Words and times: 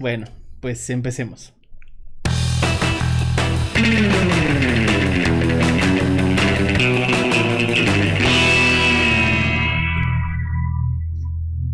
Bueno, 0.00 0.24
pues 0.62 0.88
empecemos. 0.88 1.52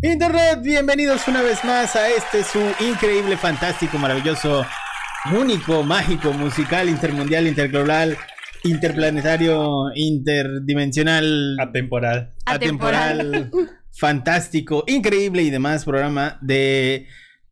Internet, 0.01 0.59
bienvenidos 0.61 1.25
una 1.29 1.41
vez 1.41 1.63
más 1.63 1.95
a 1.95 2.09
este 2.09 2.43
su 2.43 2.59
increíble, 2.85 3.37
fantástico, 3.37 3.97
maravilloso, 3.97 4.65
único, 5.33 5.83
mágico, 5.83 6.33
musical, 6.33 6.89
intermundial, 6.89 7.47
interglobal, 7.47 8.17
interplanetario, 8.65 9.85
interdimensional, 9.95 11.57
Atemporal. 11.61 12.35
atemporal, 12.45 13.51
fantástico, 13.97 14.83
increíble 14.85 15.43
y 15.43 15.49
demás 15.49 15.85
programa 15.85 16.37
de 16.41 17.07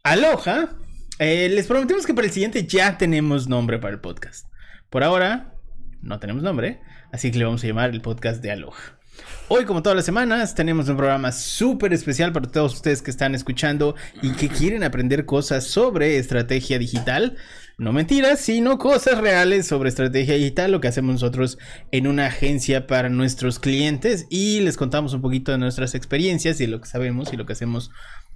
Aloha. 0.06 0.70
Eh, 1.18 1.50
les 1.50 1.66
prometemos 1.66 2.06
que 2.06 2.14
para 2.14 2.28
el 2.28 2.32
siguiente 2.32 2.68
ya 2.68 2.96
tenemos 2.96 3.48
nombre 3.48 3.80
para 3.80 3.92
el 3.92 4.00
podcast. 4.00 4.46
Por 4.92 5.04
ahora 5.04 5.56
no 6.04 6.20
tenemos 6.20 6.44
nombre, 6.44 6.80
así 7.12 7.32
que 7.32 7.40
le 7.40 7.46
vamos 7.46 7.64
a 7.64 7.68
llamar 7.68 7.90
el 7.90 8.02
podcast 8.02 8.40
de 8.40 8.52
Aloha. 8.52 9.00
Hoy, 9.48 9.66
como 9.66 9.82
todas 9.82 9.96
las 9.96 10.06
semanas, 10.06 10.54
tenemos 10.54 10.90
un 10.90 10.98
programa 10.98 11.32
súper 11.32 11.92
especial 11.92 12.32
para 12.32 12.52
todos 12.52 12.76
ustedes 12.76 13.02
que 13.02 13.10
están 13.10 13.34
escuchando 13.34 13.96
y 14.22 14.34
que 14.34 14.48
quieren 14.48 14.84
aprender 14.84 15.26
cosas 15.26 15.66
sobre 15.66 16.20
estrategia 16.20 16.78
digital. 16.78 17.38
No 17.80 17.92
mentiras, 17.92 18.40
sino 18.40 18.78
cosas 18.78 19.18
reales 19.18 19.66
sobre 19.66 19.90
estrategia 19.90 20.36
digital, 20.36 20.72
lo 20.72 20.82
que 20.82 20.88
hacemos 20.88 21.14
nosotros 21.14 21.58
en 21.92 22.06
una 22.06 22.28
agencia 22.28 22.86
para 22.86 23.10
nuestros 23.10 23.58
clientes 23.58 24.28
y 24.30 24.60
les 24.60 24.78
contamos 24.78 25.16
un 25.16 25.24
poquito 25.24 25.52
de 25.52 25.58
nuestras 25.58 25.96
experiencias 25.96 26.62
y 26.62 26.68
lo 26.68 26.80
que 26.80 26.88
sabemos 26.88 27.34
y 27.34 27.38
lo 27.38 27.48
que 27.48 27.54
hacemos 27.54 27.90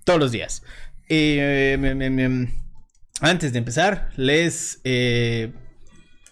todos 0.03 0.19
los 0.19 0.31
días. 0.31 0.63
Eh, 1.09 2.47
antes 3.19 3.51
de 3.51 3.57
empezar, 3.57 4.11
les 4.15 4.79
eh, 4.83 5.51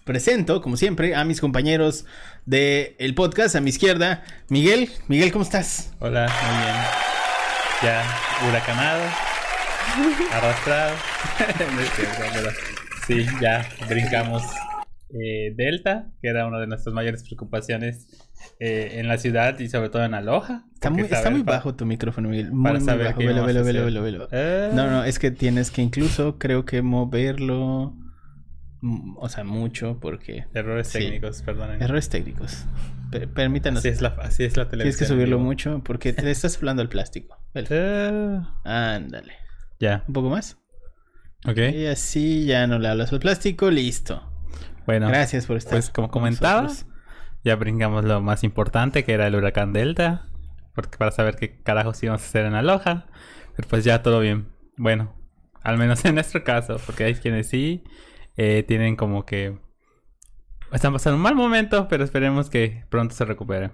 presento, 0.04 0.62
como 0.62 0.76
siempre, 0.76 1.16
a 1.16 1.24
mis 1.24 1.40
compañeros 1.40 2.06
del 2.46 3.14
podcast. 3.16 3.56
A 3.56 3.60
mi 3.60 3.70
izquierda, 3.70 4.22
Miguel. 4.48 4.90
Miguel, 5.08 5.32
¿cómo 5.32 5.42
estás? 5.42 5.92
Hola, 5.98 6.32
muy 6.46 6.62
bien. 6.62 6.76
Ya 7.82 8.48
huracanado, 8.48 9.02
arrastrado. 10.32 10.94
No 11.74 11.80
es 11.80 11.90
cierto, 11.90 12.22
pero 12.32 12.50
sí, 13.06 13.26
ya 13.40 13.68
brincamos 13.88 14.44
eh, 15.10 15.52
Delta, 15.56 16.10
que 16.20 16.28
era 16.28 16.46
una 16.46 16.58
de 16.60 16.66
nuestras 16.66 16.94
mayores 16.94 17.22
preocupaciones 17.24 18.08
eh, 18.60 18.92
en 19.00 19.08
la 19.08 19.18
ciudad 19.18 19.58
y 19.58 19.68
sobre 19.68 19.88
todo 19.88 20.04
en 20.04 20.14
Aloha. 20.14 20.64
Está 20.74 20.90
muy, 20.90 21.02
está 21.02 21.30
bajo 21.44 21.74
tu 21.74 21.86
micrófono, 21.86 22.28
Miguel. 22.28 22.52
Muy, 22.52 22.62
Para 22.62 22.78
muy 22.78 22.86
saber 22.86 23.06
bajo. 23.08 23.18
Velo, 23.18 23.44
velo, 23.44 23.64
velo, 23.64 23.84
velo, 23.84 24.02
velo. 24.02 24.28
Eh, 24.32 24.70
No, 24.74 24.88
no, 24.90 25.04
es 25.04 25.18
que 25.18 25.30
tienes 25.30 25.70
que 25.70 25.82
incluso, 25.82 26.38
creo 26.38 26.64
que 26.64 26.82
moverlo. 26.82 27.94
mm, 28.80 29.16
O 29.18 29.28
sea, 29.28 29.44
mucho, 29.44 29.98
porque. 30.00 30.44
Errores 30.54 30.88
Sí. 30.88 30.98
técnicos, 31.00 31.42
perdonen. 31.42 31.82
Errores 31.82 32.08
técnicos. 32.08 32.64
Per- 33.10 33.28
permítanos. 33.32 33.78
Así 33.80 33.88
es 33.88 34.02
la, 34.02 34.08
así 34.20 34.44
es 34.44 34.56
la 34.56 34.68
televisión. 34.68 34.96
Tienes 34.96 34.96
que 34.98 35.04
subirlo 35.06 35.38
mucho 35.38 35.82
porque 35.84 36.12
te 36.12 36.30
estás 36.30 36.56
hablando 36.58 36.82
al 36.82 36.88
plástico. 36.90 37.38
Eh, 37.54 38.40
Ándale. 38.64 39.32
ya, 39.80 40.04
Un 40.06 40.12
poco 40.14 40.28
más. 40.28 40.58
ok. 41.46 41.56
Y 41.74 41.86
así 41.86 42.44
ya 42.44 42.66
no 42.66 42.78
le 42.78 42.88
hablas 42.88 43.12
al 43.12 43.18
plástico. 43.20 43.70
Listo. 43.70 44.27
Bueno, 44.88 45.08
Gracias 45.08 45.44
por 45.44 45.58
estar. 45.58 45.72
pues 45.72 45.90
como 45.90 46.08
con 46.08 46.22
comentaba, 46.22 46.62
nosotros. 46.62 46.90
Ya 47.44 47.56
brincamos 47.56 48.06
lo 48.06 48.22
más 48.22 48.42
importante, 48.42 49.04
que 49.04 49.12
era 49.12 49.26
el 49.26 49.34
huracán 49.34 49.74
Delta. 49.74 50.30
Porque 50.74 50.96
para 50.96 51.10
saber 51.10 51.36
qué 51.36 51.60
carajos 51.60 52.02
íbamos 52.02 52.22
a 52.22 52.24
hacer 52.24 52.46
en 52.46 52.54
Aloha. 52.54 53.04
Pero 53.54 53.68
pues 53.68 53.84
ya 53.84 54.02
todo 54.02 54.20
bien. 54.20 54.48
Bueno, 54.78 55.14
al 55.60 55.76
menos 55.76 56.02
en 56.06 56.14
nuestro 56.14 56.42
caso. 56.42 56.80
Porque 56.86 57.04
hay 57.04 57.16
quienes 57.16 57.50
sí 57.50 57.84
eh, 58.38 58.64
tienen 58.66 58.96
como 58.96 59.26
que... 59.26 59.58
Están 60.72 60.94
pasando 60.94 61.16
un 61.16 61.22
mal 61.22 61.34
momento, 61.34 61.86
pero 61.88 62.02
esperemos 62.02 62.48
que 62.48 62.86
pronto 62.88 63.14
se 63.14 63.26
recuperen. 63.26 63.72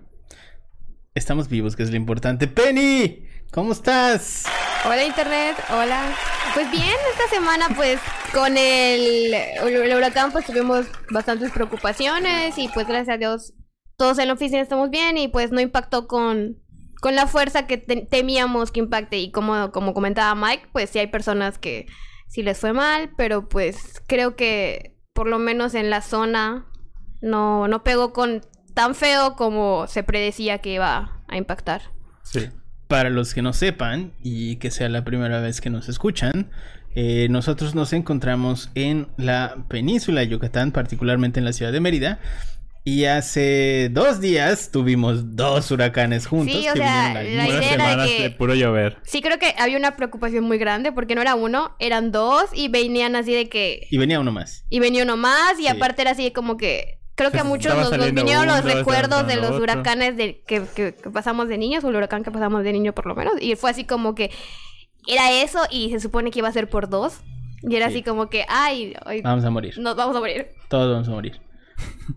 Estamos 1.14 1.46
vivos, 1.48 1.76
que 1.76 1.84
es 1.84 1.90
lo 1.90 1.96
importante. 1.96 2.48
Penny, 2.48 3.28
¿cómo 3.52 3.70
estás? 3.70 4.46
Hola 4.84 5.04
internet, 5.04 5.56
hola. 5.70 6.14
Pues 6.54 6.70
bien, 6.70 6.94
esta 7.12 7.28
semana 7.34 7.68
pues 7.74 7.98
con 8.32 8.56
el, 8.56 9.32
el 9.34 9.96
huracán 9.96 10.30
pues 10.30 10.44
tuvimos 10.46 10.86
bastantes 11.10 11.50
preocupaciones 11.50 12.58
y 12.58 12.68
pues 12.68 12.86
gracias 12.86 13.14
a 13.14 13.18
Dios 13.18 13.54
todos 13.96 14.18
en 14.18 14.28
la 14.28 14.34
oficina 14.34 14.60
estamos 14.60 14.90
bien 14.90 15.16
y 15.16 15.28
pues 15.28 15.52
no 15.52 15.60
impactó 15.60 16.06
con, 16.06 16.56
con 17.00 17.14
la 17.16 17.26
fuerza 17.26 17.66
que 17.66 17.78
te- 17.78 18.06
temíamos 18.08 18.70
que 18.72 18.80
impacte 18.80 19.18
y 19.18 19.30
como, 19.30 19.70
como 19.72 19.94
comentaba 19.94 20.34
Mike 20.34 20.68
pues 20.72 20.90
sí 20.90 20.98
hay 20.98 21.06
personas 21.06 21.58
que 21.58 21.86
sí 22.28 22.42
les 22.42 22.58
fue 22.58 22.72
mal, 22.72 23.10
pero 23.16 23.48
pues 23.48 24.02
creo 24.06 24.36
que 24.36 24.96
por 25.12 25.26
lo 25.28 25.38
menos 25.38 25.74
en 25.74 25.90
la 25.90 26.02
zona 26.02 26.66
no, 27.22 27.68
no 27.68 27.82
pegó 27.84 28.12
con 28.12 28.42
tan 28.74 28.94
feo 28.94 29.34
como 29.36 29.86
se 29.86 30.02
predecía 30.02 30.58
que 30.58 30.70
iba 30.74 31.22
a 31.28 31.36
impactar. 31.36 31.82
Sí. 32.24 32.48
Para 32.88 33.10
los 33.10 33.32
que 33.34 33.42
no 33.42 33.52
sepan 33.52 34.12
y 34.22 34.56
que 34.56 34.70
sea 34.70 34.88
la 34.88 35.04
primera 35.04 35.40
vez 35.40 35.60
que 35.60 35.70
nos 35.70 35.88
escuchan, 35.88 36.50
eh, 36.94 37.28
nosotros 37.30 37.74
nos 37.74 37.92
encontramos 37.92 38.70
en 38.74 39.08
la 39.16 39.64
península 39.68 40.20
de 40.20 40.28
Yucatán, 40.28 40.70
particularmente 40.70 41.38
en 41.40 41.44
la 41.46 41.52
ciudad 41.52 41.72
de 41.72 41.80
Mérida. 41.80 42.20
Y 42.86 43.06
hace 43.06 43.88
dos 43.90 44.20
días 44.20 44.70
tuvimos 44.70 45.34
dos 45.34 45.70
huracanes 45.70 46.26
juntos. 46.26 46.54
Sí, 46.54 46.68
o 46.68 46.74
que 46.74 46.80
sea, 46.80 47.14
la 47.14 47.24
idea 47.24 47.74
era 47.74 48.04
que- 48.04 48.22
de 48.24 48.30
puro 48.30 48.54
llover. 48.54 48.98
Sí, 49.04 49.22
creo 49.22 49.38
que 49.38 49.54
había 49.58 49.78
una 49.78 49.96
preocupación 49.96 50.44
muy 50.44 50.58
grande 50.58 50.92
porque 50.92 51.14
no 51.14 51.22
era 51.22 51.34
uno, 51.34 51.74
eran 51.78 52.12
dos 52.12 52.50
y 52.52 52.68
venían 52.68 53.16
así 53.16 53.32
de 53.32 53.48
que... 53.48 53.86
Y 53.90 53.96
venía 53.96 54.20
uno 54.20 54.32
más. 54.32 54.66
Y 54.68 54.80
venía 54.80 55.02
uno 55.02 55.16
más 55.16 55.54
y 55.58 55.62
Sí. 55.62 55.68
aparte 55.68 56.02
era 56.02 56.10
así 56.10 56.30
como 56.32 56.58
que... 56.58 57.00
Creo 57.16 57.30
que 57.30 57.38
a 57.38 57.44
muchos 57.44 57.74
nos, 57.76 57.90
nos 57.96 58.12
vinieron 58.12 58.46
los 58.46 58.56
uno, 58.56 58.68
estaba 58.68 58.74
recuerdos 58.80 59.26
de 59.26 59.36
los 59.36 59.50
otro. 59.50 59.62
huracanes 59.62 60.16
de, 60.16 60.42
que, 60.46 60.62
que- 60.74 60.94
que 60.94 61.10
pasamos 61.10 61.48
de 61.48 61.58
niños, 61.58 61.84
o 61.84 61.88
el 61.90 61.96
huracán 61.96 62.24
que 62.24 62.30
pasamos 62.32 62.64
de 62.64 62.72
niño 62.72 62.92
por 62.92 63.06
lo 63.06 63.14
menos. 63.14 63.34
Y 63.40 63.54
fue 63.56 63.70
así 63.70 63.84
como 63.84 64.14
que 64.14 64.30
era 65.06 65.30
eso 65.42 65.60
y 65.70 65.90
se 65.90 66.00
supone 66.00 66.30
que 66.30 66.40
iba 66.40 66.48
a 66.48 66.52
ser 66.52 66.68
por 66.68 66.88
dos. 66.88 67.20
Y 67.62 67.76
era 67.76 67.86
Sí. 67.88 67.94
así 67.94 68.02
como 68.02 68.28
que, 68.28 68.44
ay, 68.48 68.94
ay, 69.06 69.22
Vamos 69.22 69.44
a 69.44 69.50
morir. 69.50 69.78
nos 69.78 69.96
vamos 69.96 70.14
a 70.16 70.20
morir. 70.20 70.48
Todos 70.68 70.92
vamos 70.92 71.08
a 71.08 71.12
morir. 71.12 71.40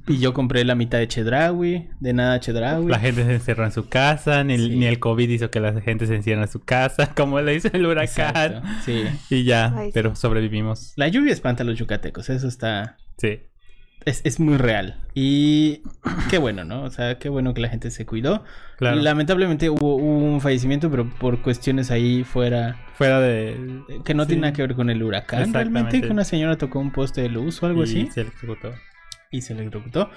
Y 0.07 0.19
yo 0.19 0.33
compré 0.33 0.65
la 0.65 0.75
mitad 0.75 0.97
de 0.97 1.07
Chedraui, 1.07 1.89
de 1.99 2.13
nada 2.13 2.39
Chedraui. 2.39 2.85
La 2.87 2.99
gente 2.99 3.23
se 3.23 3.33
encerró 3.35 3.63
en 3.65 3.71
su 3.71 3.87
casa, 3.87 4.43
ni, 4.43 4.55
el- 4.55 4.69
Sí. 4.71 4.75
ni 4.75 4.85
el 4.87 4.99
COVID 4.99 5.29
hizo 5.29 5.49
que 5.49 5.59
la 5.61 5.79
gente 5.81 6.05
se 6.05 6.15
encierre 6.15 6.41
en 6.41 6.47
su 6.49 6.59
casa, 6.63 7.13
como 7.15 7.39
le 7.39 7.55
hizo 7.55 7.69
el 7.71 7.85
huracán. 7.85 8.03
Exacto, 8.55 8.61
Sí. 8.85 9.03
Y 9.29 9.43
ya, 9.45 9.73
Ay, 9.77 9.87
sí. 9.87 9.91
pero 9.93 10.15
sobrevivimos. 10.15 10.93
La 10.97 11.07
lluvia 11.07 11.31
espanta 11.33 11.63
a 11.63 11.65
los 11.65 11.77
yucatecos, 11.79 12.29
eso 12.29 12.47
está. 12.47 12.97
Sí. 13.17 13.39
Es, 14.05 14.21
es 14.23 14.39
muy 14.39 14.55
real. 14.57 14.95
Y 15.13 15.81
qué 16.29 16.37
bueno, 16.37 16.63
¿no? 16.63 16.83
O 16.83 16.89
sea, 16.89 17.17
qué 17.19 17.27
bueno 17.27 17.53
que 17.53 17.59
la 17.61 17.67
gente 17.69 17.91
se 17.91 18.05
cuidó. 18.05 18.43
Claro. 18.77 18.95
Lamentablemente 19.01 19.69
hubo, 19.69 19.95
hubo 19.95 20.17
un 20.33 20.39
fallecimiento, 20.39 20.89
pero 20.89 21.09
por 21.19 21.41
cuestiones 21.41 21.91
ahí 21.91 22.23
fuera. 22.23 22.79
Fuera 22.93 23.19
de... 23.19 23.49
eh, 23.89 23.99
Que 24.05 24.13
no 24.13 24.23
Sí. 24.23 24.29
tiene 24.29 24.41
nada 24.43 24.53
que 24.53 24.61
ver 24.61 24.75
con 24.75 24.89
el 24.89 25.03
huracán. 25.03 25.53
Realmente 25.53 26.01
que 26.01 26.07
una 26.07 26.23
señora 26.23 26.57
tocó 26.57 26.79
un 26.79 26.91
poste 26.91 27.21
de 27.21 27.29
luz 27.29 27.61
o 27.61 27.65
algo 27.65 27.81
y 27.81 27.83
así. 27.83 28.07
se 28.13 28.21
electrocutó. 28.21 28.73
y 29.29 29.41
se 29.41 29.53
electrocutó. 29.53 30.09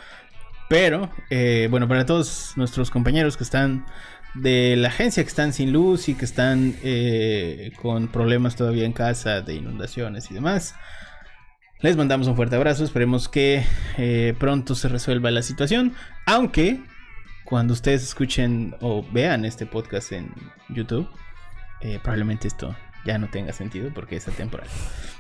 Pero, 0.69 1.11
eh, 1.31 1.67
bueno, 1.69 1.89
para 1.89 2.07
todos 2.07 2.53
nuestros 2.57 2.91
compañeros 2.93 3.37
que 3.37 3.43
están 3.43 3.87
de 4.35 4.77
la 4.77 4.87
agencia, 4.89 5.25
que 5.25 5.29
están 5.29 5.53
sin 5.53 5.73
luz 5.73 6.09
y 6.09 6.15
que 6.15 6.25
están 6.25 6.77
eh, 6.85 7.73
con 7.83 8.07
problemas 8.07 8.55
todavía 8.55 8.85
en 8.85 8.93
casa 8.93 9.41
de 9.41 9.55
inundaciones 9.55 10.31
y 10.31 10.35
demás, 10.35 10.77
les 11.83 11.97
mandamos 11.97 12.27
un 12.29 12.37
fuerte 12.37 12.57
abrazo. 12.57 12.85
Esperemos 12.85 13.29
que 13.29 13.65
eh, 13.99 14.35
pronto 14.39 14.75
se 14.75 14.89
resuelva 14.89 15.31
la 15.31 15.43
situación. 15.43 15.95
Aunque, 16.27 16.81
cuando 17.45 17.73
ustedes 17.73 18.03
escuchen 18.03 18.75
o 18.81 19.05
vean 19.13 19.45
este 19.45 19.67
podcast 19.67 20.13
en 20.13 20.33
YouTube, 20.69 21.09
eh, 21.81 21.99
probablemente 22.03 22.49
esto 22.49 22.77
ya 23.05 23.19
no 23.19 23.29
tenga 23.29 23.53
sentido 23.53 23.91
porque 23.95 24.17
es 24.17 24.29
atemporal. 24.29 24.69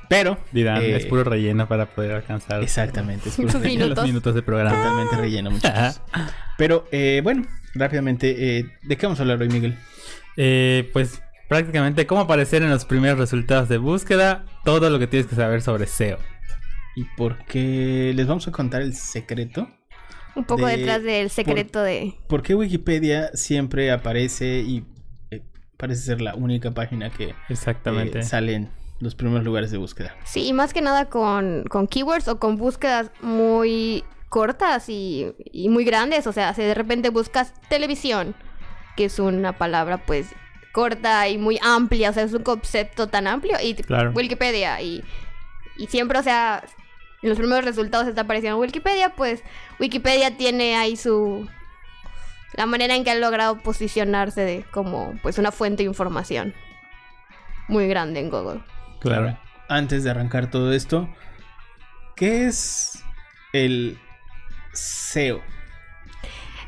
Pero, 0.09 0.39
Dirán, 0.53 0.83
eh, 0.83 0.97
es 0.97 1.07
puro 1.07 1.25
relleno 1.25 1.69
para 1.69 1.87
poder 1.87 2.13
alcanzar 2.13 2.63
Exactamente, 2.63 3.29
es 3.29 3.37
puro 3.37 3.59
relleno. 3.59 3.87
los 3.87 4.05
minutos. 4.05 4.35
de 4.35 4.43
programa. 4.43 4.77
Totalmente 4.77 5.17
relleno, 5.17 5.51
muchachos. 5.53 6.01
Pero 6.59 6.87
eh, 6.91 7.21
bueno, 7.23 7.47
rápidamente, 7.75 8.59
eh, 8.59 8.67
¿de 8.83 8.97
qué 8.97 9.07
vamos 9.07 9.21
a 9.21 9.23
hablar 9.23 9.41
hoy, 9.41 9.49
Miguel? 9.49 9.79
Eh, 10.37 10.91
pues 10.93 11.23
prácticamente 11.49 12.07
cómo 12.07 12.21
aparecer 12.23 12.63
en 12.63 12.71
los 12.71 12.85
primeros 12.85 13.19
resultados 13.19 13.69
de 13.69 13.79
búsqueda, 13.79 14.45
todo 14.65 14.91
lo 14.91 14.99
que 14.99 15.07
tienes 15.07 15.27
que 15.27 15.37
saber 15.37 15.63
sobre 15.63 15.87
SEO. 15.87 16.19
¿Y 16.97 17.05
por 17.17 17.39
qué 17.45 18.13
les 18.15 18.27
vamos 18.27 18.47
a 18.49 18.53
contar 18.53 18.83
el 18.83 18.95
secreto? 18.95 19.69
Un 20.35 20.45
poco 20.45 20.67
De- 20.67 20.77
detrás 20.77 21.03
del 21.03 21.31
secreto 21.31 21.83
de... 21.83 22.15
¿Por 22.29 22.43
qué 22.43 22.55
Wikipedia 22.55 23.31
siempre 23.35 23.91
aparece 23.91 24.61
y 24.61 24.85
eh, 25.31 25.43
parece 25.77 26.03
ser 26.03 26.21
la 26.21 26.35
única 26.35 26.71
página 26.73 27.11
que 27.11 27.35
Exactamente. 27.49 28.21
eh, 28.21 28.23
sale 28.23 28.55
en 28.55 28.71
los 29.01 29.15
primeros 29.15 29.45
lugares 29.45 29.71
de 29.71 29.79
búsqueda? 29.79 30.15
Sí, 30.25 30.47
y 30.47 30.53
más 30.53 30.73
que 30.73 30.83
nada 30.83 31.09
con, 31.09 31.65
con 31.65 31.87
keywords 31.89 32.29
o 32.29 32.39
con 32.39 32.57
búsquedas 32.57 33.11
muy 33.23 34.05
cortas 34.29 34.89
y, 34.89 35.33
y 35.53 35.69
muy 35.69 35.85
grandes. 35.85 36.27
O 36.27 36.33
sea, 36.33 36.55
si 36.55 36.63
de 36.63 36.75
repente 36.75 37.09
buscas 37.11 37.53
televisión, 37.69 38.35
que 38.97 39.07
es 39.07 39.19
una 39.19 39.59
palabra 39.59 39.99
pues 40.07 40.29
corta 40.73 41.29
y 41.29 41.39
muy 41.39 41.59
amplia, 41.63 42.11
o 42.11 42.13
sea, 42.13 42.23
es 42.23 42.33
un 42.33 42.43
concepto 42.45 43.09
tan 43.09 43.27
amplio. 43.27 43.57
Y 43.63 43.75
Claro. 43.75 44.13
Wikipedia, 44.15 44.81
y, 44.81 45.03
y 45.77 45.87
siempre, 45.87 46.19
o 46.19 46.23
sea, 46.23 46.65
en 47.23 47.29
los 47.29 47.39
primeros 47.39 47.65
resultados 47.65 48.07
está 48.07 48.23
apareciendo 48.23 48.59
Wikipedia, 48.59 49.11
pues 49.11 49.43
Wikipedia 49.79 50.37
tiene 50.37 50.77
ahí 50.77 50.97
su... 50.97 51.49
La 52.55 52.67
manera 52.67 52.97
en 52.97 53.05
que 53.05 53.11
ha 53.11 53.15
logrado 53.15 53.61
posicionarse 53.61 54.41
de, 54.41 54.65
como 54.73 55.15
pues 55.23 55.39
una 55.39 55.53
fuente 55.53 55.83
de 55.83 55.89
información 55.89 56.53
muy 57.69 57.87
grande 57.87 58.21
en 58.21 58.31
Google. 58.31 58.61
Claro. 59.01 59.39
Antes 59.69 60.03
de 60.03 60.11
arrancar 60.11 60.51
todo 60.51 60.73
esto, 60.73 61.09
¿qué 62.17 62.47
es 62.47 63.05
el 63.53 63.99
SEO? 64.73 65.41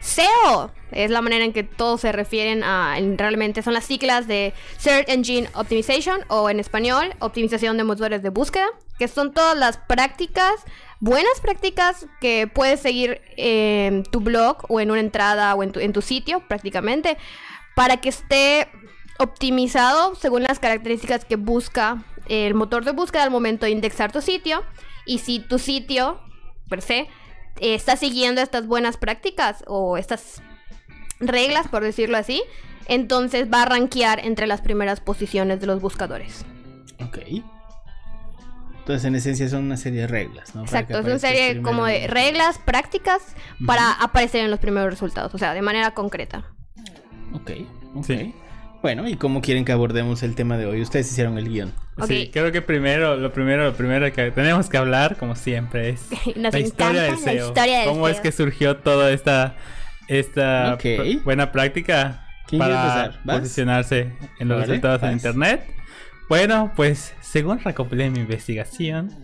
SEO 0.03 0.71
es 0.91 1.11
la 1.11 1.23
manera 1.23 1.45
en 1.45 1.53
que 1.53 1.63
todos 1.63 2.01
se 2.03 2.13
refieren 2.13 2.63
a, 2.65 2.99
en- 2.99 3.17
realmente 3.17 3.63
son 3.63 3.73
las 3.73 3.85
siglas 3.85 4.27
de 4.27 4.53
Search 4.77 5.09
Engine 5.09 5.49
Optimization 5.55 6.21
o 6.29 6.51
en 6.51 6.61
español, 6.61 7.15
optimización 7.21 7.77
de 7.79 7.85
motores 7.85 8.23
de 8.23 8.29
búsqueda, 8.31 8.67
que 8.99 9.09
son 9.09 9.33
todas 9.33 9.57
las 9.57 9.79
prácticas, 9.79 10.53
buenas 11.01 11.41
prácticas 11.41 12.07
que 12.21 12.47
puedes 12.53 12.81
seguir 12.81 13.23
en 13.37 14.03
tu 14.05 14.21
blog 14.21 14.67
o 14.69 14.81
en 14.81 14.91
una 14.91 15.01
entrada 15.01 15.55
o 15.55 15.63
en 15.63 15.73
tu, 15.73 15.81
en 15.81 15.93
tu 15.93 16.03
sitio 16.03 16.47
prácticamente 16.47 17.17
para 17.75 17.97
que 17.99 18.11
esté 18.11 18.69
optimizado 19.19 20.15
según 20.17 20.43
las 20.43 20.59
características 20.59 21.25
que 21.25 21.37
busca 21.37 22.05
el 22.29 22.55
motor 22.55 22.85
de 22.85 22.93
búsqueda 22.93 23.23
al 23.23 23.31
momento 23.31 23.67
de 23.67 23.73
indexar 23.73 24.13
tu 24.13 24.21
sitio. 24.21 24.63
Y 25.07 25.19
si 25.19 25.41
tu 25.41 25.59
sitio 25.59 26.21
per 26.69 26.83
se 26.83 27.09
está 27.61 27.97
siguiendo 27.97 28.41
estas 28.41 28.67
buenas 28.67 28.97
prácticas 28.97 29.65
o 29.67 29.97
estas 29.97 30.43
reglas, 31.21 31.69
por 31.69 31.83
decirlo 31.83 32.17
así, 32.17 32.43
entonces 32.87 33.49
va 33.53 33.63
a 33.63 33.67
rankear 33.67 34.25
entre 34.25 34.47
las 34.47 34.61
primeras 34.61 35.01
posiciones 35.01 35.61
de 35.61 35.67
los 35.67 35.81
buscadores. 35.81 36.45
Ok. 37.05 37.19
Entonces, 38.79 39.05
en 39.05 39.15
esencia, 39.15 39.49
son 39.49 39.65
una 39.65 39.77
serie 39.77 40.01
de 40.01 40.07
reglas, 40.09 40.57
¿no? 40.57 40.63
Exacto, 40.63 40.99
es 40.99 41.05
una 41.05 41.21
serie 41.21 41.51
primero 41.51 41.69
como 41.69 41.87
de 41.87 42.09
reglas 42.09 42.59
prácticas 42.59 43.23
para 43.65 43.93
aparecer 43.93 44.45
en 44.45 44.51
los 44.51 44.59
primeros 44.59 44.91
resultados, 44.91 45.33
o 45.35 45.39
sea, 45.39 45.55
de 45.55 45.63
manera 45.63 45.95
concreta. 45.95 46.53
Ok, 47.33 47.53
ok. 47.95 48.05
Sí. 48.05 48.35
Bueno, 48.83 49.09
¿y 49.09 49.15
cómo 49.15 49.41
quieren 49.43 49.65
que 49.65 49.71
abordemos 49.71 50.25
el 50.25 50.35
tema 50.35 50.57
de 50.59 50.67
hoy? 50.67 50.83
Ustedes 50.83 51.11
hicieron 51.11 51.39
el 51.39 51.49
guion. 51.49 51.73
Sí, 52.09 52.31
creo 52.33 52.51
que 52.51 52.63
primero, 52.63 53.17
lo 53.17 53.33
primero, 53.33 53.65
lo 53.65 53.75
primero 53.75 54.13
que 54.13 54.33
tenemos 54.33 54.69
que 54.69 54.77
hablar, 54.77 55.17
como 55.17 55.37
siempre, 55.37 55.91
es 55.91 56.01
Nos 56.37 56.53
la 56.53 56.59
historia 56.59 57.03
del 57.03 57.15
la 57.25 57.33
historia 57.35 57.79
del 57.81 57.89
¿Cómo 57.89 58.09
es 58.09 58.19
que 58.21 58.33
surgió 58.33 58.77
toda 58.79 59.13
esta, 59.13 59.55
esta 60.09 60.77
buena 61.25 61.53
práctica 61.53 62.27
¿Quién 62.49 62.61
quiere 62.61 62.75
para 62.75 63.21
posicionarse 63.25 64.13
en 64.41 64.49
los 64.49 64.59
Vale, 64.59 64.67
resultados 64.67 65.03
en 65.05 65.13
internet? 65.13 65.65
Bueno, 66.29 66.73
pues 66.75 67.15
según 67.21 67.61
recopilé 67.61 68.11
mi 68.11 68.19
investigación 68.21 69.15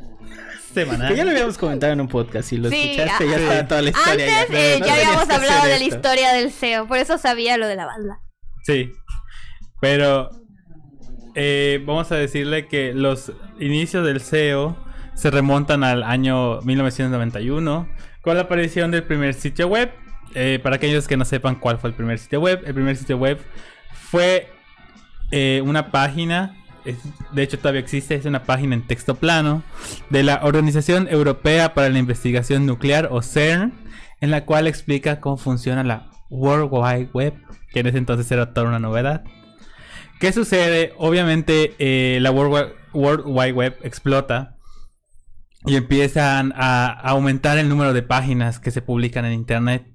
semanal. 0.73 1.09
Que 1.11 1.17
ya 1.17 1.25
lo 1.25 1.31
habíamos 1.33 1.59
comentado 1.59 1.93
en 1.95 2.01
un 2.01 2.09
podcast. 2.09 2.49
Si 2.51 2.59
lo 2.59 2.71
Sí, 2.71 2.93
escuchaste, 2.93 3.27
ya 3.29 3.37
ah, 3.37 3.41
estaba 3.41 3.69
toda 3.69 3.83
la 3.83 3.91
historia. 3.91 4.41
Antes 4.41 4.49
ya. 4.51 4.57
eh, 4.61 4.77
No 4.79 4.87
ya 4.87 4.95
habíamos 4.95 5.31
hablado 5.31 5.67
de 5.67 5.79
la 5.81 5.85
historia 5.85 6.33
del 6.33 6.53
SEO, 6.53 6.87
por 6.87 6.99
eso 6.99 7.19
sabía 7.19 7.57
lo 7.57 7.67
de 7.67 7.75
la 7.75 7.87
banda. 7.87 8.21
Sí. 8.63 8.93
Pero 9.81 10.31
eh, 11.35 11.83
vamos 11.87 12.11
a 12.11 12.17
decirle 12.17 12.67
que 12.67 12.93
los 12.93 13.33
inicios 13.61 14.05
del 14.05 14.21
SEO 14.21 14.77
se 15.15 15.31
remontan 15.31 15.85
al 15.85 16.03
año 16.03 16.61
1991 16.63 17.89
con 18.23 18.37
la 18.37 18.43
aparición 18.43 18.91
del 18.91 19.05
primer 19.05 19.35
sitio 19.35 19.69
web. 19.69 19.93
Eh, 20.35 20.61
para 20.63 20.77
aquellos 20.77 21.09
que 21.09 21.17
no 21.17 21.25
sepan 21.25 21.57
cuál 21.57 21.79
fue 21.79 21.91
el 21.91 21.97
primer 21.97 22.19
sitio 22.19 22.41
web, 22.41 22.63
el 22.67 22.75
primer 22.75 22.97
sitio 22.97 23.17
web 23.17 23.39
fue 23.93 24.51
eh, 25.31 25.63
una 25.65 25.91
página, 25.91 26.55
de 27.33 27.43
hecho 27.43 27.59
todavía 27.59 27.81
existe, 27.81 28.15
es 28.15 28.27
una 28.27 28.43
página 28.43 28.75
en 28.75 28.87
texto 28.87 29.15
plano 29.15 29.63
de 30.11 30.23
la 30.23 30.41
Organización 30.43 31.09
Europea 31.09 31.73
para 31.73 31.89
la 31.89 31.99
Investigación 31.99 32.67
Nuclear 32.67 33.09
o 33.11 33.23
CERN, 33.23 33.73
en 34.21 34.31
la 34.31 34.45
cual 34.45 34.67
explica 34.67 35.21
cómo 35.21 35.37
funciona 35.37 35.83
la 35.83 36.11
World 36.31 36.69
Wide 36.71 37.11
Web, 37.13 37.35
que 37.73 37.81
en 37.81 37.87
ese 37.87 37.99
entonces 37.99 38.31
era 38.31 38.53
toda 38.53 38.69
una 38.69 38.79
novedad. 38.79 39.25
¿Qué 40.19 40.33
sucede? 40.33 40.95
Obviamente 40.99 41.77
eh, 41.79 42.19
la 42.21 42.33
World 42.33 42.75
Wide, 42.93 43.53
Web 43.53 43.79
explota 43.83 44.57
y 45.65 45.77
empiezan 45.77 46.53
a, 46.57 46.89
aumentar 46.89 47.57
el 47.59 47.69
número 47.69 47.93
de 47.93 48.03
páginas 48.03 48.59
que 48.59 48.73
se 48.73 48.83
publican 48.83 49.25
en 49.25 49.33
Internet. 49.33 49.87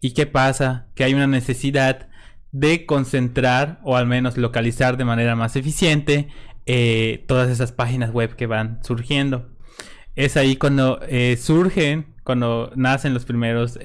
¿Y 0.00 0.12
qué 0.12 0.26
pasa? 0.26 0.88
Que 0.96 1.04
hay 1.04 1.14
una 1.14 1.28
necesidad 1.28 2.08
de 2.50 2.84
concentrar 2.84 3.78
o 3.84 3.96
al 3.96 4.06
menos 4.06 4.36
localizar 4.36 4.96
de 4.96 5.04
manera 5.04 5.36
más 5.36 5.54
eficiente 5.54 6.28
eh, 6.66 7.24
todas 7.28 7.48
esas 7.48 7.70
páginas 7.70 8.10
web 8.10 8.34
que 8.34 8.46
van 8.46 8.82
surgiendo. 8.82 9.50
Es 10.16 10.36
ahí 10.36 10.56
cuando 10.56 10.98
eh, 11.02 11.36
surgen, 11.36 12.16
cuando 12.24 12.72
nacen 12.74 13.14
los 13.14 13.24
primeros 13.24 13.78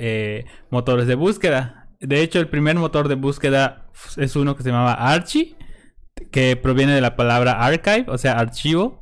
motores 0.71 1.05
de 1.05 1.13
búsqueda. 1.13 1.82
De 2.03 2.21
hecho, 2.21 2.39
el 2.39 2.49
primer 2.49 2.75
motor 2.75 3.07
de 3.07 3.15
búsqueda 3.15 3.87
es 4.17 4.35
uno 4.35 4.55
que 4.55 4.63
se 4.63 4.69
llamaba 4.69 4.93
Archie, 4.93 5.55
que 6.31 6.55
proviene 6.57 6.93
de 6.93 7.01
la 7.01 7.15
palabra 7.15 7.63
archive, 7.65 8.05
o 8.09 8.17
sea, 8.17 8.33
archivo. 8.37 9.01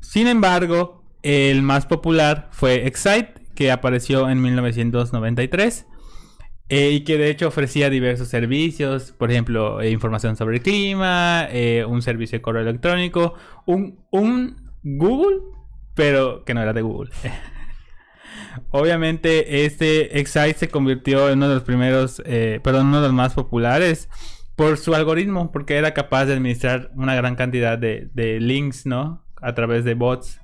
Sin 0.00 0.26
embargo, 0.26 1.04
el 1.22 1.62
más 1.62 1.86
popular 1.86 2.48
fue 2.50 2.86
Excite, 2.86 3.34
que 3.54 3.70
apareció 3.70 4.28
en 4.28 4.42
1993. 4.42 5.86
eh, 6.70 6.90
y 6.90 7.04
que 7.04 7.18
de 7.18 7.30
hecho 7.30 7.48
ofrecía 7.48 7.90
diversos 7.90 8.28
servicios, 8.28 9.12
por 9.12 9.30
ejemplo, 9.30 9.80
eh, 9.80 9.90
información 9.90 10.34
sobre 10.36 10.56
el 10.56 10.62
clima, 10.62 11.46
eh, 11.50 11.84
un 11.86 12.02
servicio 12.02 12.38
de 12.38 12.42
correo 12.42 12.62
electrónico, 12.62 13.34
un, 13.66 14.00
un 14.10 14.56
Google, 14.82 15.40
pero 15.94 16.44
que 16.44 16.54
no 16.54 16.62
era 16.62 16.72
de 16.72 16.82
Google. 16.82 17.10
Obviamente, 18.70 19.64
este 19.64 20.18
Excite 20.18 20.54
se 20.54 20.68
convirtió 20.68 21.28
en 21.28 21.38
uno 21.38 21.48
de 21.48 21.54
los 21.54 21.64
primeros, 21.64 22.22
eh, 22.26 22.60
perdón, 22.62 22.86
uno 22.88 23.00
de 23.00 23.08
los 23.08 23.14
más 23.14 23.34
populares 23.34 24.08
por 24.56 24.76
su 24.78 24.94
algoritmo, 24.94 25.50
porque 25.52 25.76
era 25.76 25.94
capaz 25.94 26.26
de 26.26 26.34
administrar 26.34 26.90
una 26.94 27.14
gran 27.14 27.34
cantidad 27.36 27.78
de, 27.78 28.38
links, 28.40 28.86
¿no? 28.86 29.24
A 29.40 29.54
través 29.54 29.84
de 29.84 29.94
bots. 29.94 30.40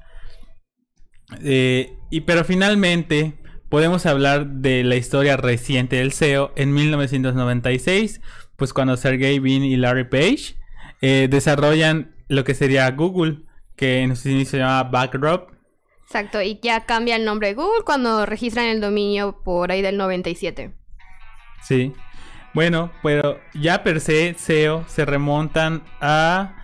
Eh, 1.42 1.96
y 2.10 2.22
pero 2.22 2.44
finalmente 2.44 3.34
podemos 3.68 4.04
hablar 4.04 4.46
de 4.46 4.82
la 4.82 4.96
historia 4.96 5.36
reciente 5.36 5.96
del 5.96 6.12
SEO 6.12 6.52
en 6.56 6.74
1996, 6.74 8.20
pues 8.56 8.72
cuando 8.72 8.96
Sergey 8.96 9.38
Brin 9.38 9.62
y 9.62 9.76
Larry 9.76 10.04
Page 10.04 10.56
eh, 11.00 11.28
desarrollan 11.30 12.14
lo 12.28 12.44
que 12.44 12.54
sería 12.54 12.90
Google, 12.90 13.42
que 13.76 14.02
en 14.02 14.16
sus 14.16 14.26
inicios 14.26 14.50
se 14.50 14.58
llamaba 14.58 14.90
Backdrop. 14.90 15.50
Exacto, 16.10 16.42
y 16.42 16.58
ya 16.60 16.86
cambia 16.86 17.14
el 17.14 17.24
nombre 17.24 17.46
de 17.46 17.54
Google 17.54 17.84
cuando 17.84 18.26
registran 18.26 18.66
el 18.66 18.80
dominio 18.80 19.42
por 19.44 19.70
ahí 19.70 19.80
del 19.80 19.96
97. 19.96 20.72
Sí. 21.62 21.92
Bueno, 22.52 22.90
pero 23.00 23.38
ya 23.54 23.84
per 23.84 24.00
se 24.00 24.34
SEO 24.34 24.84
se 24.88 25.04
remontan 25.04 25.84
a... 26.00 26.56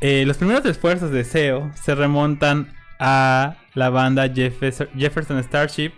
eh, 0.00 0.22
los 0.24 0.36
primeros 0.36 0.64
esfuerzos 0.66 1.10
de 1.10 1.24
SEO 1.24 1.72
se 1.74 1.96
remontan 1.96 2.72
a 3.00 3.56
la 3.74 3.90
banda 3.90 4.28
Jefferson, 4.32 4.88
Jefferson 4.96 5.42
Starship. 5.42 5.90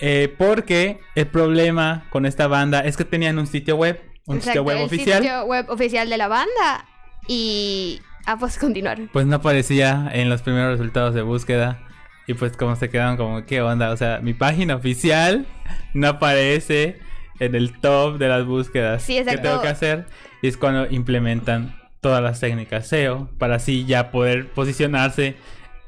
eh, 0.00 0.34
porque 0.36 1.00
el 1.14 1.26
problema 1.28 2.04
con 2.10 2.26
esta 2.26 2.48
banda 2.48 2.80
es 2.80 2.98
que 2.98 3.06
tenían 3.06 3.38
un 3.38 3.46
sitio 3.46 3.76
web. 3.76 3.98
Un 4.26 4.42
sitio 4.42 4.62
web 4.62 4.76
el 4.76 4.84
oficial. 4.84 5.22
sitio 5.22 5.44
web 5.46 5.70
oficial 5.70 6.10
de 6.10 6.18
la 6.18 6.28
banda. 6.28 6.86
Y... 7.26 8.02
Ah, 8.30 8.36
pues 8.38 8.58
continuar. 8.58 8.98
Pues 9.10 9.24
no 9.24 9.36
aparecía 9.36 10.10
en 10.12 10.28
los 10.28 10.42
primeros 10.42 10.72
resultados 10.72 11.14
de 11.14 11.22
búsqueda. 11.22 11.78
Y 12.26 12.34
pues 12.34 12.54
como 12.58 12.76
se 12.76 12.90
quedaron 12.90 13.16
como, 13.16 13.46
¿qué 13.46 13.62
onda? 13.62 13.90
O 13.90 13.96
sea, 13.96 14.20
mi 14.20 14.34
página 14.34 14.76
oficial 14.76 15.46
no 15.94 16.08
aparece 16.08 16.98
en 17.40 17.54
el 17.54 17.80
top 17.80 18.18
de 18.18 18.28
las 18.28 18.44
búsquedas. 18.44 19.02
Sí, 19.02 19.14
¿Qué 19.14 19.20
exacto. 19.20 19.42
tengo 19.42 19.62
que 19.62 19.68
hacer? 19.68 20.04
Y 20.42 20.48
es 20.48 20.58
cuando 20.58 20.86
implementan 20.90 21.74
todas 22.02 22.22
las 22.22 22.38
técnicas 22.38 22.86
SEO 22.86 23.30
para 23.38 23.54
así 23.54 23.86
ya 23.86 24.10
poder 24.10 24.48
posicionarse 24.50 25.36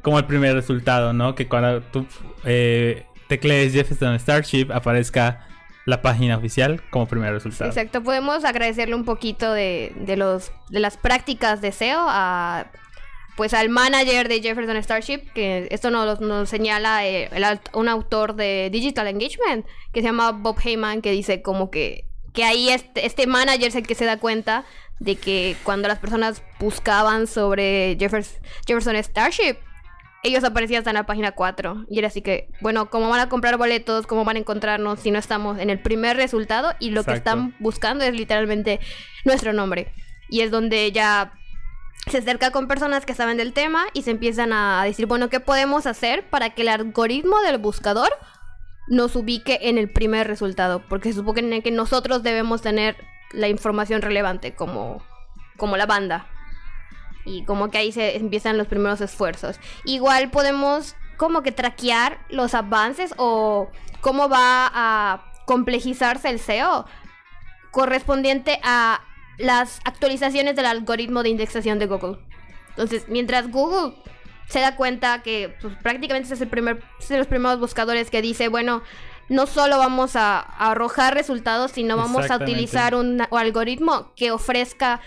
como 0.01 0.19
el 0.19 0.25
primer 0.25 0.55
resultado, 0.55 1.13
¿no? 1.13 1.35
Que 1.35 1.47
cuando 1.47 1.83
tú 1.83 2.07
eh, 2.45 3.05
teclees 3.29 3.75
Jefferson 3.75 4.19
Starship 4.19 4.73
aparezca 4.73 5.47
la 5.87 6.03
página 6.03 6.37
oficial 6.37 6.83
como 6.91 7.07
primer 7.07 7.33
resultado. 7.33 7.71
Exacto, 7.71 8.03
podemos 8.03 8.45
agradecerle 8.45 8.95
un 8.95 9.05
poquito 9.05 9.53
de, 9.53 9.93
de 9.97 10.17
los, 10.17 10.53
de 10.69 10.81
las 10.81 10.97
prácticas 10.97 11.61
de 11.61 11.73
SEO 11.73 12.05
a, 12.09 12.67
pues 13.37 13.55
al 13.55 13.71
manager 13.71 14.29
de 14.29 14.43
Jefferson 14.43 14.77
Starship, 14.83 15.33
que 15.33 15.69
esto 15.71 15.91
nos, 15.91 16.21
nos 16.21 16.49
señala 16.49 17.07
eh, 17.07 17.31
un 17.73 17.89
autor 17.89 18.35
de 18.35 18.69
Digital 18.71 19.07
Engagement, 19.09 19.65
que 19.93 20.01
se 20.01 20.07
llama 20.07 20.33
Bob 20.33 20.59
Heyman, 20.63 21.01
que 21.01 21.11
dice 21.13 21.41
como 21.41 21.71
que, 21.71 22.05
que 22.35 22.45
ahí 22.45 22.69
este, 22.69 23.07
este 23.07 23.27
manager 23.27 23.69
es 23.69 23.75
el 23.77 23.87
que 23.87 23.95
se 23.95 24.05
da 24.05 24.19
cuenta 24.19 24.65
de 24.99 25.17
que 25.17 25.57
cuando 25.63 25.89
las 25.89 25.99
personas 25.99 26.43
buscaban 26.59 27.27
sobre 27.27 27.97
Jeffers- 27.97 28.39
Jefferson 28.67 28.97
Starship, 28.97 29.57
ellos 30.23 30.45
aparecían 30.45 30.81
hasta 30.81 30.91
en 30.91 30.95
la 30.95 31.07
página 31.07 31.33
4. 31.33 31.87
Y 31.89 31.99
era 31.99 32.09
así 32.09 32.23
que, 32.23 32.51
bueno, 32.61 32.91
¿cómo 32.91 33.09
van 33.09 33.21
a 33.21 33.29
comprar 33.29 33.57
boletos? 33.57 34.07
¿Cómo 34.07 34.25
van 34.25 34.37
a 34.37 34.41
encontrarnos 34.41 35.01
si 35.01 35.11
no 35.11 35.19
estamos 35.19 35.59
en 35.59 35.71
el 35.71 35.81
primer 35.81 36.17
resultado? 36.17 36.75
Y 36.79 36.91
lo 36.91 37.05
que 37.05 37.13
están 37.13 37.55
buscando 37.59 38.05
es 38.05 38.15
literalmente 38.15 38.81
nuestro 39.25 39.53
nombre. 39.53 39.93
Y 40.29 40.43
es 40.43 40.51
donde 40.51 40.93
ya 40.93 41.33
se 42.07 42.19
acerca 42.19 42.51
con 42.51 42.69
personas 42.69 43.07
que 43.07 43.15
saben 43.15 43.37
del 43.37 43.53
tema 43.53 43.85
y 43.93 44.03
se 44.03 44.11
empiezan 44.11 44.53
a 44.53 44.83
decir, 44.85 45.07
bueno, 45.07 45.29
¿qué 45.29 45.41
podemos 45.41 45.87
hacer 45.87 46.29
para 46.29 46.51
que 46.51 46.63
el 46.63 46.69
algoritmo 46.69 47.41
del 47.41 47.59
buscador 47.59 48.11
nos 48.89 49.15
ubique 49.17 49.59
en 49.63 49.79
el 49.79 49.91
primer 49.91 50.27
resultado? 50.27 50.83
Porque 50.89 51.11
se 51.11 51.19
supone 51.19 51.63
que 51.63 51.71
nosotros 51.71 52.23
debemos 52.23 52.63
tener 52.63 52.97
la 53.33 53.49
información 53.49 54.03
relevante 54.03 54.55
como, 54.55 55.03
como 55.57 55.77
la 55.77 55.87
banda. 55.87 56.27
Y 57.25 57.45
como 57.45 57.71
que 57.71 57.79
ahí 57.79 57.93
se 57.93 58.17
empiezan 58.17 58.59
los 58.59 58.67
primeros 58.67 59.01
esfuerzos. 59.01 59.61
Igual 59.85 60.31
podemos 60.31 60.97
como 61.17 61.43
que 61.43 61.53
traquear 61.53 62.19
los 62.31 62.55
avances 62.55 63.13
o 63.19 63.69
cómo 64.01 64.29
va 64.29 64.71
a 64.73 65.33
complejizarse 65.45 66.31
el 66.31 66.39
SEO 66.39 66.87
correspondiente 67.71 68.61
a 68.63 69.01
las 69.39 69.81
actualizaciones 69.85 70.57
del 70.57 70.67
algoritmo 70.67 71.23
de 71.23 71.31
indexación 71.31 71.79
de 71.79 71.87
Google. 71.87 72.19
Entonces, 72.71 73.05
mientras 73.09 73.51
Google 73.51 73.95
se 74.49 74.61
da 74.61 74.77
cuenta 74.77 75.23
que 75.23 75.55
pues, 75.61 75.75
prácticamente 75.83 76.33
es 76.33 76.41
el 76.41 76.49
primer, 76.49 76.83
de 77.09 77.19
los 77.19 77.27
primeros 77.27 77.61
buscadores 77.61 78.11
que 78.11 78.23
dice, 78.23 78.49
bueno, 78.49 78.83
no 79.29 79.47
solo 79.47 79.79
vamos 79.79 80.17
a, 80.17 80.41
a 80.41 80.73
arrojar 80.73 81.15
resultados, 81.15 81.71
sino 81.71 81.97
vamos 81.97 82.31
a 82.31 82.37
utilizar 82.37 82.95
un 82.95 83.23
algoritmo 83.31 84.13
que 84.17 84.33
ofrezca, 84.33 85.01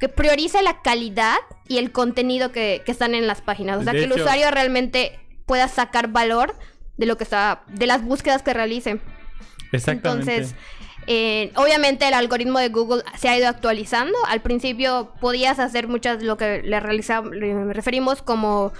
que 0.00 0.08
priorice 0.08 0.62
la 0.62 0.82
calidad 0.82 1.36
y 1.68 1.78
el 1.78 1.90
contenido 1.92 2.52
que, 2.52 2.82
que 2.84 2.92
están 2.92 3.14
en 3.14 3.26
las 3.26 3.40
páginas. 3.40 3.78
O 3.78 3.82
sea, 3.84 3.92
De 3.92 4.00
que 4.00 4.04
el 4.04 4.12
usuario 4.12 4.50
realmente 4.50 5.18
pueda 5.46 5.68
sacar 5.68 6.08
valor 6.08 6.54
de 6.96 7.06
lo 7.06 7.16
que 7.16 7.24
está, 7.24 7.62
de 7.68 7.86
las 7.86 8.02
búsquedas 8.02 8.42
que 8.42 8.52
realice. 8.54 9.00
Exactamente. 9.72 10.34
Entonces, 10.34 10.54
eh, 11.06 11.52
obviamente 11.56 12.06
el 12.08 12.14
algoritmo 12.14 12.58
de 12.58 12.68
Google 12.68 13.02
se 13.16 13.28
ha 13.28 13.38
ido 13.38 13.48
actualizando. 13.48 14.16
Al 14.28 14.40
principio 14.42 15.12
podías 15.20 15.58
hacer 15.58 15.88
muchas 15.88 16.22
lo 16.22 16.36
que 16.36 16.62
le, 16.62 16.80
realiza- 16.80 17.22
le 17.22 17.72
referimos 17.72 18.22
como 18.22 18.72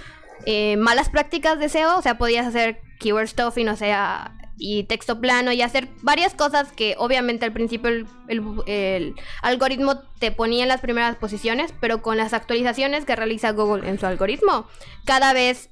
eh, 0.45 0.77
malas 0.77 1.09
prácticas 1.09 1.57
de 1.59 1.69
SEO. 1.69 1.97
O 1.97 2.01
sea, 2.01 2.17
podías 2.17 2.45
hacer 2.45 2.81
keyword 2.99 3.27
stuffing, 3.27 3.69
o 3.69 3.75
sea, 3.75 4.33
y 4.59 4.83
texto 4.85 5.19
plano 5.21 5.51
y 5.51 5.61
hacer 5.61 5.87
varias 6.01 6.33
cosas 6.33 6.71
que 6.71 6.95
obviamente 6.97 7.45
al 7.45 7.53
principio 7.53 7.89
el, 7.89 8.07
el- 8.27 8.63
el 8.65 9.15
algoritmo 9.41 9.99
te 10.19 10.31
ponía 10.31 10.63
en 10.63 10.69
las 10.69 10.81
primeras 10.81 11.15
posiciones, 11.15 11.73
pero 11.79 12.01
con 12.01 12.17
las 12.17 12.33
actualizaciones 12.33 13.05
que 13.05 13.15
realiza 13.15 13.51
Google 13.51 13.87
en 13.87 13.99
su 13.99 14.05
algoritmo, 14.07 14.67
cada 15.05 15.33
vez 15.33 15.69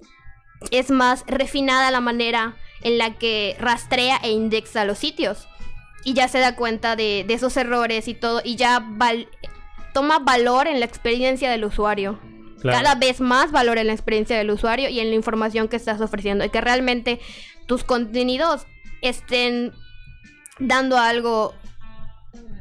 es 0.71 0.91
más 0.91 1.23
refinada 1.27 1.91
la 1.91 1.99
manera 2.01 2.55
en 2.81 2.97
la 2.97 3.15
que 3.15 3.55
rastrea 3.59 4.17
e 4.23 4.31
indexa 4.31 4.85
los 4.85 4.99
sitios. 4.99 5.47
Y 6.03 6.13
ya 6.13 6.27
se 6.27 6.37
da 6.37 6.55
cuenta 6.55 6.95
de, 6.95 7.25
de 7.27 7.33
esos 7.33 7.57
errores 7.57 8.07
y 8.07 8.13
todo. 8.13 8.39
Y 8.43 8.57
ya 8.57 8.79
val- 8.87 9.27
toma 9.91 10.19
valor 10.19 10.67
en 10.67 10.79
la 10.79 10.85
experiencia 10.85 11.49
del 11.49 11.65
usuario. 11.65 12.19
Claro. 12.61 12.77
Cada 12.77 12.93
vez 12.95 13.21
más 13.21 13.51
valor 13.51 13.79
en 13.79 13.87
la 13.87 13.93
experiencia 13.93 14.37
del 14.37 14.51
usuario 14.51 14.87
y 14.89 14.99
en 14.99 15.09
la 15.09 15.15
información 15.15 15.67
que 15.67 15.75
estás 15.77 15.99
ofreciendo. 16.01 16.45
Y 16.45 16.49
que 16.49 16.61
realmente 16.61 17.19
tus 17.65 17.83
contenidos 17.83 18.67
estén 19.09 19.71
dando 20.59 20.97
algo 20.97 21.53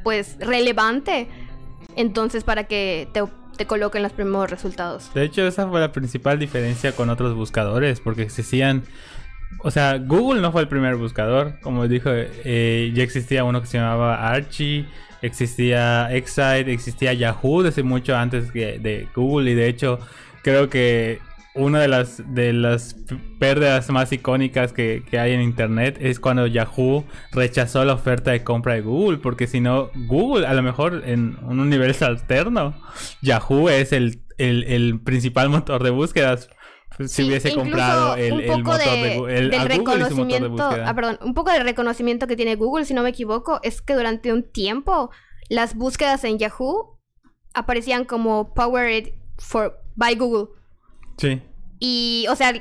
pues 0.03 0.37
relevante. 0.39 1.27
Entonces 1.95 2.43
para 2.43 2.65
que 2.65 3.07
te, 3.13 3.23
te 3.57 3.65
coloquen 3.65 4.03
los 4.03 4.11
primeros 4.11 4.49
resultados. 4.49 5.13
De 5.13 5.23
hecho, 5.23 5.47
esa 5.47 5.67
fue 5.67 5.79
la 5.79 5.91
principal 5.91 6.37
diferencia 6.39 6.91
con 6.93 7.09
otros 7.09 7.33
buscadores, 7.35 7.99
porque 7.99 8.23
existían... 8.23 8.83
O 9.59 9.71
sea, 9.71 9.97
Google 9.97 10.41
no 10.41 10.51
fue 10.51 10.61
el 10.61 10.67
primer 10.67 10.95
buscador, 10.95 11.59
como 11.61 11.87
dijo, 11.87 12.09
eh, 12.11 12.91
ya 12.93 13.03
existía 13.03 13.43
uno 13.43 13.61
que 13.61 13.67
se 13.67 13.77
llamaba 13.77 14.27
Archie, 14.27 14.85
existía 15.21 16.13
Excite, 16.13 16.71
existía 16.71 17.13
Yahoo 17.13 17.63
desde 17.63 17.81
mucho 17.83 18.15
antes 18.15 18.51
que- 18.51 18.79
de 18.79 19.07
Google 19.15 19.51
y 19.51 19.53
de 19.55 19.67
hecho 19.69 19.99
creo 20.43 20.69
que 20.69 21.19
una 21.55 21.79
de 21.81 21.87
las 21.87 22.21
de 22.33 22.51
las 22.53 22.95
pérdidas 23.39 23.89
más 23.89 24.11
icónicas 24.11 24.73
que, 24.73 25.03
que 25.09 25.19
hay 25.19 25.31
en 25.33 25.41
internet 25.41 25.97
es 26.01 26.19
cuando 26.19 26.47
Yahoo 26.47 27.05
rechazó 27.31 27.85
la 27.85 27.93
oferta 27.93 28.31
de 28.31 28.43
compra 28.43 28.73
de 28.73 28.81
Google, 28.81 29.17
porque 29.19 29.47
si 29.47 29.61
no, 29.61 29.89
Google, 30.07 30.45
a 30.47 30.53
lo 30.53 30.61
mejor 30.63 31.03
en 31.05 31.37
un 31.43 31.59
universo 31.59 32.05
alterno, 32.05 32.75
Yahoo 33.21 33.69
es 33.69 33.93
el, 33.93 34.23
el, 34.37 34.63
el 34.65 34.99
principal 35.01 35.49
motor 35.49 35.81
de 35.83 35.91
búsquedas. 35.91 36.49
pues, 36.97 37.11
si 37.11 37.23
Sí, 37.23 37.27
hubiese 37.29 37.53
comprado 37.53 38.15
el, 38.15 38.41
el 38.41 38.63
motor 38.63 38.77
de, 38.79 38.85
de- 38.85 39.37
el, 39.37 39.49
del 39.49 39.53
a 39.59 39.63
motor 39.63 39.69
de 39.69 39.77
reconocimiento, 39.77 40.69
ah, 40.85 40.93
perdón, 40.93 41.19
un 41.21 41.33
poco 41.33 41.51
del 41.51 41.63
reconocimiento 41.63 42.27
que 42.27 42.35
tiene 42.35 42.55
Google, 42.55 42.85
si 42.85 42.93
no 42.93 43.01
me 43.03 43.09
equivoco, 43.09 43.59
es 43.63 43.81
que 43.81 43.93
durante 43.95 44.31
un 44.33 44.43
tiempo 44.43 45.09
las 45.49 45.75
búsquedas 45.75 46.23
en 46.25 46.37
Yahoo 46.37 46.99
aparecían 47.53 48.03
como 48.05 48.53
powered 48.53 49.13
for 49.37 49.77
by 49.95 50.15
Google 50.15 50.47
Sí, 51.17 51.41
y, 51.79 52.25
o 52.29 52.35
sea, 52.35 52.53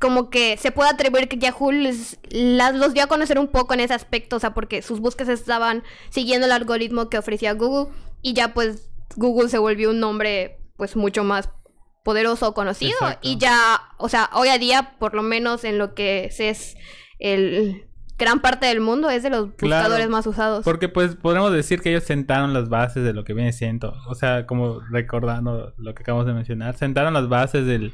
como 0.00 0.30
que 0.30 0.56
se 0.58 0.70
puede 0.70 0.90
atribuir 0.90 1.28
que 1.28 1.38
Yahoo 1.38 1.72
les- 1.72 2.18
las, 2.30 2.74
los 2.74 2.94
dio 2.94 3.02
a 3.02 3.06
conocer 3.08 3.38
un 3.38 3.48
poco 3.48 3.74
en 3.74 3.80
ese 3.80 3.94
aspecto, 3.94 4.36
o 4.36 4.40
sea, 4.40 4.54
porque 4.54 4.82
sus 4.82 5.00
búsquedas 5.00 5.40
estaban 5.40 5.82
siguiendo 6.10 6.46
el 6.46 6.52
algoritmo 6.52 7.08
que 7.08 7.18
ofrecía 7.18 7.54
Google 7.54 7.92
y 8.22 8.34
ya 8.34 8.54
pues 8.54 8.90
Google 9.16 9.48
se 9.48 9.58
volvió 9.58 9.90
un 9.90 9.98
nombre 10.00 10.60
pues 10.76 10.94
mucho 10.94 11.24
más 11.24 11.50
poderoso 12.04 12.48
o 12.48 12.54
conocido 12.54 12.92
Exacto. 12.92 13.28
y 13.28 13.38
ya, 13.38 13.80
o 13.98 14.08
sea, 14.08 14.30
hoy 14.34 14.48
a 14.48 14.58
día, 14.58 14.94
por 15.00 15.14
lo 15.14 15.22
menos 15.22 15.64
en 15.64 15.78
lo 15.78 15.94
que 15.94 16.30
es 16.38 16.76
el 17.18 17.87
gran 18.18 18.40
parte 18.40 18.66
del 18.66 18.80
mundo, 18.80 19.08
es 19.10 19.22
de 19.22 19.30
los 19.30 19.50
Claro, 19.54 19.84
buscadores 19.84 20.08
más 20.10 20.26
usados. 20.26 20.64
Porque 20.64 20.88
pues 20.88 21.14
podemos 21.16 21.52
decir 21.52 21.80
que 21.80 21.90
ellos 21.90 22.04
sentaron 22.04 22.52
las 22.52 22.68
bases 22.68 23.04
de 23.04 23.12
lo 23.12 23.24
que 23.24 23.32
viene 23.34 23.52
siendo, 23.52 23.94
o 24.08 24.14
sea, 24.14 24.44
como 24.46 24.80
recordando 24.90 25.72
lo 25.78 25.94
que 25.94 26.02
acabamos 26.02 26.26
de 26.26 26.32
mencionar, 26.34 26.76
sentaron 26.76 27.14
las 27.14 27.28
bases 27.28 27.64
del, 27.66 27.92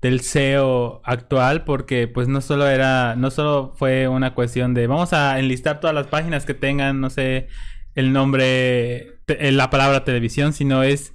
del 0.00 0.20
SEO 0.20 1.00
actual 1.04 1.62
porque 1.64 2.08
pues 2.08 2.26
no 2.28 2.40
solo 2.40 2.66
era, 2.66 3.14
no 3.16 3.30
solo 3.30 3.72
fue 3.76 4.08
una 4.08 4.34
cuestión 4.34 4.74
de 4.74 4.86
vamos 4.88 5.12
a 5.12 5.38
enlistar 5.38 5.78
todas 5.80 5.94
las 5.94 6.08
páginas 6.08 6.44
que 6.44 6.54
tengan, 6.54 7.00
no 7.00 7.08
sé, 7.08 7.46
el 7.94 8.12
nombre, 8.12 9.20
te- 9.26 9.46
eh, 9.48 9.52
la 9.52 9.70
palabra 9.70 10.02
televisión, 10.02 10.52
sino 10.52 10.82
es 10.82 11.12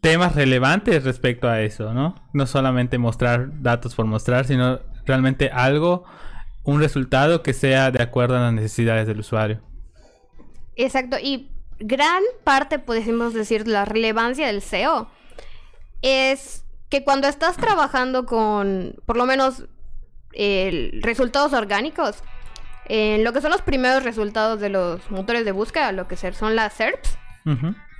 temas 0.00 0.34
relevantes 0.34 1.04
respecto 1.04 1.48
a 1.48 1.60
eso, 1.60 1.92
¿no? 1.94 2.14
No 2.32 2.46
solamente 2.46 2.98
mostrar 2.98 3.62
datos 3.62 3.94
por 3.94 4.06
mostrar, 4.06 4.46
sino 4.46 4.80
realmente 5.06 5.50
algo, 5.50 6.04
un 6.62 6.80
resultado 6.80 7.42
que 7.42 7.52
sea 7.52 7.90
de 7.90 8.02
acuerdo 8.02 8.36
a 8.36 8.40
las 8.40 8.52
necesidades 8.52 9.06
del 9.06 9.20
usuario. 9.20 9.60
Exacto, 10.76 11.16
y 11.20 11.50
gran 11.78 12.22
parte, 12.44 12.78
podemos 12.78 13.34
decir, 13.34 13.64
de 13.64 13.72
la 13.72 13.84
relevancia 13.84 14.46
del 14.46 14.62
SEO 14.62 15.08
es 16.02 16.64
que 16.88 17.04
cuando 17.04 17.28
estás 17.28 17.56
trabajando 17.56 18.26
con, 18.26 18.96
por 19.06 19.16
lo 19.16 19.26
menos, 19.26 19.64
resultados 20.32 21.52
orgánicos, 21.52 22.22
en 22.86 23.24
lo 23.24 23.32
que 23.32 23.40
son 23.40 23.50
los 23.50 23.62
primeros 23.62 24.02
resultados 24.02 24.60
de 24.60 24.68
los 24.68 25.10
motores 25.10 25.44
de 25.44 25.52
búsqueda, 25.52 25.92
lo 25.92 26.08
que 26.08 26.16
son 26.16 26.56
las 26.56 26.74
SERPs, 26.74 27.16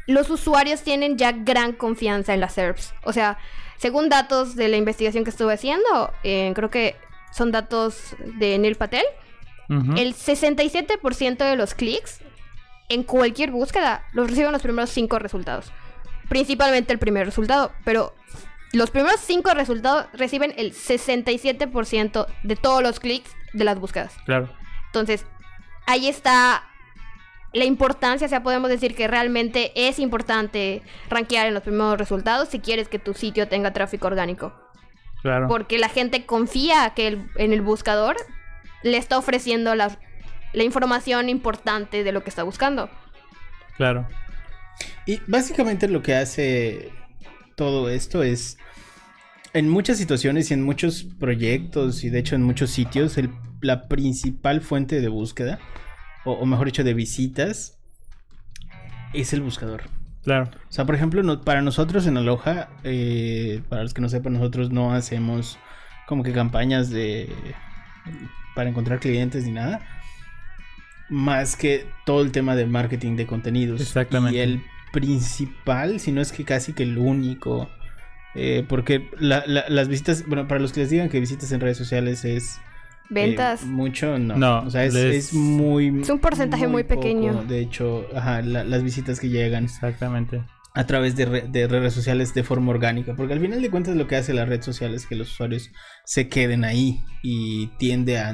los 0.06 0.30
usuarios 0.30 0.82
tienen 0.82 1.16
ya 1.16 1.32
gran 1.32 1.72
confianza 1.72 2.34
en 2.34 2.40
las 2.40 2.54
SERPs. 2.54 2.94
O 3.04 3.12
sea, 3.12 3.38
según 3.76 4.08
datos 4.08 4.56
de 4.56 4.68
la 4.68 4.76
investigación 4.76 5.24
que 5.24 5.30
estuve 5.30 5.54
haciendo, 5.54 6.12
eh, 6.24 6.52
creo 6.54 6.70
que 6.70 6.96
son 7.30 7.52
datos 7.52 8.16
de 8.38 8.58
Neil 8.58 8.76
Patel, 8.76 9.04
el 9.96 10.14
67% 10.14 11.36
de 11.48 11.54
los 11.54 11.74
clics 11.74 12.20
en 12.88 13.04
cualquier 13.04 13.52
búsqueda 13.52 14.04
los 14.12 14.28
reciben 14.28 14.50
los 14.50 14.62
primeros 14.62 14.90
cinco 14.90 15.20
resultados. 15.20 15.70
Principalmente 16.28 16.92
el 16.92 16.98
primer 16.98 17.24
resultado, 17.24 17.70
pero 17.84 18.12
los 18.72 18.90
primeros 18.90 19.20
cinco 19.20 19.54
resultados 19.54 20.06
reciben 20.12 20.52
el 20.56 20.72
67% 20.72 22.26
de 22.42 22.56
todos 22.56 22.82
los 22.82 22.98
clics 22.98 23.30
de 23.52 23.64
las 23.64 23.78
búsquedas. 23.78 24.14
Claro. 24.24 24.48
Entonces, 24.86 25.24
ahí 25.86 26.08
está 26.08 26.64
la 27.52 27.64
importancia, 27.64 28.26
o 28.26 28.30
sea, 28.30 28.42
podemos 28.42 28.70
decir 28.70 28.94
que 28.94 29.08
realmente 29.08 29.72
es 29.74 29.98
importante 29.98 30.82
rankear 31.08 31.46
en 31.46 31.54
los 31.54 31.62
primeros 31.62 31.98
resultados 31.98 32.48
si 32.48 32.60
quieres 32.60 32.88
que 32.88 32.98
tu 32.98 33.14
sitio 33.14 33.48
tenga 33.48 33.72
tráfico 33.72 34.06
orgánico. 34.06 34.52
Claro. 35.22 35.48
Porque 35.48 35.78
la 35.78 35.88
gente 35.88 36.24
confía 36.26 36.92
que 36.94 37.08
el- 37.08 37.30
en 37.36 37.52
el 37.52 37.60
buscador 37.62 38.16
le 38.82 38.96
está 38.96 39.18
ofreciendo 39.18 39.74
la, 39.74 39.98
la 40.52 40.62
información 40.64 41.28
importante 41.28 42.02
de 42.04 42.12
lo 42.12 42.22
que 42.22 42.30
está 42.30 42.42
buscando. 42.42 42.88
Claro. 43.76 44.08
Y 45.06 45.20
básicamente 45.26 45.88
lo 45.88 46.02
que 46.02 46.14
hace 46.14 46.90
todo 47.56 47.90
esto 47.90 48.22
es, 48.22 48.56
en 49.52 49.68
muchas 49.68 49.98
situaciones 49.98 50.50
y 50.50 50.54
en 50.54 50.62
muchos 50.62 51.04
proyectos 51.18 52.04
y 52.04 52.08
de 52.10 52.20
hecho 52.20 52.34
en 52.34 52.42
muchos 52.42 52.70
sitios, 52.70 53.18
el- 53.18 53.30
la 53.60 53.88
principal 53.88 54.62
fuente 54.62 55.00
de 55.02 55.08
búsqueda, 55.08 55.58
o, 56.24 56.32
o 56.32 56.46
mejor 56.46 56.66
dicho, 56.66 56.84
de 56.84 56.94
visitas, 56.94 57.78
es 59.12 59.32
el 59.34 59.42
buscador. 59.42 59.82
Claro. 60.22 60.50
O 60.68 60.72
sea, 60.72 60.84
por 60.84 60.94
ejemplo, 60.94 61.22
no- 61.22 61.40
para 61.40 61.62
nosotros 61.62 62.06
en 62.06 62.16
Aloha, 62.16 62.68
eh, 62.84 63.62
para 63.68 63.82
los 63.82 63.94
que 63.94 64.02
no 64.02 64.08
sepan, 64.08 64.34
nosotros 64.34 64.70
no 64.70 64.92
hacemos 64.92 65.58
como 66.06 66.22
que 66.22 66.32
campañas 66.32 66.90
de 66.90 67.32
para 68.54 68.68
encontrar 68.68 68.98
clientes 69.00 69.44
ni 69.44 69.52
nada. 69.52 69.80
Más 71.08 71.56
que 71.56 71.86
todo 72.06 72.22
el 72.22 72.30
tema 72.32 72.54
de 72.54 72.66
marketing 72.66 73.16
de 73.16 73.26
contenidos. 73.26 73.80
Exactamente. 73.80 74.36
Y 74.38 74.40
el 74.40 74.62
principal, 74.92 75.98
si 76.00 76.12
no 76.12 76.20
es 76.20 76.32
que 76.32 76.44
casi 76.44 76.72
que 76.72 76.82
el 76.84 76.98
único. 76.98 77.68
eh, 78.36 78.64
porque 78.68 79.10
la- 79.18 79.42
la- 79.44 79.64
las 79.68 79.88
visitas, 79.88 80.24
bueno, 80.24 80.46
para 80.46 80.60
los 80.60 80.72
que 80.72 80.78
les 80.80 80.90
digan 80.90 81.08
que 81.08 81.18
visitas 81.18 81.50
en 81.50 81.60
redes 81.60 81.76
sociales 81.76 82.24
es 82.24 82.60
eh, 83.10 83.14
Ventas. 83.14 83.64
mucho, 83.64 84.18
no. 84.18 84.36
No, 84.36 84.60
o 84.60 84.70
sea, 84.70 84.84
es, 84.84 84.94
les- 84.94 85.14
es 85.28 85.32
muy. 85.34 86.00
Es 86.02 86.08
un 86.10 86.18
porcentaje 86.20 86.66
muy 86.68 86.84
pequeño. 86.84 87.32
poco. 87.32 87.44
De 87.44 87.60
hecho, 87.60 88.06
ajá, 88.14 88.42
la- 88.42 88.64
las 88.64 88.82
visitas 88.82 89.18
que 89.20 89.28
llegan 89.28 89.64
Exactamente. 89.64 90.42
a 90.74 90.86
través 90.86 91.16
de, 91.16 91.24
re- 91.26 91.46
de 91.50 91.66
redes 91.66 91.92
sociales 91.92 92.32
de 92.34 92.44
forma 92.44 92.70
orgánica. 92.70 93.14
Porque 93.16 93.32
al 93.32 93.40
final 93.40 93.60
de 93.60 93.70
cuentas 93.70 93.96
lo 93.96 94.06
que 94.06 94.16
hace 94.16 94.32
la 94.32 94.44
red 94.44 94.62
social 94.62 94.94
es 94.94 95.06
que 95.06 95.16
los 95.16 95.30
usuarios 95.32 95.70
se 96.04 96.28
queden 96.28 96.62
ahí 96.64 97.02
y 97.22 97.66
tiende 97.78 98.18
a, 98.18 98.30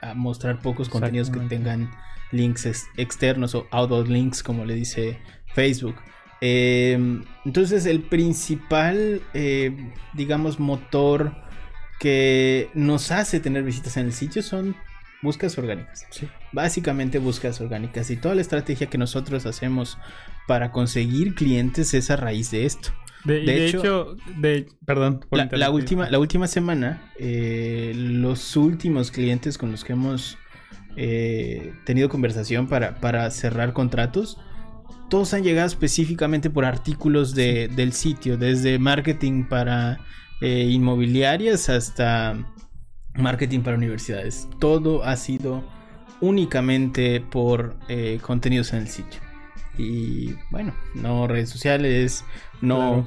a- 0.00 0.10
a 0.10 0.14
mostrar 0.14 0.60
pocos 0.60 0.88
contenidos 0.88 1.30
que 1.30 1.40
tengan 1.40 1.90
links 2.32 2.66
ex- 2.66 2.86
externos 2.96 3.54
o 3.56 3.66
out 3.72 4.06
links, 4.08 4.42
como 4.44 4.64
le 4.64 4.74
dice 4.76 5.18
Facebook. 5.54 5.96
Eh, 6.42 6.96
entonces 7.44 7.84
el 7.86 8.00
principal, 8.02 9.20
eh, 9.34 9.76
digamos, 10.14 10.58
motor 10.60 11.34
que 12.00 12.70
nos 12.74 13.12
hace 13.12 13.38
tener 13.40 13.62
visitas 13.62 13.96
en 13.98 14.06
el 14.06 14.12
sitio 14.12 14.42
son 14.42 14.74
búsquedas 15.22 15.58
orgánicas. 15.58 16.06
Básicamente 16.50 17.18
búsquedas 17.18 17.60
orgánicas 17.60 18.10
y 18.10 18.16
toda 18.16 18.34
la 18.34 18.40
estrategia 18.40 18.88
que 18.88 18.96
nosotros 18.98 19.44
hacemos 19.46 19.98
para 20.48 20.72
conseguir 20.72 21.34
clientes 21.34 21.92
es 21.94 22.10
a 22.10 22.16
raíz 22.16 22.50
de 22.50 22.64
esto. 22.64 22.88
De, 23.24 23.42
y 23.42 23.46
De 23.46 23.52
de 23.52 23.66
hecho- 23.68 23.78
hecho, 23.80 24.16
de, 24.38 24.66
perdón. 24.86 25.20
por 25.28 25.38
La, 25.58 25.70
última, 25.70 26.08
la 26.08 26.18
última 26.18 26.46
semana, 26.46 27.12
eh, 27.18 27.92
los 27.94 28.56
últimos 28.56 29.10
clientes 29.10 29.58
con 29.58 29.70
los 29.70 29.84
que 29.84 29.92
hemos 29.92 30.38
eh, 30.96 31.74
tenido 31.84 32.08
conversación 32.08 32.66
para, 32.66 32.94
para 32.96 33.30
cerrar 33.30 33.74
contratos, 33.74 34.38
todos 35.10 35.34
han 35.34 35.42
llegado 35.42 35.66
específicamente 35.66 36.48
por 36.48 36.64
artículos 36.64 37.34
de- 37.34 37.68
del 37.68 37.92
sitio, 37.92 38.38
desde 38.38 38.78
marketing 38.78 39.44
para 39.44 39.98
eh, 40.40 40.68
inmobiliarias 40.70 41.68
hasta 41.68 42.36
marketing 43.14 43.60
para 43.60 43.76
universidades. 43.76 44.48
Todo 44.58 45.04
ha 45.04 45.16
sido 45.16 45.64
únicamente 46.20 47.20
por 47.20 47.76
eh, 47.88 48.18
contenidos 48.22 48.72
en 48.72 48.80
el 48.80 48.88
sitio. 48.88 49.20
Y 49.78 50.34
bueno, 50.50 50.74
no 50.94 51.26
redes 51.26 51.48
sociales, 51.50 52.24
no 52.60 52.76
Claro. 52.76 53.06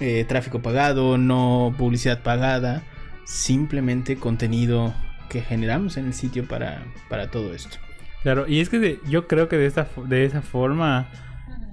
eh, 0.00 0.24
tráfico 0.26 0.60
pagado, 0.60 1.18
no 1.18 1.74
publicidad 1.78 2.22
pagada, 2.22 2.82
simplemente 3.24 4.16
contenido 4.16 4.94
que 5.28 5.40
generamos 5.42 5.96
en 5.96 6.06
el 6.06 6.14
sitio 6.14 6.46
para, 6.46 6.82
para 7.08 7.30
todo 7.30 7.54
esto. 7.54 7.78
Claro, 8.22 8.46
y 8.48 8.60
es 8.60 8.68
que 8.68 8.78
de- 8.78 9.00
yo 9.08 9.26
creo 9.26 9.48
que 9.48 9.56
de 9.56 9.66
esta 9.66 9.88
de 10.06 10.24
esa 10.24 10.42
forma 10.42 11.08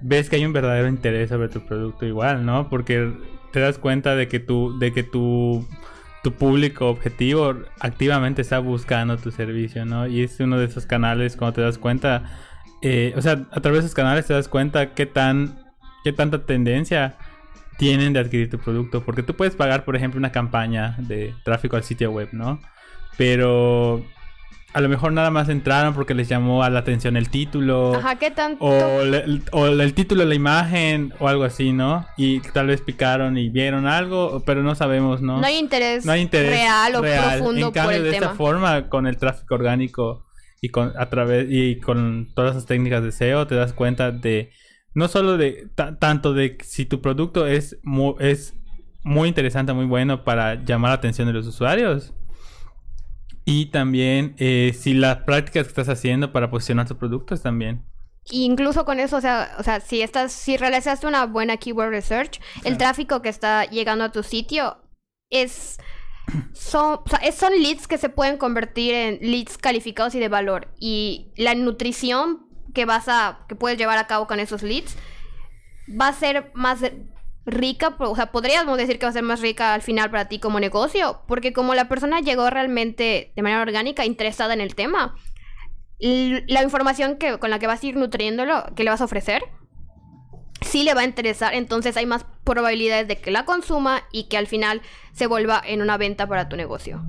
ves 0.02 0.30
que 0.30 0.36
hay 0.38 0.46
un 0.46 0.54
verdadero 0.54 0.88
interés 0.88 1.30
sobre 1.30 1.50
tu 1.50 1.62
producto 1.66 2.06
igual, 2.06 2.46
¿no? 2.46 2.70
Porque 2.70 3.12
te 3.52 3.60
das 3.60 3.78
cuenta 3.78 4.16
de 4.16 4.28
que 4.28 4.40
tu 4.40 4.78
de 4.80 4.94
que 4.94 5.04
tu 5.04 5.68
tu 6.24 6.34
público 6.34 6.90
objetivo 6.90 7.56
activamente 7.80 8.42
está 8.42 8.60
buscando 8.60 9.18
tu 9.18 9.32
servicio, 9.32 9.86
¿no? 9.86 10.08
Y 10.08 10.24
es 10.24 10.40
uno 10.40 10.58
de 10.58 10.66
esos 10.66 10.86
canales 10.86 11.38
cuando 11.38 11.56
te 11.56 11.62
das 11.62 11.78
cuenta, 11.78 12.24
eh, 12.82 13.14
o 13.16 13.22
sea, 13.22 13.48
a 13.52 13.62
través 13.62 13.82
de 13.82 13.86
esos 13.88 13.96
canales 13.96 14.26
te 14.26 14.34
das 14.34 14.48
cuenta 14.48 14.94
qué 14.94 15.06
tan 15.06 15.64
qué 16.04 16.14
tanta 16.14 16.46
tendencia 16.46 17.18
tienen 17.78 18.12
de 18.14 18.20
adquirir 18.20 18.50
tu 18.50 18.60
producto, 18.60 19.04
porque 19.04 19.24
tú 19.24 19.36
puedes 19.36 19.56
pagar, 19.56 19.86
por 19.86 19.96
ejemplo, 19.96 20.18
una 20.18 20.32
campaña 20.32 20.96
de 21.00 21.34
tráfico 21.44 21.78
al 21.78 21.84
sitio 21.84 22.12
web, 22.12 22.30
¿no? 22.34 22.60
Pero 23.18 24.04
a 24.74 24.82
lo 24.82 24.90
mejor 24.90 25.12
nada 25.14 25.32
más 25.32 25.50
entraron 25.50 25.94
porque 25.96 26.14
les 26.14 26.30
llamó 26.30 26.64
a 26.64 26.70
la 26.70 26.80
atención 26.80 27.18
el 27.18 27.30
título. 27.30 27.96
Ajá, 27.96 28.18
¿qué 28.18 28.30
tanto? 28.32 28.64
O, 28.64 29.04
le- 29.04 29.42
o 29.52 29.66
el 29.68 29.94
título 29.94 30.22
de 30.22 30.28
la 30.30 30.36
imagen 30.36 31.12
o 31.20 31.28
algo 31.28 31.44
así, 31.44 31.72
¿no? 31.74 32.06
Y 32.18 32.40
tal 32.42 32.68
vez 32.68 32.82
picaron 32.82 33.38
y 33.38 33.50
vieron 33.50 33.88
algo, 33.88 34.44
pero 34.46 34.62
no 34.62 34.76
sabemos, 34.76 35.22
¿no? 35.22 35.40
no 35.40 35.46
hay 35.48 35.58
interés, 35.58 36.06
No 36.06 36.12
hay 36.12 36.22
interés 36.22 36.52
real 36.52 36.96
o 36.96 37.02
real. 37.02 37.38
profundo 37.40 37.68
En 37.68 37.74
cambio, 37.74 37.84
por 37.84 37.94
el 37.94 38.04
de 38.04 38.12
tema. 38.12 38.26
esta 38.28 38.36
forma, 38.38 38.90
con 38.90 39.08
el 39.08 39.18
tráfico 39.18 39.56
orgánico 39.56 40.26
y 40.62 40.70
con 40.70 40.94
a 40.98 41.10
través 41.10 41.48
y 41.50 41.80
con 41.80 42.28
todas 42.36 42.52
esas 42.52 42.66
técnicas 42.68 43.02
de 43.04 43.12
SEO, 43.12 43.48
te 43.48 43.56
das 43.56 43.74
cuenta 43.74 44.12
de 44.12 44.52
no 44.94 45.08
solo 45.08 45.38
de 45.38 45.68
ta- 45.76 45.98
tanto 45.98 46.34
de 46.34 46.58
si 46.64 46.86
tu 46.86 47.02
producto 47.02 47.48
es 47.48 47.78
mu- 47.84 48.16
es 48.20 48.54
muy 49.04 49.30
interesante, 49.30 49.72
muy 49.74 49.86
bueno 49.86 50.24
para 50.24 50.64
llamar 50.64 50.90
la 50.90 50.96
atención 50.96 51.26
de 51.28 51.34
los 51.34 51.48
usuarios. 51.48 52.14
Y 53.50 53.68
también 53.68 54.36
eh, 54.38 54.76
si 54.80 54.94
las 54.94 55.18
prácticas 55.24 55.64
que 55.64 55.70
estás 55.70 55.90
haciendo 55.90 56.32
para 56.32 56.50
posicionar 56.52 56.88
tus 56.88 56.98
productos 56.98 57.42
también. 57.42 57.84
Y 58.32 58.46
incluso 58.46 58.86
con 58.86 59.00
eso, 59.00 59.18
o 59.18 59.22
sea, 59.22 59.56
o 59.58 59.64
sea, 59.64 59.80
si 59.80 60.02
estás, 60.02 60.32
si 60.32 60.56
realizaste 60.56 61.08
una 61.08 61.26
buena 61.26 61.58
keyword 61.58 61.90
research, 61.90 62.40
el 62.64 62.78
tráfico 62.78 63.22
que 63.24 63.30
está 63.30 63.66
llegando 63.66 64.04
a 64.04 64.12
tu 64.12 64.22
sitio 64.24 64.78
es 65.32 65.78
son, 66.54 67.00
o 67.04 67.10
sea, 67.10 67.20
es- 67.20 67.36
son 67.36 67.54
leads 67.60 67.88
que 67.88 67.98
se 67.98 68.10
pueden 68.10 68.38
convertir 68.38 68.94
en 68.94 69.18
leads 69.22 69.58
calificados 69.58 70.14
y 70.14 70.20
de 70.20 70.28
valor. 70.28 70.68
Y 70.80 71.32
la 71.38 71.56
nutrición 71.56 72.46
que 72.76 72.86
vas 72.86 73.08
a, 73.08 73.46
que 73.50 73.56
puedes 73.56 73.80
llevar 73.80 73.98
a 73.98 74.06
cabo 74.06 74.28
con 74.28 74.40
esos 74.40 74.62
leads 74.62 74.96
va 76.00 76.10
a 76.10 76.14
ser 76.14 76.52
más 76.54 76.82
rica, 77.52 77.96
o 77.98 78.16
sea, 78.16 78.32
podríamos 78.32 78.78
decir 78.78 79.00
que 79.00 79.06
va 79.06 79.10
a 79.10 79.14
ser 79.14 79.24
más 79.24 79.42
rica 79.42 79.74
al 79.74 79.82
final 79.82 80.10
para 80.10 80.28
ti 80.28 80.40
como 80.40 80.60
negocio, 80.60 81.22
porque 81.28 81.54
como 81.54 81.76
la 81.76 81.88
persona 81.88 82.20
llegó 82.22 82.50
realmente 82.50 83.32
de 83.36 83.42
manera 83.42 83.62
orgánica, 83.62 84.06
interesada 84.06 84.54
en 84.54 84.62
el 84.62 84.76
tema, 84.76 85.16
la 86.00 86.64
información 86.64 87.18
que, 87.18 87.38
con 87.40 87.50
la 87.50 87.60
que 87.60 87.68
vas 87.68 87.84
a 87.84 87.88
ir 87.88 87.96
nutriéndolo, 87.96 88.66
que 88.76 88.84
le 88.84 88.90
vas 88.90 89.02
a 89.02 89.06
ofrecer, 89.06 89.44
sí 90.62 90.84
le 90.84 90.94
va 90.94 91.02
a 91.02 91.06
interesar, 91.06 91.54
entonces 91.54 91.98
hay 91.98 92.06
más 92.06 92.26
probabilidades 92.44 93.08
de 93.08 93.18
que 93.18 93.32
la 93.32 93.46
consuma 93.46 94.04
y 94.12 94.26
que 94.26 94.38
al 94.38 94.48
final 94.48 94.82
se 95.14 95.28
vuelva 95.28 95.62
en 95.66 95.82
una 95.82 95.98
venta 95.98 96.28
para 96.28 96.50
tu 96.50 96.56
negocio. 96.56 97.04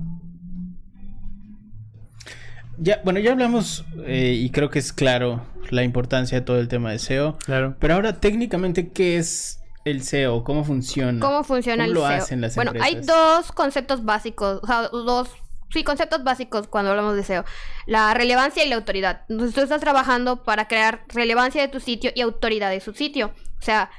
Ya, 2.77 2.99
bueno, 3.03 3.19
ya 3.19 3.31
hablamos 3.31 3.85
eh, 4.05 4.33
y 4.35 4.49
creo 4.49 4.69
que 4.69 4.79
es 4.79 4.91
claro 4.91 5.45
la 5.69 5.83
importancia 5.83 6.39
de 6.39 6.45
todo 6.45 6.59
el 6.59 6.67
tema 6.67 6.91
de 6.91 6.99
SEO. 6.99 7.37
Claro. 7.37 7.75
Pero 7.79 7.93
ahora, 7.93 8.19
técnicamente, 8.19 8.89
¿qué 8.89 9.17
es 9.17 9.60
el 9.85 10.03
SEO? 10.03 10.43
¿Cómo 10.43 10.63
funciona? 10.63 11.19
¿Cómo 11.19 11.43
funciona 11.43 11.83
¿Cómo 11.83 11.87
el 11.87 11.93
lo 11.93 12.07
SEO? 12.07 12.23
hacen 12.23 12.41
las 12.41 12.55
bueno, 12.55 12.73
hay 12.81 12.95
dos 12.95 13.51
conceptos 13.51 14.05
básicos, 14.05 14.59
o 14.63 14.67
sea, 14.67 14.89
dos, 14.89 15.29
sí, 15.71 15.83
conceptos 15.83 16.23
básicos 16.23 16.67
cuando 16.67 16.91
hablamos 16.91 17.15
de 17.15 17.23
SEO. 17.23 17.45
La 17.85 18.13
relevancia 18.13 18.63
y 18.63 18.69
la 18.69 18.75
autoridad. 18.75 19.25
Entonces 19.29 19.55
tú 19.55 19.61
estás 19.61 19.81
trabajando 19.81 20.43
para 20.43 20.67
crear 20.67 21.03
relevancia 21.07 21.61
de 21.61 21.67
tu 21.67 21.79
sitio 21.79 22.11
y 22.13 22.21
autoridad 22.21 22.69
de 22.69 22.79
su 22.79 22.93
sitio. 22.93 23.33
O 23.59 23.63
sea, 23.63 23.89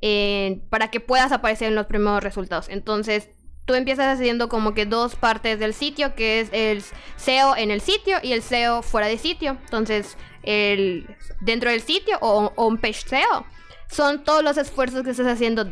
eh, 0.00 0.62
para 0.68 0.90
que 0.90 1.00
puedas 1.00 1.32
aparecer 1.32 1.68
en 1.68 1.74
los 1.74 1.86
primeros 1.86 2.22
resultados. 2.22 2.68
Entonces, 2.68 3.28
tú 3.66 3.74
empiezas 3.74 4.18
haciendo 4.18 4.48
como 4.48 4.74
que 4.74 4.86
dos 4.86 5.14
partes 5.14 5.58
del 5.58 5.74
sitio, 5.74 6.14
que 6.14 6.40
es 6.40 6.48
el 6.52 6.82
SEO 7.16 7.56
en 7.56 7.70
el 7.70 7.80
sitio 7.80 8.18
y 8.22 8.32
el 8.32 8.42
SEO 8.42 8.82
fuera 8.82 9.06
de 9.06 9.18
sitio. 9.18 9.56
Entonces, 9.64 10.16
el 10.42 11.06
dentro 11.40 11.70
del 11.70 11.82
sitio 11.82 12.18
o 12.20 12.52
on 12.56 12.78
page 12.78 13.06
SEO 13.06 13.46
son 13.92 14.24
todos 14.24 14.42
los 14.42 14.56
esfuerzos 14.56 15.02
que 15.02 15.10
estás 15.10 15.26
haciendo 15.26 15.66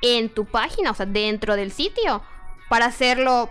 en 0.00 0.28
tu 0.28 0.44
página, 0.44 0.90
o 0.90 0.94
sea, 0.94 1.06
dentro 1.06 1.56
del 1.56 1.72
sitio, 1.72 2.22
para 2.68 2.86
hacerlo 2.86 3.50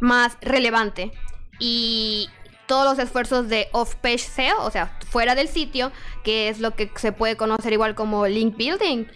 más 0.00 0.36
relevante. 0.40 1.12
Y 1.58 2.28
todos 2.66 2.84
los 2.84 2.98
esfuerzos 2.98 3.48
de 3.48 3.68
off-page 3.72 4.18
SEO, 4.18 4.64
o 4.64 4.70
sea, 4.70 4.98
fuera 5.10 5.34
del 5.34 5.48
sitio, 5.48 5.92
que 6.24 6.48
es 6.48 6.60
lo 6.60 6.74
que 6.74 6.90
se 6.96 7.12
puede 7.12 7.36
conocer 7.36 7.72
igual 7.72 7.94
como 7.94 8.26
link 8.26 8.56
building, 8.56 9.06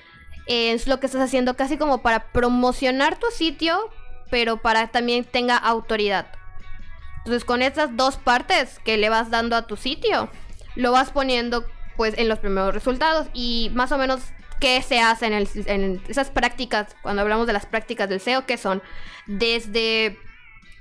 es 0.46 0.86
lo 0.86 0.98
que 1.00 1.06
estás 1.06 1.22
haciendo 1.22 1.54
casi 1.56 1.76
como 1.76 2.02
para 2.02 2.32
promocionar 2.32 3.18
tu 3.18 3.26
sitio, 3.30 3.90
pero 4.30 4.56
para 4.58 4.88
también 4.88 5.24
tenga 5.24 5.56
autoridad. 5.56 6.26
Entonces, 7.18 7.44
con 7.44 7.62
estas 7.62 7.96
dos 7.96 8.16
partes 8.16 8.80
que 8.80 8.96
le 8.96 9.08
vas 9.08 9.30
dando 9.30 9.54
a 9.54 9.66
tu 9.66 9.76
sitio, 9.76 10.28
lo 10.74 10.90
vas 10.90 11.10
poniendo 11.10 11.64
pues 11.96 12.14
en 12.18 12.28
los 12.28 12.38
primeros 12.38 12.74
resultados 12.74 13.28
y 13.32 13.70
más 13.74 13.92
o 13.92 13.98
menos 13.98 14.20
qué 14.60 14.80
se 14.82 15.00
hace 15.00 15.26
en, 15.26 15.32
el- 15.34 16.00
esas 16.08 16.30
prácticas, 16.30 16.94
cuando 17.02 17.22
hablamos 17.22 17.46
de 17.46 17.52
las 17.52 17.66
prácticas 17.66 18.08
del 18.08 18.20
SEO, 18.20 18.46
que 18.46 18.56
son 18.56 18.82
desde 19.26 20.18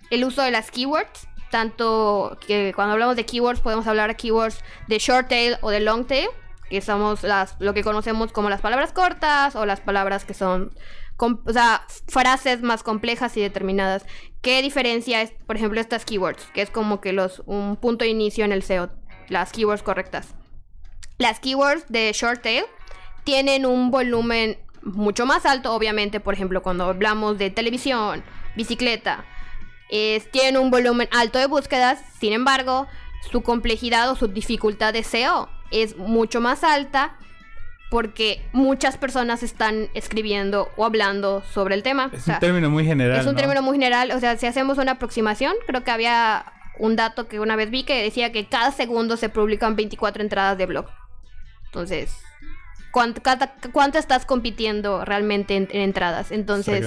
el 0.09 0.23
uso 0.23 0.41
de 0.43 0.51
las 0.51 0.71
keywords, 0.71 1.27
tanto 1.49 2.37
que 2.45 2.73
cuando 2.75 2.93
hablamos 2.93 3.15
de 3.15 3.25
keywords 3.25 3.59
podemos 3.61 3.87
hablar 3.87 4.09
de 4.09 4.15
keywords 4.15 4.63
de 4.87 4.99
short 4.99 5.27
tail 5.29 5.57
o 5.61 5.69
de 5.69 5.79
long 5.79 6.05
tail, 6.05 6.27
que 6.69 6.79
somos 6.81 7.23
las, 7.23 7.55
lo 7.59 7.73
que 7.73 7.83
conocemos 7.83 8.31
como 8.31 8.49
las 8.49 8.61
palabras 8.61 8.93
cortas 8.93 9.55
o 9.55 9.65
las 9.65 9.81
palabras 9.81 10.23
que 10.25 10.33
son, 10.33 10.71
o 11.19 11.51
sea, 11.53 11.83
frases 12.07 12.61
más 12.61 12.83
complejas 12.83 13.35
y 13.35 13.41
determinadas. 13.41 14.05
¿Qué 14.41 14.61
diferencia 14.61 15.21
es, 15.21 15.31
por 15.45 15.55
ejemplo, 15.57 15.81
estas 15.81 16.05
keywords? 16.05 16.45
Que 16.53 16.61
es 16.61 16.69
como 16.69 17.01
que 17.01 17.11
los, 17.13 17.43
un 17.45 17.75
punto 17.75 18.05
de 18.05 18.11
inicio 18.11 18.45
en 18.45 18.53
el 18.53 18.63
SEO, 18.63 18.89
las 19.27 19.51
keywords 19.51 19.83
correctas. 19.83 20.33
Las 21.21 21.39
keywords 21.39 21.85
de 21.87 22.11
short 22.13 22.41
tail 22.41 22.63
tienen 23.23 23.67
un 23.67 23.91
volumen 23.91 24.57
mucho 24.81 25.27
más 25.27 25.45
alto, 25.45 25.71
obviamente, 25.71 26.19
por 26.19 26.33
ejemplo, 26.33 26.63
cuando 26.63 26.85
hablamos 26.85 27.37
de 27.37 27.51
televisión, 27.51 28.23
bicicleta, 28.55 29.23
es, 29.91 30.31
tienen 30.31 30.59
un 30.59 30.71
volumen 30.71 31.07
alto 31.11 31.37
de 31.37 31.45
búsquedas, 31.45 31.99
sin 32.19 32.33
embargo, 32.33 32.87
su 33.31 33.41
complejidad 33.43 34.09
o 34.09 34.15
su 34.15 34.29
dificultad 34.29 34.93
de 34.93 35.03
SEO 35.03 35.47
es 35.69 35.95
mucho 35.95 36.41
más 36.41 36.63
alta 36.63 37.15
porque 37.91 38.41
muchas 38.51 38.97
personas 38.97 39.43
están 39.43 39.89
escribiendo 39.93 40.69
o 40.75 40.85
hablando 40.85 41.43
sobre 41.53 41.75
el 41.75 41.83
tema. 41.83 42.09
Es 42.13 42.21
O 42.21 42.23
sea, 42.23 42.33
un 42.35 42.39
término 42.39 42.69
muy 42.71 42.83
general. 42.83 43.19
es 43.19 43.27
un 43.27 43.33
¿no? 43.33 43.37
término 43.37 43.61
muy 43.61 43.75
general, 43.75 44.09
o 44.09 44.19
sea, 44.19 44.37
si 44.37 44.47
hacemos 44.47 44.79
una 44.79 44.93
aproximación, 44.93 45.53
creo 45.67 45.83
que 45.83 45.91
había 45.91 46.51
un 46.79 46.95
dato 46.95 47.27
que 47.27 47.39
una 47.39 47.55
vez 47.55 47.69
vi 47.69 47.83
que 47.83 48.01
decía 48.01 48.31
que 48.31 48.47
cada 48.47 48.71
segundo 48.71 49.17
se 49.17 49.29
publican 49.29 49.75
24 49.75 50.23
entradas 50.23 50.57
de 50.57 50.65
blog. 50.65 50.87
Entonces, 51.71 52.13
¿cuánto, 52.91 53.23
cada- 53.23 53.53
cuánto 53.71 53.97
estás 53.97 54.25
compitiendo 54.25 55.05
realmente 55.05 55.55
en, 55.55 55.69
en 55.71 55.81
entradas? 55.81 56.31
Entonces, 56.31 56.81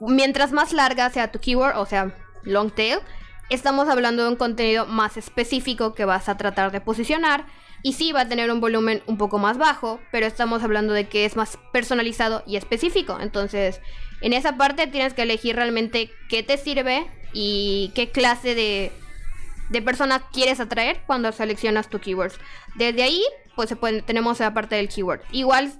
mientras 0.00 0.52
más 0.52 0.72
larga 0.74 1.08
sea 1.10 1.32
tu 1.32 1.38
keyword, 1.40 1.76
o 1.78 1.86
sea, 1.86 2.14
long 2.44 2.70
tail, 2.70 2.98
estamos 3.48 3.88
hablando 3.88 4.22
de 4.24 4.28
un 4.28 4.36
contenido 4.36 4.84
más 4.86 5.16
específico 5.16 5.94
que 5.94 6.04
vas 6.04 6.28
a 6.28 6.36
tratar 6.36 6.70
de 6.70 6.80
posicionar. 6.82 7.46
Y 7.82 7.92
sí 7.92 8.10
va 8.12 8.22
a 8.22 8.28
tener 8.28 8.50
un 8.50 8.60
volumen 8.60 9.02
un 9.06 9.16
poco 9.16 9.38
más 9.38 9.58
bajo, 9.58 10.00
pero 10.10 10.26
estamos 10.26 10.62
hablando 10.64 10.92
de 10.92 11.08
que 11.08 11.24
es 11.24 11.36
más 11.36 11.56
personalizado 11.72 12.42
y 12.46 12.56
específico. 12.56 13.18
Entonces, 13.20 13.80
en 14.22 14.32
esa 14.32 14.56
parte 14.56 14.86
tienes 14.86 15.14
que 15.14 15.22
elegir 15.22 15.54
realmente 15.56 16.10
qué 16.28 16.42
te 16.42 16.56
sirve 16.58 17.06
y 17.32 17.92
qué 17.94 18.10
clase 18.10 18.54
de, 18.54 18.92
de 19.70 19.82
persona 19.82 20.22
quieres 20.32 20.58
atraer 20.58 21.00
cuando 21.06 21.30
seleccionas 21.32 21.88
tu 21.88 22.00
keywords. 22.00 22.38
Desde 22.74 23.02
ahí, 23.04 23.22
pues 23.56 23.68
se 23.68 23.76
puede- 23.76 24.02
tenemos 24.02 24.38
la 24.38 24.54
parte 24.54 24.76
del 24.76 24.88
keyword. 24.88 25.20
Igual 25.32 25.72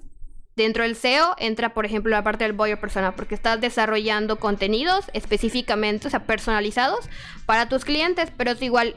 dentro 0.57 0.83
del 0.83 0.97
SEO 0.97 1.35
entra, 1.39 1.75
por 1.75 1.85
ejemplo, 1.85 2.11
la 2.11 2.25
parte 2.25 2.45
del 2.45 2.55
buyer 2.55 2.81
persona, 2.81 3.15
porque 3.15 3.35
estás 3.35 3.61
desarrollando 3.61 4.41
contenidos 4.41 5.05
específicamente, 5.13 6.09
o 6.09 6.11
sea, 6.11 6.25
personalizados 6.25 7.09
para 7.45 7.69
tus 7.69 7.85
clientes, 7.85 8.33
pero 8.37 8.53
igual 8.61 8.97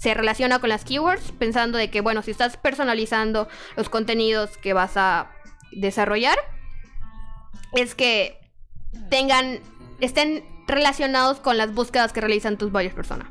se 0.00 0.14
relaciona 0.14 0.58
con 0.58 0.68
las 0.68 0.84
keywords, 0.84 1.32
pensando 1.32 1.78
de 1.78 1.90
que, 1.90 2.00
bueno, 2.00 2.22
si 2.22 2.32
estás 2.32 2.56
personalizando 2.56 3.48
los 3.76 3.88
contenidos 3.88 4.56
que 4.58 4.72
vas 4.72 4.96
a 4.96 5.30
desarrollar, 5.72 6.38
es 7.74 7.94
que 7.94 8.38
tengan, 9.10 9.60
estén 10.00 10.44
relacionados 10.66 11.40
con 11.40 11.58
las 11.58 11.74
búsquedas 11.74 12.12
que 12.12 12.20
realizan 12.20 12.58
tus 12.58 12.72
buyers 12.72 12.94
persona. 12.94 13.30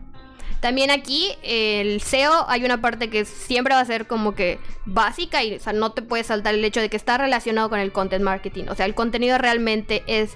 También 0.59 0.89
aquí 0.89 1.35
el 1.43 2.01
SEO 2.01 2.49
hay 2.49 2.65
una 2.65 2.81
parte 2.81 3.09
que 3.09 3.25
siempre 3.25 3.75
va 3.75 3.81
a 3.81 3.85
ser 3.85 4.07
como 4.07 4.33
que 4.33 4.59
básica 4.85 5.43
y 5.43 5.55
o 5.55 5.59
sea, 5.59 5.73
no 5.73 5.91
te 5.91 6.01
puedes 6.01 6.27
saltar 6.27 6.55
el 6.55 6.65
hecho 6.65 6.81
de 6.81 6.89
que 6.89 6.97
está 6.97 7.17
relacionado 7.17 7.69
con 7.69 7.79
el 7.79 7.91
content 7.91 8.23
marketing. 8.23 8.65
O 8.69 8.75
sea, 8.75 8.85
el 8.85 8.95
contenido 8.95 9.37
realmente 9.37 10.03
es, 10.07 10.31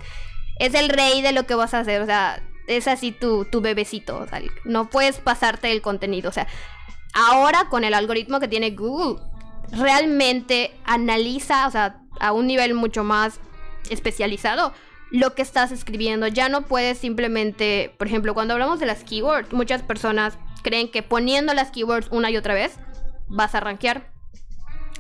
es 0.60 0.74
el 0.76 0.90
rey 0.90 1.22
de 1.22 1.32
lo 1.32 1.46
que 1.46 1.56
vas 1.56 1.74
a 1.74 1.80
hacer. 1.80 2.02
O 2.02 2.06
sea, 2.06 2.42
es 2.68 2.88
así 2.88 3.12
tu, 3.12 3.46
tu 3.46 3.62
bebecito. 3.62 4.18
O 4.18 4.28
sea, 4.28 4.42
no 4.64 4.90
puedes 4.90 5.18
pasarte 5.18 5.72
el 5.72 5.82
contenido. 5.82 6.30
O 6.30 6.34
sea, 6.34 6.48
ahora 7.14 7.68
con 7.70 7.84
el 7.84 7.94
algoritmo 7.94 8.40
que 8.40 8.48
tiene 8.48 8.72
Google, 8.72 9.22
realmente 9.72 10.72
analiza, 10.86 11.68
o 11.68 11.72
sea, 11.72 11.98
a 12.20 12.32
un 12.32 12.46
nivel 12.46 12.76
mucho 12.76 13.04
más 13.04 13.40
especializado 13.90 14.74
lo 15.12 15.36
que 15.36 15.42
estás 15.42 15.72
escribiendo. 15.72 16.28
Ya 16.28 16.50
no 16.50 16.64
puedes 16.64 16.98
simplemente, 16.98 17.94
por 17.98 18.08
ejemplo, 18.08 18.34
cuando 18.34 18.54
hablamos 18.54 18.80
de 18.80 18.86
las 18.86 19.04
keywords, 19.04 19.52
muchas 19.54 19.84
personas 19.84 20.38
creen 20.64 20.90
que 20.90 21.04
poniendo 21.04 21.54
las 21.54 21.72
keywords 21.72 22.08
una 22.12 22.32
y 22.32 22.38
otra 22.38 22.54
vez 22.54 22.78
vas 23.28 23.54
a 23.54 23.60
rankear. 23.60 24.12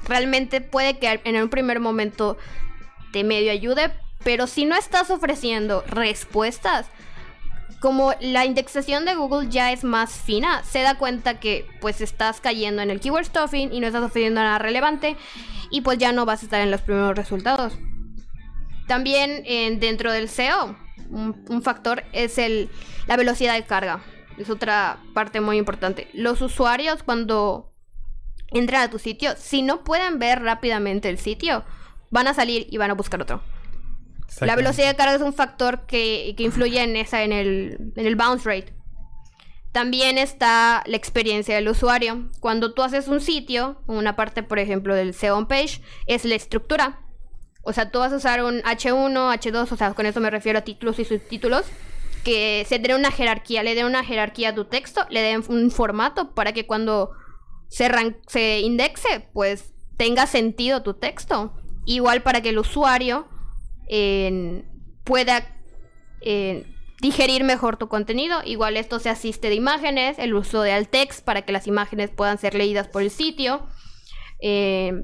Realmente 0.08 0.62
puede 0.62 1.00
que 1.00 1.22
en 1.24 1.42
un 1.42 1.50
primer 1.50 1.80
momento 1.80 2.38
te 3.12 3.24
medio 3.24 3.52
ayude, 3.52 3.92
pero 4.24 4.48
si 4.48 4.66
no 4.66 4.76
estás 4.76 5.10
ofreciendo 5.10 5.84
respuestas, 5.88 6.88
como 7.80 8.14
la 8.20 8.46
indexación 8.46 9.06
de 9.06 9.16
Google 9.16 9.50
ya 9.50 9.72
es 9.72 9.84
más 9.84 10.14
fina, 10.14 10.64
se 10.64 10.82
da 10.82 10.98
cuenta 10.98 11.40
que 11.40 11.68
pues 11.80 12.00
estás 12.02 12.40
cayendo 12.40 12.82
en 12.84 12.92
el 12.92 13.00
keyword 13.00 13.26
stuffing 13.26 13.74
y 13.74 13.80
no 13.80 13.88
estás 13.88 14.04
ofreciendo 14.04 14.42
nada 14.42 14.60
relevante 14.60 15.18
y 15.72 15.82
pues 15.82 15.98
ya 15.98 16.12
no 16.12 16.26
vas 16.26 16.42
a 16.42 16.46
estar 16.46 16.62
en 16.62 16.70
los 16.70 16.82
primeros 16.82 17.16
resultados. 17.16 17.74
También 18.92 19.44
en- 19.46 19.80
dentro 19.80 20.12
del 20.12 20.28
SEO, 20.28 20.76
un, 21.10 21.46
un 21.50 21.62
factor 21.62 22.04
es 22.12 22.38
el, 22.38 22.70
la 23.08 23.16
velocidad 23.16 23.54
de 23.56 23.64
carga. 23.64 24.04
Es 24.38 24.50
otra 24.50 24.98
parte 25.14 25.40
muy 25.40 25.58
importante. 25.58 26.10
Los 26.14 26.42
usuarios 26.42 27.04
cuando 27.04 27.72
entran 28.52 28.82
a 28.82 28.90
tu 28.90 29.00
sitio, 29.00 29.32
si 29.38 29.62
no 29.62 29.84
pueden 29.86 30.20
ver 30.20 30.42
rápidamente 30.42 31.08
el 31.10 31.18
sitio, 31.20 31.64
van 32.10 32.28
a 32.28 32.34
salir 32.34 32.68
y 32.70 32.78
van 32.78 32.92
a 32.92 32.96
buscar 32.96 33.22
otro. 33.22 33.42
La 34.48 34.56
velocidad 34.58 34.88
de 34.90 34.96
carga 34.96 35.16
es 35.16 35.22
un 35.22 35.34
factor 35.34 35.86
que, 35.86 36.34
que 36.36 36.44
influye 36.44 36.82
en 36.82 36.96
esa, 36.98 37.24
en 37.24 37.32
el, 37.32 37.94
en 37.96 38.06
el 38.06 38.16
bounce 38.16 38.44
rate. 38.50 38.74
También 39.72 40.18
está 40.18 40.84
la 40.86 40.98
experiencia 40.98 41.56
del 41.56 41.70
usuario. 41.70 42.30
Cuando 42.42 42.74
tú 42.74 42.82
haces 42.84 43.08
un 43.08 43.22
sitio, 43.22 43.82
una 43.88 44.18
parte, 44.18 44.44
por 44.44 44.60
ejemplo, 44.60 44.96
del 44.96 45.14
SEO 45.14 45.38
on 45.38 45.48
page, 45.48 45.82
es 46.08 46.26
la 46.26 46.36
estructura. 46.36 47.00
O 47.64 47.74
sea, 47.74 47.92
tú 47.92 48.00
vas 48.00 48.12
a 48.12 48.18
usar 48.18 48.44
un 48.44 48.62
H1, 48.62 49.14
H2, 49.14 49.72
o 49.72 49.76
sea, 49.76 49.94
con 49.94 50.06
eso 50.06 50.20
me 50.20 50.30
refiero 50.30 50.60
a 50.60 50.64
títulos 50.64 51.00
y 51.00 51.06
subtítulos, 51.06 51.66
que 52.24 52.66
se 52.68 52.80
den 52.80 52.96
una 52.96 53.12
jerarquía, 53.12 53.64
le 53.64 53.76
den 53.76 53.86
una 53.86 54.04
jerarquía 54.04 54.50
a 54.50 54.56
tu 54.56 54.66
texto, 54.66 55.06
le 55.10 55.22
den 55.22 55.44
un 55.48 55.72
formato 55.72 56.34
para 56.34 56.54
que 56.54 56.66
cuando 56.66 57.12
se, 57.68 57.90
se 58.28 58.60
indexe, 58.60 59.28
pues 59.34 59.74
tenga 59.98 60.26
sentido 60.28 60.84
tu 60.84 60.96
texto. 60.96 61.54
Igual 61.86 62.22
para 62.22 62.42
que 62.42 62.50
el 62.50 62.60
usuario 62.60 63.28
pueda 65.04 65.58
digerir 67.02 67.44
mejor 67.44 67.78
tu 67.78 67.88
contenido. 67.88 68.42
Igual 68.46 68.78
esto 68.78 69.00
se 69.00 69.10
asiste 69.10 69.50
de 69.50 69.56
imágenes, 69.56 70.20
el 70.20 70.34
uso 70.34 70.62
de 70.62 70.72
alt 70.72 70.90
text 70.90 71.26
para 71.26 71.42
que 71.42 71.52
las 71.52 71.68
imágenes 71.68 72.10
puedan 72.12 72.38
ser 72.38 72.54
leídas 72.54 72.88
por 72.88 73.02
el 73.02 73.10
sitio. 73.10 73.68
Eh, 74.40 75.04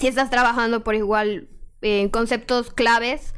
si 0.00 0.06
estás 0.06 0.30
trabajando 0.30 0.84
por 0.84 0.94
igual 0.94 1.48
conceptos 2.10 2.70
claves, 2.72 3.34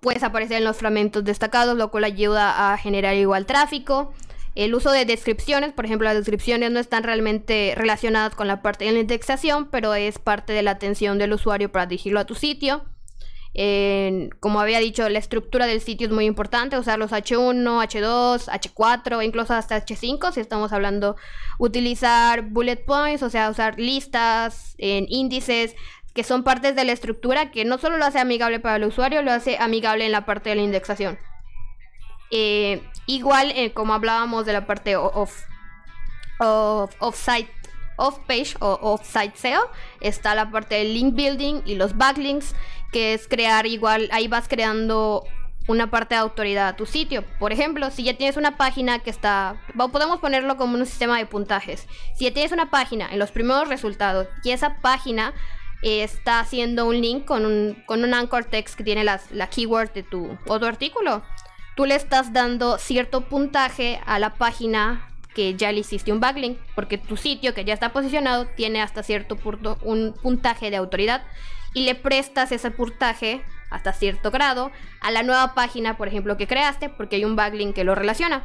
puedes 0.00 0.22
aparecer 0.22 0.58
en 0.58 0.64
los 0.64 0.76
fragmentos 0.76 1.24
destacados, 1.24 1.76
lo 1.76 1.90
cual 1.90 2.04
ayuda 2.04 2.72
a 2.72 2.78
generar 2.78 3.14
igual 3.16 3.46
tráfico. 3.46 4.12
El 4.54 4.74
uso 4.74 4.90
de 4.90 5.04
descripciones, 5.04 5.72
por 5.74 5.84
ejemplo, 5.84 6.06
las 6.06 6.16
descripciones 6.16 6.70
no 6.70 6.80
están 6.80 7.02
realmente 7.02 7.74
relacionadas 7.76 8.34
con 8.34 8.46
la 8.46 8.62
parte 8.62 8.86
de 8.86 8.92
la 8.92 9.00
indexación, 9.00 9.68
pero 9.70 9.94
es 9.94 10.18
parte 10.18 10.54
de 10.54 10.62
la 10.62 10.70
atención 10.70 11.18
del 11.18 11.34
usuario 11.34 11.70
para 11.70 11.86
dirigirlo 11.86 12.20
a 12.20 12.24
tu 12.24 12.34
sitio. 12.34 12.84
Como 14.40 14.60
había 14.60 14.78
dicho, 14.80 15.08
la 15.08 15.18
estructura 15.18 15.66
del 15.66 15.80
sitio 15.80 16.06
es 16.06 16.12
muy 16.12 16.26
importante, 16.26 16.78
usar 16.78 16.98
los 16.98 17.12
H1, 17.12 17.64
H2, 17.64 18.48
H4, 18.48 19.24
incluso 19.24 19.54
hasta 19.54 19.84
H5, 19.84 20.32
si 20.32 20.40
estamos 20.40 20.72
hablando, 20.72 21.16
utilizar 21.58 22.42
bullet 22.42 22.84
points, 22.84 23.22
o 23.22 23.30
sea, 23.30 23.50
usar 23.50 23.78
listas, 23.78 24.74
en 24.78 25.06
índices, 25.08 25.74
que 26.16 26.24
son 26.24 26.42
partes 26.42 26.74
de 26.74 26.84
la 26.84 26.92
estructura 26.92 27.50
que 27.52 27.64
no 27.66 27.76
solo 27.78 27.98
lo 27.98 28.06
hace 28.06 28.18
amigable 28.18 28.58
para 28.58 28.76
el 28.76 28.84
usuario, 28.84 29.22
lo 29.22 29.30
hace 29.30 29.58
amigable 29.58 30.06
en 30.06 30.12
la 30.12 30.24
parte 30.24 30.48
de 30.50 30.56
la 30.56 30.62
indexación. 30.62 31.18
Eh, 32.30 32.82
igual, 33.06 33.52
eh, 33.54 33.72
como 33.72 33.94
hablábamos 33.94 34.46
de 34.46 34.52
la 34.54 34.66
parte 34.66 34.96
o- 34.96 35.12
off, 35.14 35.44
off, 36.40 36.94
off-site, 36.98 37.50
off-page 37.96 38.56
o 38.60 38.78
off-site 38.82 39.36
SEO, 39.36 39.70
está 40.00 40.34
la 40.34 40.50
parte 40.50 40.76
del 40.76 40.94
link 40.94 41.14
building 41.14 41.60
y 41.66 41.76
los 41.76 41.96
backlinks, 41.96 42.54
que 42.92 43.14
es 43.14 43.28
crear 43.28 43.66
igual, 43.66 44.08
ahí 44.10 44.26
vas 44.26 44.48
creando 44.48 45.22
una 45.68 45.90
parte 45.90 46.14
de 46.14 46.20
autoridad 46.20 46.68
a 46.68 46.76
tu 46.76 46.86
sitio. 46.86 47.24
Por 47.38 47.52
ejemplo, 47.52 47.90
si 47.90 48.04
ya 48.04 48.16
tienes 48.16 48.36
una 48.36 48.56
página 48.56 49.00
que 49.00 49.10
está, 49.10 49.56
podemos 49.92 50.18
ponerlo 50.20 50.56
como 50.56 50.76
un 50.78 50.86
sistema 50.86 51.18
de 51.18 51.26
puntajes. 51.26 51.86
Si 52.16 52.24
ya 52.24 52.32
tienes 52.32 52.52
una 52.52 52.70
página 52.70 53.08
en 53.12 53.18
los 53.18 53.32
primeros 53.32 53.68
resultados 53.68 54.28
y 54.44 54.52
esa 54.52 54.76
página 54.80 55.34
está 55.86 56.40
haciendo 56.40 56.86
un 56.86 57.00
link 57.00 57.24
con 57.24 57.46
un, 57.46 57.82
con 57.86 58.02
un 58.02 58.12
anchor 58.12 58.44
text 58.44 58.74
que 58.74 58.84
tiene 58.84 59.04
las, 59.04 59.30
la 59.30 59.48
keyword 59.48 59.92
de 59.92 60.02
tu 60.02 60.36
otro 60.46 60.68
artículo, 60.68 61.22
tú 61.76 61.84
le 61.84 61.94
estás 61.94 62.32
dando 62.32 62.78
cierto 62.78 63.22
puntaje 63.22 64.00
a 64.06 64.18
la 64.18 64.34
página 64.34 65.08
que 65.34 65.54
ya 65.54 65.70
le 65.70 65.80
hiciste 65.80 66.12
un 66.12 66.20
backlink, 66.20 66.58
porque 66.74 66.96
tu 66.96 67.16
sitio 67.16 67.52
que 67.52 67.64
ya 67.64 67.74
está 67.74 67.92
posicionado 67.92 68.46
tiene 68.46 68.80
hasta 68.80 69.02
cierto 69.02 69.36
punto 69.36 69.78
un 69.82 70.14
puntaje 70.22 70.70
de 70.70 70.76
autoridad 70.76 71.22
y 71.74 71.84
le 71.84 71.94
prestas 71.94 72.52
ese 72.52 72.70
puntaje 72.70 73.42
hasta 73.70 73.92
cierto 73.92 74.30
grado 74.30 74.72
a 75.02 75.10
la 75.10 75.22
nueva 75.22 75.54
página, 75.54 75.98
por 75.98 76.08
ejemplo, 76.08 76.36
que 76.36 76.46
creaste, 76.46 76.88
porque 76.88 77.16
hay 77.16 77.24
un 77.24 77.36
backlink 77.36 77.74
que 77.74 77.84
lo 77.84 77.94
relaciona. 77.94 78.44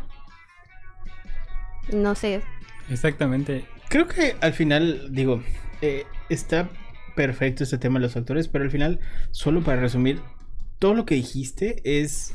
No 1.93 2.13
sé. 2.15 2.41
Exactamente. 2.89 3.65
Creo 3.87 4.07
que 4.07 4.35
al 4.41 4.53
final, 4.53 5.13
digo, 5.13 5.41
eh, 5.81 6.05
está 6.29 6.69
perfecto 7.15 7.63
este 7.63 7.77
tema 7.77 7.99
de 7.99 8.03
los 8.03 8.13
factores, 8.13 8.47
pero 8.47 8.63
al 8.63 8.71
final, 8.71 8.99
solo 9.31 9.61
para 9.61 9.81
resumir, 9.81 10.21
todo 10.79 10.93
lo 10.93 11.05
que 11.05 11.15
dijiste 11.15 11.81
es 11.83 12.33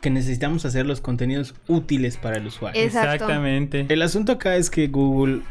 que 0.00 0.10
necesitamos 0.10 0.64
hacer 0.64 0.86
los 0.86 1.00
contenidos 1.00 1.54
útiles 1.66 2.16
para 2.16 2.36
el 2.38 2.46
usuario. 2.46 2.80
Exacto. 2.80 3.12
Exactamente. 3.14 3.86
El 3.88 4.02
asunto 4.02 4.32
acá 4.32 4.56
es 4.56 4.70
que 4.70 4.86
Google 4.88 5.42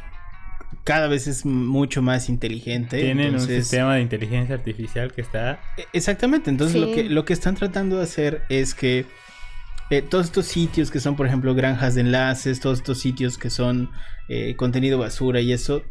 cada 0.85 1.07
vez 1.07 1.27
es 1.27 1.45
mucho 1.45 2.01
más 2.01 2.29
inteligente. 2.29 2.99
Tienen 3.01 3.27
entonces- 3.27 3.49
un 3.57 3.61
sistema 3.63 3.95
de 3.95 4.01
inteligencia 4.01 4.55
artificial 4.55 5.11
que 5.11 5.21
está... 5.21 5.59
E- 5.77 5.85
Exactamente, 5.93 6.49
entonces 6.49 6.79
lo, 6.79 6.91
que, 6.93 7.03
lo 7.09 7.25
que 7.25 7.33
están 7.33 7.55
tratando 7.55 7.97
de 7.97 8.03
hacer 8.03 8.43
es 8.47 8.73
que 8.73 9.05
eh, 9.89 10.01
todos 10.01 10.25
estos 10.27 10.45
sitios 10.45 10.91
que 10.91 10.99
son, 11.01 11.15
por 11.17 11.27
ejemplo, 11.27 11.53
granjas 11.53 11.95
de 11.95 12.01
enlaces, 12.01 12.59
todos 12.61 12.79
estos 12.79 12.99
sitios 12.99 13.37
que 13.37 13.49
son 13.49 13.89
eh, 14.29 14.55
contenido 14.55 14.97
basura 14.97 15.41
y 15.41 15.51
eso, 15.51 15.83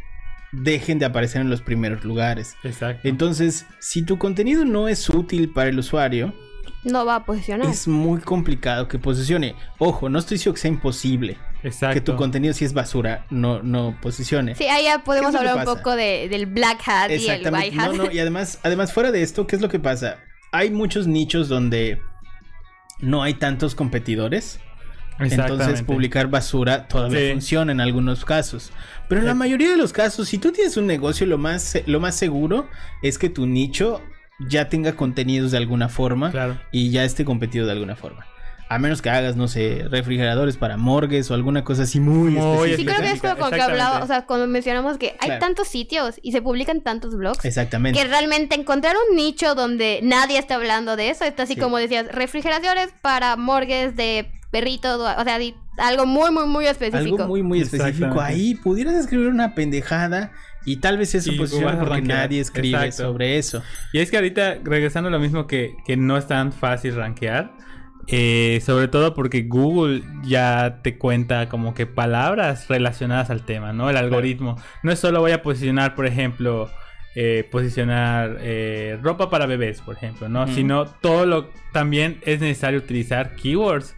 dejen 0.52 0.98
de 0.98 1.06
aparecer 1.06 1.40
en 1.40 1.50
los 1.50 1.60
primeros 1.62 2.04
lugares. 2.04 2.54
Exacto. 2.64 3.06
Entonces, 3.08 3.66
si 3.80 4.02
tu 4.02 4.18
contenido 4.18 4.64
no 4.64 4.88
es 4.88 5.08
útil 5.08 5.52
para 5.52 5.68
el 5.68 5.78
usuario, 5.78 6.34
No 6.84 7.04
va 7.04 7.16
a 7.16 7.24
posicionar. 7.24 7.68
es 7.68 7.88
muy 7.88 8.20
complicado 8.20 8.88
que 8.88 8.98
posicione. 8.98 9.54
Ojo, 9.78 10.08
no 10.08 10.18
estoy 10.18 10.36
diciendo 10.36 10.54
que 10.54 10.60
sea 10.60 10.70
imposible 10.70 11.36
Exacto. 11.62 11.94
que 11.94 12.00
tu 12.00 12.16
contenido 12.16 12.54
si 12.54 12.64
es 12.64 12.72
basura 12.72 13.26
no, 13.30 13.62
no 13.62 13.96
posicione. 14.00 14.54
Sí, 14.54 14.64
ahí 14.64 14.84
ya 14.84 15.02
podemos 15.02 15.32
¿Qué 15.32 15.36
es 15.38 15.42
lo 15.42 15.46
que 15.46 15.50
hablar 15.50 15.68
un 15.68 15.74
poco 15.76 15.96
de, 15.96 16.28
del 16.28 16.46
black 16.46 16.80
hat 16.86 17.10
y 17.10 17.14
el 17.14 17.20
Exactamente. 17.20 17.66
white 17.70 17.80
hat. 17.80 17.92
No, 17.92 18.04
no, 18.04 18.10
y 18.12 18.18
además, 18.20 18.60
además, 18.62 18.92
fuera 18.92 19.10
de 19.10 19.22
esto, 19.22 19.46
¿qué 19.46 19.56
es 19.56 19.62
lo 19.62 19.68
que 19.68 19.80
pasa? 19.80 20.18
Hay 20.52 20.70
muchos 20.70 21.06
nichos 21.08 21.48
donde 21.48 22.00
no 23.00 23.22
hay 23.22 23.34
tantos 23.34 23.74
competidores. 23.74 24.60
Entonces 25.18 25.82
publicar 25.82 26.28
basura 26.28 26.86
todavía 26.88 27.20
Sí. 27.20 27.32
funciona 27.32 27.72
en 27.72 27.80
algunos 27.80 28.24
casos. 28.24 28.70
Pero 29.08 29.20
en 29.22 29.26
la 29.26 29.34
mayoría 29.34 29.70
de 29.70 29.76
los 29.76 29.92
casos, 29.92 30.28
si 30.28 30.38
tú 30.38 30.52
tienes 30.52 30.76
un 30.76 30.86
negocio, 30.86 31.26
lo 31.26 31.38
más, 31.38 31.78
lo 31.86 32.00
más 32.00 32.14
seguro 32.16 32.68
es 33.02 33.18
que 33.18 33.28
tu 33.30 33.46
nicho 33.46 34.02
ya 34.48 34.68
tenga 34.68 34.92
contenidos 34.94 35.50
de 35.52 35.58
alguna 35.58 35.88
forma 35.88 36.30
Claro. 36.30 36.58
y 36.70 36.90
ya 36.90 37.04
esté 37.04 37.24
competido 37.24 37.64
de 37.66 37.72
alguna 37.72 37.96
forma. 37.96 38.26
A 38.68 38.80
menos 38.80 39.00
que 39.00 39.08
hagas, 39.08 39.36
no 39.36 39.46
sé, 39.46 39.84
refrigeradores 39.88 40.56
para 40.56 40.76
morgues 40.76 41.30
o 41.30 41.34
alguna 41.34 41.62
cosa 41.62 41.84
así 41.84 42.00
muy, 42.00 42.32
Muy 42.32 42.74
Sí, 42.74 42.84
creo 42.84 42.96
que 42.96 43.04
es 43.06 43.12
específica, 43.14 43.36
como 43.36 43.50
que 43.52 43.62
hablaba, 43.62 44.02
o 44.02 44.06
sea, 44.08 44.26
cuando 44.26 44.48
mencionamos 44.48 44.98
que 44.98 45.10
hay 45.20 45.28
Claro. 45.28 45.38
tantos 45.40 45.68
sitios 45.68 46.16
y 46.20 46.32
se 46.32 46.42
publican 46.42 46.80
tantos 46.80 47.14
blogs, 47.16 47.44
Exactamente. 47.44 47.96
que 47.98 48.04
realmente 48.08 48.56
encontrar 48.56 48.96
un 49.08 49.14
nicho 49.16 49.54
donde 49.54 50.00
nadie 50.02 50.36
está 50.38 50.56
hablando 50.56 50.96
de 50.96 51.10
eso, 51.10 51.24
está 51.24 51.44
así 51.44 51.54
Sí. 51.54 51.60
como 51.60 51.78
decías, 51.78 52.08
refrigeraciones 52.10 52.88
para 53.00 53.36
morgues 53.36 53.94
de 53.94 54.32
perritos, 54.56 55.00
o 55.00 55.20
o 55.20 55.24
sea, 55.24 55.38
di- 55.38 55.54
algo 55.78 56.06
muy, 56.06 56.30
muy, 56.30 56.46
muy 56.46 56.66
específico. 56.66 57.16
Algo 57.16 57.28
muy, 57.28 57.42
muy 57.42 57.60
específico. 57.60 58.20
Ahí 58.20 58.54
pudieras 58.54 58.94
escribir 58.94 59.28
una 59.28 59.54
pendejada 59.54 60.32
y 60.64 60.76
tal 60.78 60.96
vez 60.98 61.14
eso 61.14 61.30
a 61.30 61.78
porque 61.78 62.02
nadie 62.02 62.40
escribe 62.40 62.76
Exacto. 62.86 63.10
sobre 63.12 63.38
eso. 63.38 63.62
Y 63.92 63.98
es 63.98 64.10
que 64.10 64.16
ahorita, 64.16 64.58
regresando 64.64 65.08
a 65.08 65.12
lo 65.12 65.18
mismo 65.18 65.46
que, 65.46 65.76
que 65.86 65.96
no 65.96 66.16
es 66.16 66.26
tan 66.26 66.52
fácil 66.52 66.96
rankear, 66.96 67.52
eh, 68.08 68.62
sobre 68.64 68.88
todo 68.88 69.14
porque 69.14 69.42
Google 69.42 70.02
ya 70.24 70.80
te 70.82 70.96
cuenta 70.96 71.48
como 71.48 71.74
que 71.74 71.86
palabras 71.86 72.68
relacionadas 72.68 73.30
al 73.30 73.44
tema, 73.44 73.72
¿no? 73.72 73.90
El 73.90 73.96
algoritmo. 73.96 74.56
No 74.82 74.92
es 74.92 74.98
solo 74.98 75.20
voy 75.20 75.32
a 75.32 75.42
posicionar, 75.42 75.94
por 75.94 76.06
ejemplo, 76.06 76.70
eh, 77.16 77.48
posicionar 77.50 78.38
eh, 78.40 78.98
ropa 79.02 79.28
para 79.28 79.46
bebés, 79.46 79.80
por 79.80 79.96
ejemplo, 79.96 80.28
¿no? 80.28 80.46
Sino 80.48 80.86
todo 80.86 81.26
lo... 81.26 81.50
También 81.72 82.18
es 82.24 82.40
necesario 82.40 82.78
utilizar 82.78 83.34
keywords 83.36 83.94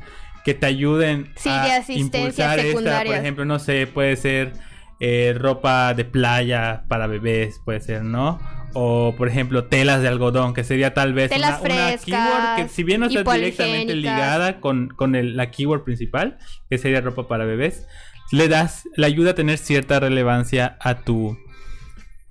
que 0.49 0.55
te 0.55 0.67
ayuden 0.67 1.31
Sí, 1.37 1.51
a 1.51 1.63
de 1.65 1.73
asistencia 1.73 2.23
impulsar 2.23 2.59
esta, 2.59 2.75
por 3.05 3.15
ejemplo, 3.21 3.45
no 3.45 3.59
sé, 3.59 3.87
puede 3.87 4.17
ser 4.17 4.55
eh, 4.99 5.35
ropa 5.39 5.93
de 5.93 6.05
playa 6.07 6.85
para 6.89 7.07
bebés, 7.07 7.61
puede 7.67 7.81
ser, 7.81 8.03
¿no? 8.03 8.41
O, 8.73 9.15
por 9.17 9.29
ejemplo, 9.29 9.65
telas 9.65 10.01
de 10.01 10.09
algodón, 10.09 10.55
que 10.55 10.65
sería 10.65 10.95
tal 10.95 11.13
vez 11.13 11.31
una, 11.65 11.97
keyword 12.05 12.57
que 12.57 12.69
si 12.69 12.83
bien 12.83 13.01
no 13.01 13.07
está 13.07 13.23
directamente 13.35 13.95
ligada 13.95 14.61
con, 14.61 14.89
con 14.89 15.15
el- 15.17 15.37
la 15.37 15.51
keyword 15.51 15.85
principal, 15.85 16.39
que 16.71 16.79
sería 16.79 17.01
ropa 17.03 17.29
para 17.29 17.45
bebés, 17.45 17.87
le 18.33 18.49
das, 18.49 18.89
le 18.97 19.07
ayuda 19.07 19.33
a 19.33 19.35
tener 19.35 19.59
cierta 19.59 20.01
relevancia 20.01 20.77
a 20.81 20.95
tu 21.01 21.37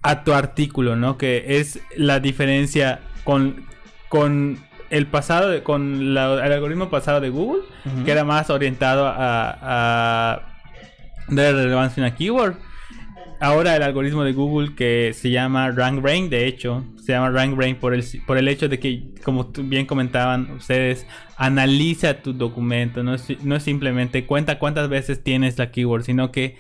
a 0.02 0.24
tu 0.24 0.34
artículo, 0.34 0.96
¿no? 0.96 1.18
Que 1.18 1.60
es 1.60 1.80
la 1.96 2.20
diferencia 2.20 3.00
con, 3.24 3.66
con 4.10 4.58
el 4.90 5.08
pasado, 5.08 5.50
de- 5.50 5.64
con 5.64 6.14
la- 6.14 6.46
el 6.46 6.52
algoritmo 6.54 6.90
pasado 6.90 7.20
de 7.22 7.30
Google, 7.30 7.64
que 8.06 8.12
era 8.12 8.24
más 8.24 8.50
orientado 8.50 9.06
a, 9.08 9.58
a 9.62 10.42
dar 11.30 11.54
relevancia 11.56 12.04
a 12.04 12.08
una 12.08 12.16
keyword. 12.16 12.56
Ahora 13.40 13.76
el 13.76 13.84
algoritmo 13.84 14.24
de 14.24 14.34
Google 14.34 14.74
que 14.76 15.12
se 15.14 15.30
llama 15.30 15.70
RankBrain, 15.70 16.28
de 16.30 16.48
hecho, 16.48 16.84
se 17.06 17.12
llama 17.12 17.30
RankBrain 17.30 17.76
por 17.76 17.94
el, 17.94 18.04
por 18.26 18.38
el 18.40 18.48
hecho 18.48 18.68
de 18.68 18.80
que, 18.80 19.14
como 19.24 19.52
bien 19.54 19.86
comentaban 19.86 20.50
ustedes, 20.52 21.06
analiza 21.38 22.16
tu 22.24 22.34
documento, 22.34 23.04
no 23.04 23.14
es, 23.14 23.44
no 23.44 23.56
es 23.56 23.62
simplemente 23.64 24.26
cuenta 24.26 24.58
cuántas 24.58 24.90
veces 24.90 25.24
tienes 25.24 25.60
la 25.60 25.70
keyword, 25.70 26.04
sino 26.04 26.32
que 26.32 26.58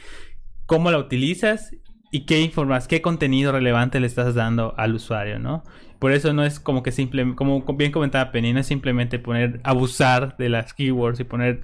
cómo 0.68 0.92
la 0.92 1.00
utilizas 1.00 1.72
y 2.12 2.26
qué 2.28 2.42
informas, 2.42 2.88
qué 2.88 3.02
contenido 3.02 3.52
relevante 3.52 4.00
le 4.00 4.06
estás 4.06 4.36
dando 4.36 4.76
al 4.78 4.94
usuario, 4.94 5.40
¿no? 5.40 5.64
Por 6.00 6.12
eso 6.12 6.34
no 6.34 6.44
es 6.44 6.60
como 6.60 6.84
que 6.84 6.92
simple, 6.92 7.36
como 7.36 7.64
bien 7.76 7.92
comentaba 7.92 8.32
Penny, 8.32 8.54
no 8.54 8.60
es 8.60 8.68
simplemente 8.68 9.20
poner, 9.20 9.60
abusar 9.64 10.38
de 10.38 10.50
las 10.50 10.74
keywords 10.74 11.20
y 11.20 11.24
poner 11.24 11.64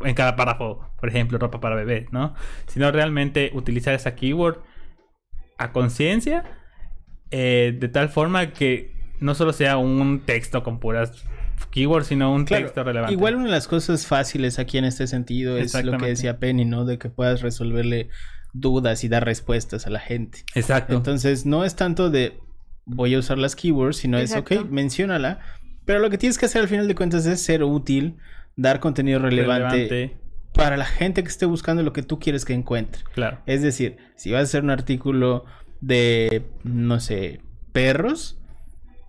en 0.00 0.14
cada 0.14 0.36
párrafo, 0.36 0.88
por 0.98 1.08
ejemplo, 1.08 1.38
ropa 1.38 1.60
para 1.60 1.76
bebé, 1.76 2.06
¿no? 2.10 2.34
Sino 2.66 2.90
realmente 2.90 3.50
utilizar 3.54 3.94
esa 3.94 4.14
keyword 4.14 4.58
a 5.58 5.72
conciencia, 5.72 6.44
eh, 7.30 7.76
de 7.78 7.88
tal 7.88 8.08
forma 8.08 8.52
que 8.52 8.92
no 9.20 9.34
solo 9.34 9.52
sea 9.52 9.76
un 9.76 10.20
texto 10.20 10.62
con 10.62 10.80
puras 10.80 11.24
keywords, 11.70 12.08
sino 12.08 12.32
un 12.32 12.44
Claro, 12.44 12.64
texto 12.64 12.82
relevante. 12.82 13.12
Igual 13.12 13.36
una 13.36 13.44
de 13.46 13.50
las 13.52 13.68
cosas 13.68 14.06
fáciles 14.06 14.58
aquí 14.58 14.78
en 14.78 14.84
este 14.84 15.06
sentido 15.06 15.56
es 15.56 15.72
lo 15.84 15.96
que 15.98 16.06
decía 16.06 16.38
Penny, 16.38 16.64
¿no? 16.64 16.84
De 16.84 16.98
que 16.98 17.08
puedas 17.08 17.40
resolverle 17.40 18.08
dudas 18.52 19.04
y 19.04 19.08
dar 19.08 19.24
respuestas 19.24 19.86
a 19.86 19.90
la 19.90 20.00
gente. 20.00 20.40
Exacto. 20.54 20.94
Entonces, 20.94 21.46
no 21.46 21.64
es 21.64 21.76
tanto 21.76 22.10
de 22.10 22.38
voy 22.84 23.14
a 23.14 23.18
usar 23.18 23.38
las 23.38 23.56
keywords, 23.56 23.96
sino 23.96 24.18
es, 24.18 24.30
Exacto. 24.30 24.62
ok, 24.62 24.70
menciónala. 24.70 25.40
Pero 25.84 25.98
lo 25.98 26.10
que 26.10 26.18
tienes 26.18 26.38
que 26.38 26.46
hacer 26.46 26.62
al 26.62 26.68
final 26.68 26.86
de 26.88 26.94
cuentas 26.94 27.26
es 27.26 27.42
ser 27.42 27.64
útil, 27.64 28.16
dar 28.56 28.80
contenido 28.80 29.18
relevante, 29.18 29.88
relevante, 29.88 30.16
para 30.54 30.76
la 30.76 30.84
gente 30.84 31.22
que 31.22 31.28
esté 31.28 31.46
buscando 31.46 31.82
lo 31.82 31.92
que 31.92 32.02
tú 32.02 32.18
quieres 32.18 32.44
que 32.44 32.52
encuentre. 32.52 33.02
claro. 33.14 33.38
Es 33.46 33.62
decir, 33.62 33.96
si 34.16 34.30
vas 34.30 34.40
a 34.40 34.44
hacer 34.44 34.62
un 34.62 34.70
artículo 34.70 35.44
de, 35.80 36.44
no 36.62 37.00
sé, 37.00 37.40
perros, 37.72 38.38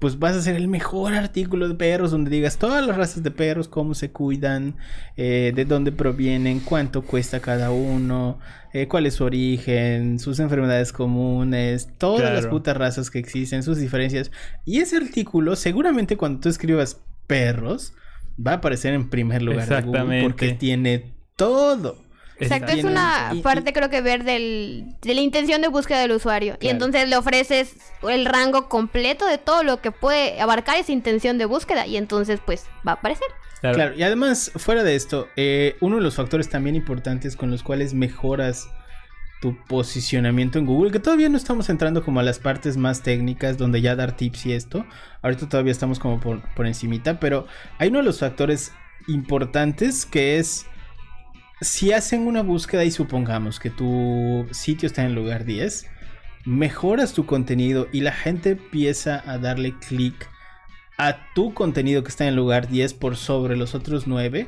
pues 0.03 0.19
vas 0.19 0.35
a 0.35 0.39
hacer 0.39 0.57
el 0.57 0.67
mejor 0.67 1.13
artículo 1.13 1.69
de 1.69 1.75
perros 1.75 2.11
donde 2.11 2.29
digas 2.29 2.57
todas 2.57 2.85
las 2.85 2.97
razas 2.97 3.23
de 3.23 3.31
perros, 3.31 3.69
cómo 3.69 3.93
se 3.93 4.11
cuidan, 4.11 4.75
eh, 5.15 5.53
de 5.55 5.63
dónde 5.63 5.93
provienen, 5.93 6.59
cuánto 6.59 7.03
cuesta 7.03 7.39
cada 7.39 7.71
uno, 7.71 8.37
eh, 8.73 8.89
cuál 8.89 9.05
es 9.05 9.13
su 9.13 9.23
origen, 9.23 10.19
sus 10.19 10.41
enfermedades 10.41 10.91
comunes, 10.91 11.87
todas 11.97 12.33
las 12.33 12.47
putas 12.47 12.75
razas 12.75 13.09
que 13.09 13.17
existen, 13.17 13.63
sus 13.63 13.77
diferencias. 13.77 14.29
Y 14.65 14.79
ese 14.79 14.97
artículo, 14.97 15.55
seguramente 15.55 16.17
cuando 16.17 16.41
tú 16.41 16.49
escribas 16.49 16.99
perros, 17.25 17.93
va 18.45 18.51
a 18.51 18.55
aparecer 18.55 18.93
en 18.93 19.09
primer 19.09 19.41
lugar 19.41 19.69
de 19.69 19.81
Google 19.83 20.21
porque 20.23 20.51
tiene 20.51 21.13
todo. 21.37 22.02
Exacto, 22.39 22.71
es 22.71 22.83
una 22.83 23.29
y- 23.33 23.37
y- 23.37 23.41
parte 23.41 23.73
creo 23.73 23.89
que 23.89 24.01
ver 24.01 24.23
del, 24.23 24.85
de 25.01 25.13
la 25.13 25.21
intención 25.21 25.61
de 25.61 25.67
búsqueda 25.67 25.99
del 26.01 26.11
usuario. 26.11 26.57
Y 26.59 26.67
entonces 26.69 27.07
le 27.07 27.15
ofreces 27.15 27.75
el 28.07 28.25
rango 28.25 28.69
completo 28.69 29.25
de 29.27 29.37
todo 29.37 29.63
lo 29.63 29.81
que 29.81 29.91
puede 29.91 30.41
abarcar 30.41 30.77
esa 30.77 30.91
intención 30.91 31.37
de 31.37 31.45
búsqueda. 31.45 31.85
Y 31.85 31.97
entonces 31.97 32.39
pues 32.45 32.65
va 32.87 32.93
a 32.93 32.95
aparecer. 32.95 33.27
Claro. 33.61 33.75
Claro, 33.75 33.95
y 33.95 34.03
además, 34.03 34.51
fuera 34.57 34.83
de 34.83 34.95
esto, 34.95 35.29
eh, 35.37 35.77
uno 35.79 35.95
de 35.95 36.01
los 36.01 36.15
factores 36.15 36.49
también 36.49 36.75
importantes 36.75 37.37
con 37.37 37.49
los 37.49 37.63
cuales 37.63 37.93
mejoras 37.93 38.67
tu 39.41 39.55
posicionamiento 39.67 40.57
en 40.59 40.65
Google, 40.65 40.91
que 40.91 40.99
todavía 40.99 41.27
no 41.29 41.37
estamos 41.37 41.69
entrando 41.69 42.03
como 42.03 42.19
a 42.19 42.23
las 42.23 42.39
partes 42.39 42.77
más 42.77 43.01
técnicas 43.03 43.57
donde 43.57 43.81
ya 43.81 43.95
dar 43.95 44.15
tips 44.17 44.45
y 44.47 44.53
esto, 44.53 44.85
ahorita 45.21 45.47
todavía 45.49 45.71
estamos 45.71 45.99
como 45.99 46.19
por, 46.21 46.41
por 46.55 46.65
encimita, 46.65 47.19
pero 47.19 47.45
hay 47.77 47.89
uno 47.89 47.99
de 47.99 48.05
los 48.05 48.19
factores 48.19 48.71
importantes 49.07 50.05
que 50.05 50.39
es 50.39 50.65
si 51.61 51.91
hacen 51.91 52.27
una 52.27 52.43
búsqueda 52.43 52.83
y 52.83 52.91
supongamos 52.91 53.59
que 53.59 53.69
tu 53.69 54.47
sitio 54.51 54.87
está 54.87 55.01
en 55.01 55.09
el 55.09 55.15
lugar 55.15 55.45
10, 55.45 55.87
mejoras 56.45 57.13
tu 57.13 57.25
contenido 57.25 57.87
y 57.91 58.01
la 58.01 58.11
gente 58.11 58.51
empieza 58.51 59.23
a 59.25 59.37
darle 59.37 59.77
clic 59.79 60.29
a 60.97 61.33
tu 61.33 61.53
contenido 61.53 62.03
que 62.03 62.09
está 62.09 62.25
en 62.25 62.29
el 62.29 62.35
lugar 62.35 62.67
10 62.67 62.93
por 62.95 63.15
sobre 63.15 63.55
los 63.55 63.75
otros 63.75 64.07
9, 64.07 64.47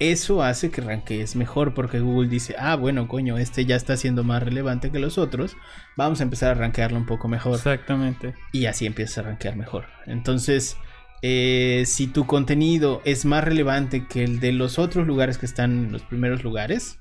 eso 0.00 0.42
hace 0.42 0.70
que 0.70 0.80
rankees 0.80 1.34
mejor 1.34 1.74
porque 1.74 2.00
Google 2.00 2.28
dice, 2.28 2.54
ah, 2.58 2.76
bueno, 2.76 3.08
coño, 3.08 3.38
este 3.38 3.64
ya 3.64 3.76
está 3.76 3.96
siendo 3.96 4.22
más 4.22 4.42
relevante 4.42 4.90
que 4.90 4.98
los 4.98 5.18
otros, 5.18 5.56
vamos 5.96 6.20
a 6.20 6.24
empezar 6.24 6.50
a 6.50 6.54
rankearlo 6.54 6.98
un 6.98 7.06
poco 7.06 7.28
mejor. 7.28 7.56
Exactamente. 7.56 8.34
Y 8.52 8.66
así 8.66 8.86
empiezas 8.86 9.18
a 9.18 9.22
rankear 9.22 9.56
mejor. 9.56 9.86
Entonces, 10.06 10.76
eh, 11.22 11.84
si 11.86 12.06
tu 12.06 12.26
contenido 12.26 13.02
es 13.04 13.24
más 13.24 13.44
relevante 13.44 14.06
que 14.06 14.24
el 14.24 14.40
de 14.40 14.52
los 14.52 14.78
otros 14.78 15.06
lugares 15.06 15.38
que 15.38 15.46
están 15.46 15.86
en 15.86 15.92
los 15.92 16.02
primeros 16.02 16.44
lugares, 16.44 16.98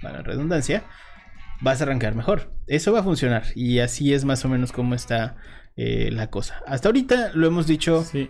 para 0.00 0.18
la 0.18 0.22
redundancia, 0.22 0.84
vas 1.60 1.80
a 1.80 1.84
rankear 1.84 2.14
mejor. 2.14 2.52
Eso 2.66 2.92
va 2.92 3.00
a 3.00 3.02
funcionar. 3.04 3.44
Y 3.54 3.78
así 3.78 4.12
es 4.14 4.24
más 4.24 4.44
o 4.44 4.48
menos 4.48 4.72
como 4.72 4.94
está 4.94 5.36
eh, 5.76 6.10
la 6.12 6.28
cosa. 6.30 6.62
Hasta 6.66 6.88
ahorita 6.88 7.30
lo 7.34 7.46
hemos 7.46 7.66
dicho 7.66 8.04
Sí. 8.04 8.28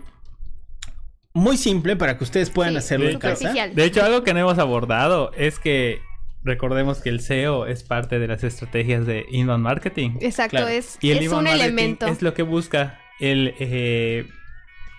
muy 1.35 1.57
simple 1.57 1.97
para 1.97 2.19
que 2.19 2.25
ustedes 2.25 2.51
puedan 2.51 2.75
Sí, 2.75 2.79
hacerlo 2.79 3.09
en 3.09 3.19
casa. 3.19 3.53
De 3.53 3.85
hecho, 3.85 4.05
algo 4.05 4.23
que 4.23 4.35
no 4.35 4.41
hemos 4.41 4.59
abordado 4.59 5.33
es 5.35 5.59
que 5.59 6.01
recordemos 6.45 7.01
que 7.01 7.09
el 7.09 7.21
SEO 7.21 7.67
es 7.67 7.85
parte 7.85 8.19
de 8.19 8.29
las 8.29 8.45
estrategias 8.45 9.07
de 9.07 9.25
inbound 9.31 9.63
marketing. 9.65 10.19
Exacto, 10.21 10.59
Claro. 10.59 10.69
es, 10.69 10.99
Y 11.01 11.11
el 11.13 11.19
es 11.19 11.25
inbound 11.25 11.39
un 11.39 11.45
marketing 11.53 11.65
elemento. 11.73 12.07
es 12.07 12.21
lo 12.23 12.35
que 12.35 12.43
busca 12.43 12.99
el 13.21 13.55
eh, 13.61 14.27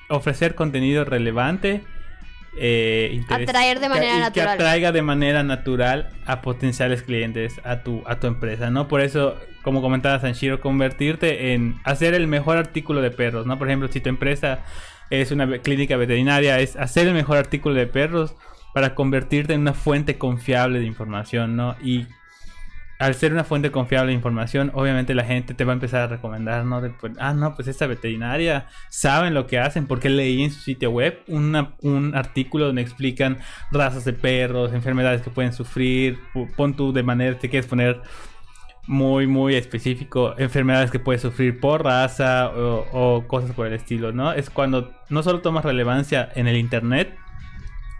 ofrecer 0.09 0.55
contenido 0.55 1.05
relevante. 1.05 1.83
eh, 2.55 3.19
Atraer 3.29 3.79
de 3.79 3.87
que- 3.87 3.89
manera 3.89 4.15
y 4.15 4.19
natural. 4.19 4.45
Que 4.45 4.53
atraiga 4.63 4.91
de 4.91 5.01
manera 5.01 5.41
natural 5.43 6.09
a 6.27 6.41
potenciales 6.41 7.01
clientes 7.01 7.59
a 7.63 7.81
tu, 7.81 8.03
a 8.05 8.19
tu 8.19 8.27
empresa, 8.27 8.69
¿no? 8.69 8.87
Por 8.87 9.01
eso, 9.01 9.39
como 9.63 9.81
comentaba 9.81 10.19
Sanshiro, 10.19 10.61
convertirte 10.61 11.53
en 11.53 11.79
hacer 11.83 12.13
el 12.13 12.27
mejor 12.27 12.57
artículo 12.57 13.01
de 13.01 13.09
perros, 13.09 13.47
¿no? 13.47 13.57
Por 13.57 13.67
ejemplo, 13.69 13.87
si 13.87 14.01
tu 14.01 14.09
empresa 14.09 14.59
es 15.09 15.31
una 15.31 15.47
clínica 15.59 15.97
veterinaria, 15.97 16.59
es 16.59 16.75
hacer 16.75 17.07
el 17.07 17.15
mejor 17.15 17.37
artículo 17.37 17.73
de 17.73 17.87
perros 17.87 18.35
para 18.75 18.93
convertirte 18.93 19.53
en 19.53 19.61
una 19.61 19.73
fuente 19.73 20.19
confiable 20.19 20.79
de 20.79 20.85
información, 20.85 21.55
¿no? 21.55 21.75
Y 21.83 22.05
al 23.03 23.15
ser 23.15 23.33
una 23.33 23.43
fuente 23.43 23.69
confiable 23.69 24.11
de 24.11 24.13
información, 24.13 24.71
obviamente 24.73 25.13
la 25.13 25.25
gente 25.25 25.53
te 25.53 25.65
va 25.65 25.73
a 25.73 25.75
empezar 25.75 26.03
a 26.03 26.07
recomendar, 26.07 26.63
¿no? 26.63 26.81
Pues, 27.01 27.11
ah, 27.19 27.33
no, 27.33 27.53
pues 27.53 27.67
esta 27.67 27.85
veterinaria 27.85 28.67
saben 28.87 29.33
lo 29.33 29.45
que 29.45 29.59
hacen 29.59 29.87
porque 29.87 30.09
leí 30.09 30.41
en 30.41 30.51
su 30.51 30.61
sitio 30.61 30.89
web 30.89 31.19
un 31.27 32.13
artículo 32.15 32.67
donde 32.67 32.81
explican 32.81 33.39
razas 33.71 34.05
de 34.05 34.13
perros, 34.13 34.71
enfermedades 34.71 35.21
que 35.21 35.29
pueden 35.29 35.51
sufrir, 35.51 36.17
pon 36.55 36.77
tú 36.77 36.93
de 36.93 37.03
manera, 37.03 37.37
te 37.37 37.49
quieres 37.49 37.67
poner 37.67 38.01
muy, 38.87 39.27
muy 39.27 39.55
específico, 39.55 40.35
enfermedades 40.37 40.89
que 40.89 40.99
puedes 40.99 41.21
sufrir 41.21 41.59
por 41.59 41.83
raza 41.83 42.51
o, 42.55 42.85
o 42.93 43.27
cosas 43.27 43.51
por 43.51 43.67
el 43.67 43.73
estilo, 43.73 44.13
¿no? 44.13 44.31
Es 44.31 44.49
cuando 44.49 44.93
no 45.09 45.23
solo 45.23 45.41
tomas 45.41 45.65
relevancia 45.65 46.29
en 46.35 46.47
el 46.47 46.55
internet, 46.55 47.17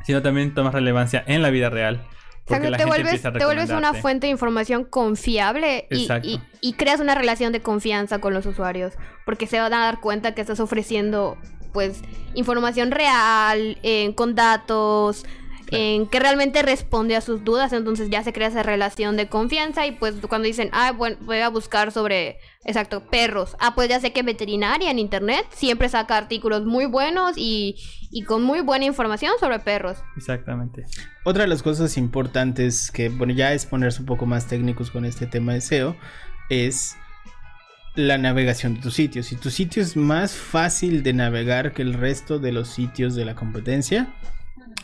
sino 0.05 0.21
también 0.21 0.53
tomas 0.53 0.73
relevancia 0.73 1.21
en 1.27 1.41
la 1.41 1.49
vida 1.49 1.69
real. 1.69 2.05
Te 2.45 2.59
vuelves, 2.85 3.21
te 3.21 3.45
una 3.73 3.93
fuente 3.93 4.27
de 4.27 4.31
información 4.31 4.83
confiable 4.83 5.87
y, 5.89 6.01
Exacto. 6.01 6.27
y- 6.27 6.41
y 6.61 6.73
creas 6.73 6.99
una 6.99 7.15
relación 7.15 7.53
de 7.53 7.61
confianza 7.61 8.19
con 8.19 8.33
los 8.33 8.45
usuarios. 8.45 8.93
Porque 9.25 9.47
se 9.47 9.59
van 9.59 9.73
a 9.73 9.79
dar 9.79 10.01
cuenta 10.01 10.35
que 10.35 10.41
estás 10.41 10.59
ofreciendo 10.59 11.37
pues 11.71 12.01
información 12.35 12.91
real, 12.91 13.77
eh, 13.81 14.13
con 14.15 14.35
datos, 14.35 15.25
en 15.73 16.07
que 16.07 16.19
realmente 16.19 16.61
responde 16.61 17.15
a 17.15 17.21
sus 17.21 17.43
dudas. 17.43 17.73
Entonces 17.73 18.09
ya 18.09 18.23
se 18.23 18.31
crea 18.31 18.47
esa 18.47 18.63
relación 18.63 19.17
de 19.17 19.27
confianza. 19.27 19.85
Y 19.85 19.93
pues 19.93 20.15
cuando 20.27 20.45
dicen, 20.45 20.69
ah, 20.71 20.91
bueno, 20.91 21.17
voy 21.21 21.39
a 21.39 21.49
buscar 21.49 21.91
sobre, 21.91 22.37
exacto, 22.63 23.03
perros. 23.09 23.55
Ah, 23.59 23.75
pues 23.75 23.89
ya 23.89 23.99
sé 23.99 24.13
que 24.13 24.23
veterinaria 24.23 24.91
en 24.91 24.99
internet 24.99 25.45
siempre 25.49 25.89
saca 25.89 26.17
artículos 26.17 26.65
muy 26.65 26.85
buenos 26.85 27.37
y, 27.37 27.75
y 28.11 28.23
con 28.23 28.43
muy 28.43 28.61
buena 28.61 28.85
información 28.85 29.33
sobre 29.39 29.59
perros. 29.59 29.97
Exactamente. 30.15 30.85
Otra 31.25 31.43
de 31.43 31.47
las 31.49 31.63
cosas 31.63 31.97
importantes 31.97 32.91
que, 32.91 33.09
bueno, 33.09 33.33
ya 33.33 33.53
es 33.53 33.65
ponerse 33.65 34.01
un 34.01 34.05
poco 34.05 34.25
más 34.25 34.47
técnicos 34.47 34.91
con 34.91 35.05
este 35.05 35.25
tema 35.25 35.53
de 35.53 35.61
SEO, 35.61 35.95
es 36.49 36.95
la 37.95 38.17
navegación 38.17 38.75
de 38.75 38.81
tu 38.81 38.91
sitio. 38.91 39.23
Si 39.23 39.35
tu 39.35 39.49
sitio 39.49 39.81
es 39.81 39.95
más 39.95 40.33
fácil 40.33 41.03
de 41.03 41.13
navegar 41.13 41.73
que 41.73 41.81
el 41.81 41.93
resto 41.93 42.39
de 42.39 42.51
los 42.51 42.69
sitios 42.69 43.15
de 43.15 43.25
la 43.25 43.35
competencia, 43.35 44.07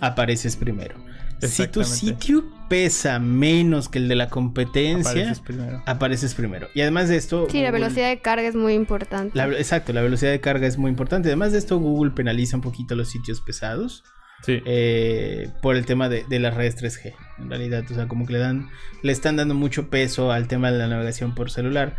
apareces 0.01 0.55
primero. 0.55 0.95
Si 1.41 1.67
tu 1.69 1.85
sitio 1.85 2.43
pesa 2.67 3.17
menos 3.19 3.88
que 3.88 3.99
el 3.99 4.09
de 4.09 4.15
la 4.15 4.27
competencia, 4.29 5.12
Apareces 5.12 5.39
primero. 5.39 5.81
apareces 5.85 6.33
primero. 6.35 6.67
Y 6.73 6.81
además 6.81 7.07
de 7.07 7.15
esto... 7.15 7.47
Sí, 7.49 7.62
la 7.62 7.69
Google- 7.69 7.83
velocidad 7.85 8.09
de 8.09 8.19
carga 8.19 8.45
es 8.47 8.55
muy 8.55 8.73
importante. 8.73 9.38
la- 9.38 9.47
exacto, 9.47 9.93
la 9.93 10.01
velocidad 10.01 10.31
de 10.31 10.41
carga 10.41 10.67
es 10.67 10.77
muy 10.77 10.89
importante. 10.89 11.29
Además 11.29 11.53
de 11.53 11.59
esto, 11.59 11.77
Google 11.79 12.12
penaliza 12.12 12.57
un 12.57 12.62
poquito 12.62 12.93
los 12.95 13.09
sitios 13.09 13.39
pesados. 13.41 14.03
Sí. 14.41 14.62
eh, 14.65 15.49
por 15.62 15.75
el 15.75 15.85
tema 15.85 16.07
de, 16.07 16.23
de 16.29 16.39
las 16.39 16.53
redes 16.53 16.77
3G. 16.81 17.13
En 17.39 17.49
realidad, 17.49 17.83
o 17.91 17.93
sea, 17.93 18.07
como 18.07 18.25
que 18.25 18.31
le 18.33 18.39
dan, 18.39 18.69
le 19.03 19.12
están 19.12 19.35
dando 19.35 19.53
mucho 19.53 19.89
peso 19.89 20.31
al 20.31 20.47
tema 20.47 20.71
de 20.71 20.77
la 20.77 20.88
navegación 20.88 21.35
por 21.35 21.51
celular. 21.51 21.97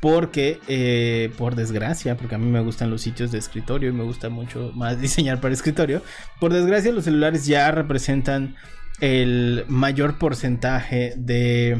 Porque, 0.00 0.58
eh, 0.68 1.30
por 1.36 1.56
desgracia, 1.56 2.16
porque 2.16 2.34
a 2.34 2.38
mí 2.38 2.46
me 2.46 2.60
gustan 2.60 2.90
los 2.90 3.02
sitios 3.02 3.32
de 3.32 3.38
escritorio 3.38 3.90
y 3.90 3.92
me 3.92 4.04
gusta 4.04 4.30
mucho 4.30 4.72
más 4.74 5.00
diseñar 5.00 5.40
para 5.40 5.52
escritorio. 5.52 6.02
Por 6.38 6.52
desgracia, 6.52 6.92
los 6.92 7.04
celulares 7.04 7.46
ya 7.46 7.70
representan 7.70 8.56
el 9.00 9.64
mayor 9.68 10.18
porcentaje 10.18 11.14
de, 11.16 11.78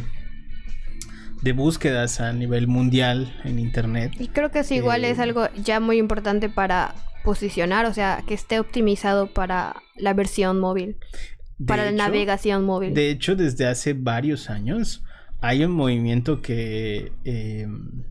de 1.43 1.53
búsquedas 1.53 2.21
a 2.21 2.33
nivel 2.33 2.67
mundial 2.67 3.41
en 3.45 3.59
internet. 3.59 4.13
Y 4.19 4.29
creo 4.29 4.51
que 4.51 4.61
eso 4.61 4.75
igual 4.75 5.05
Eh, 5.05 5.11
es 5.11 5.19
algo 5.19 5.49
ya 5.55 5.81
muy 5.81 5.99
importante 5.99 6.49
para 6.49 6.95
posicionar, 7.25 7.87
o 7.87 7.95
sea, 7.95 8.23
que 8.27 8.35
esté 8.35 8.59
optimizado 8.59 9.33
para 9.33 9.77
la 9.97 10.15
versión 10.15 10.59
móvil, 10.59 10.97
para 11.67 11.85
la 11.85 11.93
navegación 11.93 12.65
móvil. 12.65 12.95
De 12.95 13.11
hecho, 13.11 13.37
desde 13.37 13.67
hace 13.67 13.93
varios 13.93 14.49
años 14.49 15.03
hay 15.41 15.65
un 15.65 15.73
movimiento 15.73 16.43
que 16.43 17.13
eh, 17.25 17.67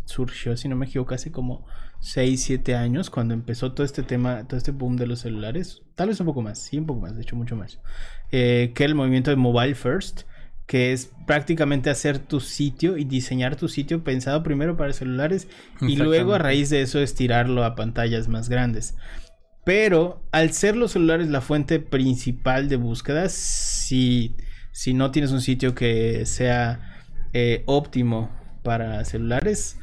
surgió, 0.05 0.57
si 0.57 0.67
no 0.67 0.75
me 0.75 0.87
equivoco, 0.87 1.13
hace 1.13 1.31
como 1.31 1.65
6, 1.99 2.41
7 2.41 2.75
años, 2.75 3.09
cuando 3.09 3.33
empezó 3.33 3.73
todo 3.73 3.85
este 3.85 4.03
tema, 4.03 4.47
todo 4.47 4.57
este 4.57 4.71
boom 4.71 4.97
de 4.97 5.07
los 5.07 5.19
celulares. 5.19 5.81
Tal 5.95 6.09
vez 6.09 6.19
un 6.19 6.25
poco 6.25 6.41
más, 6.41 6.59
sí, 6.59 6.77
un 6.77 6.85
poco 6.85 7.01
más, 7.01 7.15
de 7.15 7.21
hecho, 7.21 7.35
mucho 7.35 7.55
más. 7.55 7.79
Eh, 8.31 8.71
que 8.73 8.83
el 8.85 8.95
movimiento 8.95 9.29
de 9.29 9.37
Mobile 9.37 9.75
First, 9.75 10.21
que 10.65 10.91
es 10.91 11.11
prácticamente 11.25 11.89
hacer 11.89 12.19
tu 12.19 12.39
sitio 12.39 12.97
y 12.97 13.03
diseñar 13.03 13.55
tu 13.55 13.67
sitio 13.67 14.03
pensado 14.03 14.43
primero 14.43 14.77
para 14.77 14.93
celulares 14.93 15.47
y 15.81 15.95
luego 15.95 16.35
a 16.35 16.37
raíz 16.37 16.69
de 16.69 16.83
eso 16.83 16.99
estirarlo 16.99 17.63
a 17.63 17.75
pantallas 17.75 18.27
más 18.27 18.49
grandes. 18.49 18.95
Pero 19.65 20.21
al 20.31 20.53
ser 20.53 20.75
los 20.75 20.91
celulares 20.91 21.27
la 21.27 21.41
fuente 21.41 21.79
principal 21.79 22.69
de 22.69 22.75
búsquedas, 22.75 23.31
si, 23.33 24.35
si 24.71 24.93
no 24.93 25.09
tienes 25.09 25.31
un 25.31 25.41
sitio 25.41 25.73
que 25.73 26.27
sea 26.27 26.88
eh, 27.33 27.63
óptimo 27.65 28.29
para 28.63 29.03
celulares, 29.05 29.77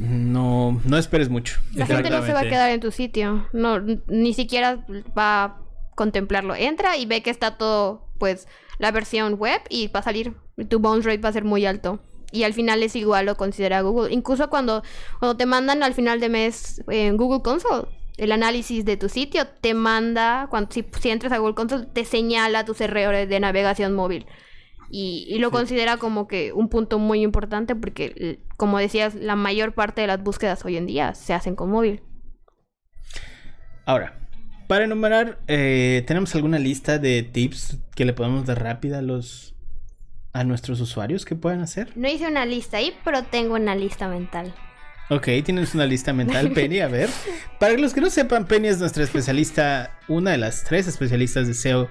no, 0.00 0.80
no 0.84 0.96
esperes 0.96 1.28
mucho. 1.28 1.60
la 1.74 1.86
gente 1.86 2.08
no 2.08 2.24
se 2.24 2.32
va 2.32 2.40
a 2.40 2.48
quedar 2.48 2.70
en 2.70 2.80
tu 2.80 2.90
sitio, 2.90 3.46
no, 3.52 3.80
ni 3.80 4.32
siquiera 4.32 4.84
va 5.16 5.44
a 5.44 5.56
contemplarlo. 5.94 6.54
Entra 6.54 6.96
y 6.96 7.04
ve 7.04 7.22
que 7.22 7.28
está 7.30 7.58
todo, 7.58 8.06
pues, 8.18 8.48
la 8.78 8.90
versión 8.92 9.34
web 9.34 9.60
y 9.68 9.88
va 9.88 10.00
a 10.00 10.02
salir, 10.02 10.34
tu 10.68 10.78
bounce 10.78 11.06
rate 11.06 11.20
va 11.20 11.28
a 11.28 11.32
ser 11.32 11.44
muy 11.44 11.66
alto. 11.66 12.00
Y 12.32 12.44
al 12.44 12.54
final 12.54 12.82
es 12.82 12.96
igual, 12.96 13.26
lo 13.26 13.36
considera 13.36 13.82
Google. 13.82 14.12
Incluso 14.12 14.48
cuando, 14.48 14.82
cuando 15.18 15.36
te 15.36 15.46
mandan 15.46 15.82
al 15.82 15.94
final 15.94 16.20
de 16.20 16.28
mes 16.28 16.82
en 16.88 17.16
Google 17.16 17.42
Console, 17.42 17.88
el 18.16 18.32
análisis 18.32 18.84
de 18.84 18.96
tu 18.96 19.08
sitio 19.08 19.46
te 19.60 19.74
manda, 19.74 20.46
cuando, 20.48 20.70
si, 20.72 20.84
si 20.98 21.10
entras 21.10 21.32
a 21.32 21.38
Google 21.38 21.54
Console, 21.54 21.86
te 21.92 22.04
señala 22.04 22.64
tus 22.64 22.80
errores 22.80 23.28
de 23.28 23.40
navegación 23.40 23.94
móvil. 23.94 24.26
Y, 24.90 25.26
y 25.28 25.38
lo 25.38 25.50
considera 25.52 25.98
como 25.98 26.26
que 26.26 26.52
un 26.52 26.68
punto 26.68 26.98
muy 26.98 27.22
importante 27.22 27.76
porque, 27.76 28.40
como 28.56 28.78
decías, 28.78 29.14
la 29.14 29.36
mayor 29.36 29.72
parte 29.72 30.00
de 30.00 30.08
las 30.08 30.22
búsquedas 30.22 30.64
hoy 30.64 30.76
en 30.76 30.86
día 30.86 31.14
se 31.14 31.32
hacen 31.32 31.54
con 31.54 31.70
móvil. 31.70 32.02
Ahora, 33.86 34.20
para 34.70 34.84
enumerar, 34.84 35.40
eh, 35.48 36.04
¿tenemos 36.06 36.32
alguna 36.36 36.60
lista 36.60 36.98
de 36.98 37.24
tips 37.24 37.78
que 37.96 38.04
le 38.04 38.12
podemos 38.12 38.46
dar 38.46 38.62
rápida 38.62 38.98
a 38.98 39.02
los 39.02 39.56
a 40.32 40.44
nuestros 40.44 40.80
usuarios 40.80 41.24
que 41.24 41.34
puedan 41.34 41.60
hacer? 41.60 41.90
No 41.96 42.08
hice 42.08 42.28
una 42.28 42.46
lista 42.46 42.76
ahí, 42.76 42.94
pero 43.04 43.24
tengo 43.24 43.54
una 43.54 43.74
lista 43.74 44.06
mental. 44.06 44.54
Ok, 45.08 45.26
tienes 45.44 45.74
una 45.74 45.86
lista 45.86 46.12
mental, 46.12 46.52
Penny. 46.54 46.78
A 46.78 46.86
ver, 46.86 47.10
para 47.58 47.76
los 47.78 47.92
que 47.92 48.00
no 48.00 48.10
sepan, 48.10 48.46
Penny 48.46 48.68
es 48.68 48.78
nuestra 48.78 49.02
especialista, 49.02 49.98
una 50.06 50.30
de 50.30 50.38
las 50.38 50.62
tres 50.62 50.86
especialistas 50.86 51.48
de 51.48 51.54
SEO 51.54 51.90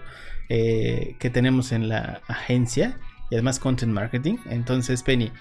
eh, 0.50 1.16
que 1.20 1.30
tenemos 1.30 1.72
en 1.72 1.90
la 1.90 2.22
agencia 2.28 2.98
y 3.30 3.36
además 3.36 3.60
content 3.60 3.92
marketing. 3.92 4.38
Entonces, 4.50 5.04
Penny, 5.04 5.32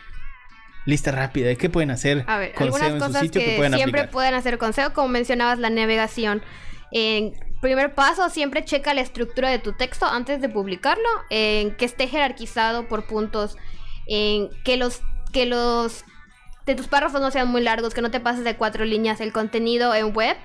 lista 0.85 1.13
rápida, 1.13 1.55
¿qué 1.55 1.71
pueden 1.71 1.91
hacer 1.91 2.25
A 2.27 2.39
ver, 2.39 2.53
con 2.55 2.67
algunas 2.67 2.89
SEO 2.89 2.97
en 2.97 3.01
su 3.01 3.07
cosas 3.07 3.23
sitio 3.23 3.41
que, 3.41 3.47
que, 3.47 3.57
pueden 3.57 3.73
siempre 3.75 4.01
aplicar? 4.01 4.13
pueden 4.13 4.35
hacer 4.35 4.59
con 4.59 4.73
SEO, 4.73 4.93
como 4.93 5.09
mencionabas, 5.09 5.59
la 5.59 5.71
navegación. 5.71 6.43
En 6.91 7.33
primer 7.61 7.95
paso, 7.95 8.29
siempre 8.31 8.65
checa 8.65 8.95
la 8.95 9.01
estructura 9.01 9.51
de 9.51 9.59
tu 9.59 9.73
texto 9.73 10.07
antes 10.07 10.41
de 10.41 10.49
publicarlo, 10.49 11.09
en 11.31 11.75
que 11.77 11.85
esté 11.85 12.07
jerarquizado 12.07 12.87
por 12.89 13.07
puntos, 13.07 13.57
en 14.07 14.51
que 14.65 14.77
los 14.77 15.01
que 15.33 15.47
los 15.47 16.05
de 16.67 16.75
tus 16.75 16.87
párrafos 16.87 17.21
no 17.21 17.31
sean 17.31 17.49
muy 17.49 17.63
largos, 17.63 17.95
que 17.95 18.03
no 18.03 18.11
te 18.11 18.21
pases 18.21 18.45
de 18.45 18.57
cuatro 18.57 18.85
líneas. 18.85 19.21
El 19.21 19.33
contenido 19.33 19.95
en 19.95 20.15
web 20.15 20.37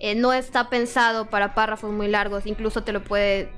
eh, 0.00 0.14
no 0.14 0.32
está 0.32 0.70
pensado 0.70 1.28
para 1.28 1.54
párrafos 1.54 1.92
muy 1.92 2.08
largos, 2.08 2.46
incluso 2.46 2.84
te 2.84 2.92
lo 2.92 3.04
puede 3.04 3.52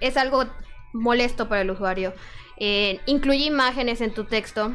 es 0.00 0.16
algo 0.16 0.44
molesto 0.92 1.48
para 1.48 1.62
el 1.62 1.70
usuario. 1.70 2.14
Eh, 2.58 3.00
incluye 3.06 3.44
imágenes 3.44 4.00
en 4.00 4.14
tu 4.14 4.24
texto 4.24 4.74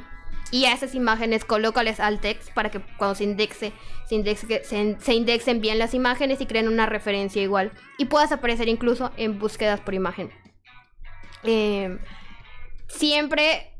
y 0.52 0.66
a 0.66 0.74
esas 0.74 0.94
imágenes 0.96 1.46
colócales 1.46 2.00
al 2.00 2.20
text 2.20 2.54
para 2.54 2.70
que 2.70 2.82
cuando 2.98 3.16
se 3.16 3.24
indexe, 3.24 3.74
se, 4.08 4.16
indexe- 4.16 4.98
se, 5.00 5.14
indexen 5.14 5.62
bien 5.62 5.80
las 5.80 5.94
imágenes 5.94 6.42
y 6.42 6.46
creen 6.46 6.68
una 6.68 6.86
referencia 6.86 7.42
igual. 7.42 7.72
Y 7.98 8.06
puedas 8.06 8.32
aparecer 8.32 8.68
incluso 8.68 9.12
en 9.18 9.40
búsquedas 9.40 9.80
por 9.80 9.94
imagen. 9.94 10.32
Eh, 11.44 11.98
siempre, 12.88 13.72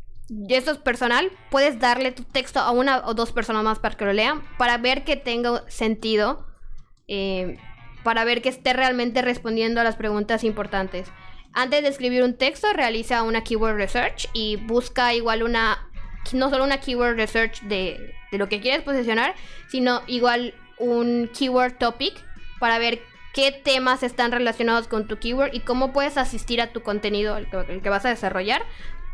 esto 0.50 0.72
es 0.72 0.78
personal, 0.78 1.32
puedes 1.50 1.80
darle 1.80 2.12
tu 2.12 2.24
texto 2.24 2.60
a 2.60 2.72
una 2.72 3.06
o 3.06 3.14
dos 3.14 3.32
personas 3.34 3.64
más 3.64 3.80
para 3.80 3.96
que 3.96 4.06
lo 4.06 4.14
lean, 4.14 4.42
para 4.58 4.78
ver 4.78 5.04
que 5.04 5.18
tenga 5.18 5.64
sentido, 5.70 6.48
eh, 7.08 7.58
para 8.04 8.24
ver 8.24 8.42
que 8.42 8.50
esté 8.50 8.74
realmente 8.74 9.22
respondiendo 9.22 9.82
a 9.82 9.84
las 9.84 9.98
preguntas 9.98 10.44
importantes. 10.44 11.12
Antes 11.54 11.82
de 11.82 11.90
escribir 11.90 12.24
un 12.24 12.36
texto, 12.36 12.72
realiza 12.74 13.24
una 13.24 13.44
keyword 13.44 13.76
research 13.76 14.30
y 14.34 14.56
busca 14.56 15.14
igual 15.14 15.44
una, 15.44 15.90
no 16.34 16.50
solo 16.50 16.64
una 16.64 16.80
keyword 16.80 17.16
research 17.16 17.62
de, 17.64 18.16
de 18.32 18.38
lo 18.38 18.50
que 18.50 18.62
quieres 18.62 18.82
posicionar, 18.84 19.36
sino 19.70 20.02
igual 20.08 20.54
un 20.78 21.30
keyword 21.34 21.78
topic 21.78 22.14
para 22.60 22.80
ver 22.80 23.02
qué 23.34 23.52
temas 23.52 24.04
están 24.04 24.32
relacionados 24.32 24.88
con 24.88 25.08
tu 25.08 25.18
keyword 25.18 25.54
y 25.54 25.62
cómo 25.62 25.94
puedes 25.94 26.18
asistir 26.18 26.62
a 26.62 26.72
tu 26.72 26.82
contenido, 26.82 27.38
el 27.38 27.48
que, 27.82 27.90
vas 27.90 28.06
a 28.06 28.10
desarrollar, 28.10 28.64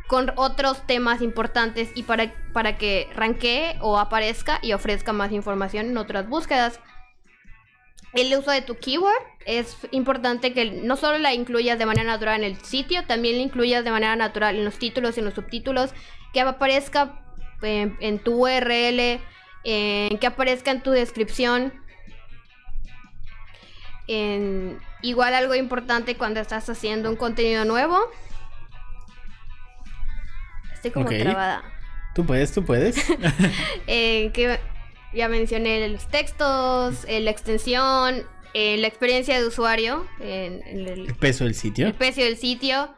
con 0.08 0.32
otros 0.36 0.86
temas 0.88 1.22
importantes 1.22 1.90
y 1.94 2.04
para, 2.04 2.34
para 2.54 2.78
que 2.78 3.10
ranquee 3.14 3.78
o 3.82 4.00
aparezca 4.00 4.60
y 4.62 4.74
ofrezca 4.74 5.14
más 5.14 5.32
información 5.32 5.88
en 5.88 5.98
otras 5.98 6.28
búsquedas. 6.28 6.80
El 8.18 8.36
uso 8.36 8.52
de 8.52 8.62
tu 8.62 8.76
keyword 8.78 9.14
es 9.46 9.78
importante 9.92 10.52
que 10.54 10.66
no 10.72 10.98
solo 10.98 11.18
la 11.20 11.34
incluyas 11.34 11.78
de 11.78 11.86
manera 11.86 12.06
natural 12.12 12.44
en 12.44 12.52
el 12.52 12.58
sitio, 12.66 13.06
también 13.06 13.38
la 13.38 13.44
incluyas 13.44 13.84
de 13.84 13.92
manera 13.92 14.16
natural 14.16 14.56
en 14.56 14.66
los 14.66 14.80
títulos 14.80 15.16
y 15.16 15.20
en 15.20 15.26
los 15.26 15.36
subtítulos, 15.36 15.92
que 16.34 16.42
aparezca 16.42 17.22
en, 17.62 17.96
en 18.02 18.20
tu 18.20 18.46
URL, 18.48 19.20
en- 19.64 20.18
que 20.18 20.28
aparezca 20.28 20.72
en 20.72 20.82
tu 20.82 20.92
descripción. 20.92 21.74
En- 24.08 24.80
igual 25.02 25.34
algo 25.36 25.54
importante 25.54 26.16
cuando 26.18 26.40
estás 26.40 26.70
haciendo 26.70 27.10
un 27.10 27.18
contenido 27.18 27.66
nuevo. 27.66 28.00
Estoy 30.74 30.92
como 30.92 31.06
Ok. 31.06 31.18
trabada. 31.20 31.64
Tú 32.16 32.26
puedes, 32.26 32.52
tú 32.52 32.66
puedes. 32.66 32.96
Eh, 33.88 34.32
que 34.34 34.60
ya 35.14 35.28
mencioné 35.30 35.88
los 35.90 36.08
textos, 36.08 37.06
eh, 37.08 37.20
la 37.22 37.32
extensión, 37.32 38.24
eh, 38.54 38.78
la 38.78 38.88
experiencia 38.88 39.40
de 39.40 39.48
usuario, 39.48 40.06
en, 40.20 40.62
en 40.68 40.88
el, 40.88 41.08
El 41.08 41.16
peso 41.16 41.44
del 41.44 41.56
sitio. 41.56 41.88
el 41.88 41.94
precio 41.94 42.24
del 42.26 42.38
sitio. 42.38 42.94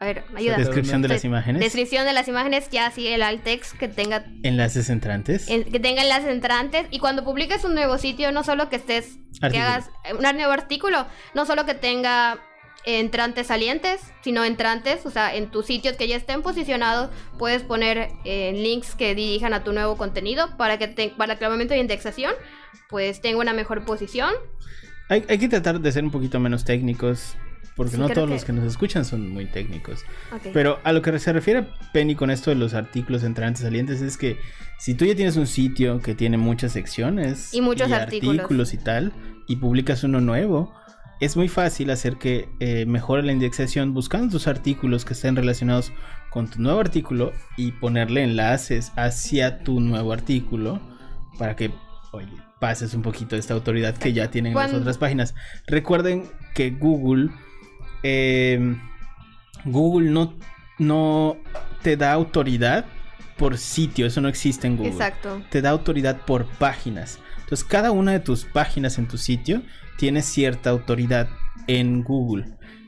A 0.00 0.04
ver, 0.06 0.24
ayuda. 0.34 0.56
Descripción 0.56 1.00
de 1.00 1.06
las 1.08 1.24
imágenes. 1.24 1.60
Descripción 1.62 2.04
de 2.04 2.12
las 2.12 2.26
imágenes, 2.26 2.68
ya 2.70 2.90
sí, 2.90 3.06
el 3.06 3.22
alt 3.22 3.44
text 3.44 3.76
que 3.78 3.86
tenga 3.86 4.24
Enlaces 4.42 4.90
entrantes. 4.90 5.48
en- 5.48 5.62
que 5.70 5.78
tenga 5.78 6.02
enlaces 6.02 6.28
entrantes 6.28 6.86
y 6.90 6.98
cuando 6.98 7.22
publiques 7.24 7.64
un 7.64 7.74
nuevo 7.74 7.98
sitio 7.98 8.32
no 8.32 8.42
solo 8.42 8.68
que 8.68 8.76
estés 8.76 9.16
que 9.40 9.58
hagas 9.58 9.90
eh, 10.04 10.14
un 10.14 10.22
nuevo 10.22 10.52
artículo 10.52 11.06
no 11.34 11.46
solo 11.46 11.66
que 11.66 11.74
tenga 11.74 12.40
entrantes 12.84 13.46
salientes 13.46 14.00
sino 14.22 14.44
entrantes 14.44 15.06
o 15.06 15.10
sea 15.10 15.34
en 15.36 15.50
tus 15.50 15.66
sitios 15.66 15.96
que 15.96 16.08
ya 16.08 16.16
estén 16.16 16.42
posicionados 16.42 17.10
puedes 17.38 17.62
poner 17.62 18.08
eh, 18.24 18.52
links 18.54 18.94
que 18.94 19.14
dirijan 19.14 19.54
a 19.54 19.62
tu 19.62 19.72
nuevo 19.72 19.96
contenido 19.96 20.56
para 20.56 20.78
que 20.78 20.88
te, 20.88 21.10
para 21.10 21.36
que 21.38 21.44
al 21.44 21.52
momento 21.52 21.74
de 21.74 21.80
indexación 21.80 22.32
pues 22.88 23.20
tenga 23.20 23.38
una 23.38 23.52
mejor 23.52 23.84
posición 23.84 24.32
Hay, 25.08 25.24
hay 25.28 25.38
que 25.38 25.48
tratar 25.48 25.80
de 25.80 25.92
ser 25.92 26.04
un 26.04 26.10
poquito 26.10 26.40
menos 26.40 26.64
técnicos. 26.64 27.34
Porque 27.74 27.92
Sí, 27.92 27.98
no 27.98 28.08
todos 28.10 28.28
que- 28.28 28.34
los 28.34 28.44
que 28.44 28.52
nos 28.52 28.64
escuchan 28.66 29.04
son 29.06 29.30
muy 29.30 29.46
técnicos. 29.46 30.04
Pero 30.52 30.78
a 30.84 30.92
lo 30.92 31.00
que 31.00 31.18
se 31.18 31.32
refiere 31.32 31.66
Penny 31.94 32.14
con 32.14 32.30
esto 32.30 32.50
de 32.50 32.56
los 32.56 32.74
artículos 32.74 33.24
entrantes 33.24 33.62
salientes 33.62 34.02
es 34.02 34.18
que 34.18 34.38
si 34.78 34.92
tú 34.94 35.06
ya 35.06 35.14
tienes 35.14 35.36
un 35.36 35.46
sitio 35.46 35.98
que 36.00 36.14
tiene 36.14 36.36
muchas 36.36 36.72
secciones 36.72 37.54
Y 37.54 37.62
muchos 37.62 37.90
artículos. 37.90 38.74
y 38.74 38.76
tal 38.78 39.12
y 39.48 39.56
publicas 39.56 40.04
uno 40.04 40.20
nuevo, 40.20 40.74
es 41.24 41.36
muy 41.36 41.48
fácil 41.48 41.90
hacer 41.90 42.16
que 42.16 42.48
eh, 42.60 42.84
mejore 42.86 43.22
la 43.22 43.32
indexación 43.32 43.94
buscando 43.94 44.28
tus 44.30 44.46
artículos 44.48 45.04
que 45.04 45.12
estén 45.14 45.36
relacionados 45.36 45.92
con 46.30 46.48
tu 46.48 46.60
nuevo 46.60 46.80
artículo 46.80 47.32
y 47.56 47.72
ponerle 47.72 48.22
enlaces 48.24 48.92
hacia 48.96 49.62
tu 49.62 49.80
nuevo 49.80 50.12
artículo 50.12 50.80
para 51.38 51.54
que, 51.56 51.70
oye, 52.12 52.28
pases 52.58 52.94
un 52.94 53.02
poquito 53.02 53.36
de 53.36 53.40
esta 53.40 53.54
autoridad 53.54 53.96
que 53.96 54.12
ya 54.12 54.30
tienen 54.30 54.54
las 54.54 54.64
Cuando- 54.64 54.78
otras 54.80 54.98
páginas. 54.98 55.34
Recuerden 55.66 56.24
que 56.54 56.70
Google 56.70 57.30
eh, 58.02 58.76
Google 59.64 60.10
no, 60.10 60.34
no 60.78 61.36
te 61.82 61.96
da 61.96 62.12
autoridad 62.12 62.84
por 63.36 63.58
sitio, 63.58 64.06
eso 64.06 64.20
no 64.20 64.28
existe 64.28 64.66
en 64.66 64.76
Google. 64.76 64.92
exacto 64.92 65.40
Te 65.50 65.62
da 65.62 65.70
autoridad 65.70 66.22
por 66.26 66.46
páginas. 66.46 67.18
Entonces, 67.52 67.68
cada 67.68 67.90
una 67.90 68.12
de 68.12 68.20
tus 68.20 68.46
páginas 68.46 68.96
en 68.96 69.06
tu 69.08 69.18
sitio 69.18 69.60
tiene 69.98 70.22
cierta 70.22 70.70
autoridad 70.70 71.28
en 71.66 72.02
Google. 72.02 72.46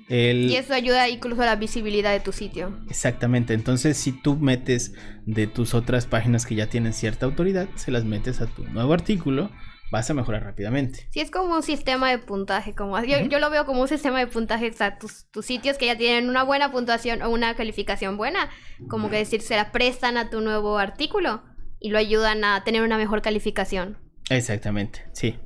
El- 0.09 0.49
y 0.51 0.57
eso 0.57 0.73
ayuda 0.73 1.07
incluso 1.11 1.43
a 1.43 1.45
la 1.45 1.57
visibilidad 1.57 2.12
de 2.12 2.21
tu 2.21 2.33
sitio 2.33 2.79
Exactamente. 2.89 3.53
Entonces, 3.53 3.99
si 3.99 4.12
tú 4.12 4.37
metes 4.37 4.95
de 5.27 5.47
tus 5.47 5.75
otras 5.75 6.07
páginas 6.07 6.47
que 6.47 6.55
ya 6.55 6.71
tienen 6.71 6.95
cierta 6.95 7.27
autoridad, 7.27 7.69
se 7.75 7.91
las 7.91 8.07
metes 8.07 8.41
a 8.41 8.47
tu 8.47 8.65
nuevo 8.65 8.95
artículo, 8.95 9.51
vas 9.93 10.09
a 10.09 10.15
mejorar 10.15 10.45
rápidamente. 10.45 11.11
Sí, 11.11 11.21
es 11.21 11.31
como 11.31 11.55
un 11.55 11.62
sistema 11.62 12.09
de 12.09 12.17
puntaje, 12.17 12.75
como 12.75 12.99
yo, 13.05 13.19
yo 13.21 13.39
lo 13.41 13.51
veo 13.51 13.67
como 13.67 13.83
un 13.83 13.89
sistema 13.89 14.19
de 14.19 14.29
puntaje, 14.29 14.71
o 14.71 14.73
sea, 14.73 14.99
tus, 14.99 15.27
tus 15.31 15.45
sitios 15.45 15.77
que 15.77 15.85
ya 15.85 15.99
tienen 15.99 16.31
una 16.31 16.43
buena 16.43 16.73
puntuación 16.73 17.21
o 17.21 17.29
una 17.29 17.55
calificación 17.55 18.17
buena, 18.17 18.49
como 18.89 19.11
que 19.11 19.17
decir, 19.19 19.43
se 19.43 19.57
la 19.57 19.73
prestan 19.73 20.17
a 20.17 20.31
tu 20.31 20.41
nuevo 20.41 20.79
artículo 20.79 21.43
y 21.81 21.91
lo 21.91 21.99
ayudan 21.99 22.45
a 22.45 22.65
tener 22.65 22.81
una 22.81 22.97
mejor 22.97 23.21
calificación. 23.21 24.03
Exactamente. 24.31 25.05
Sí. 25.12 25.39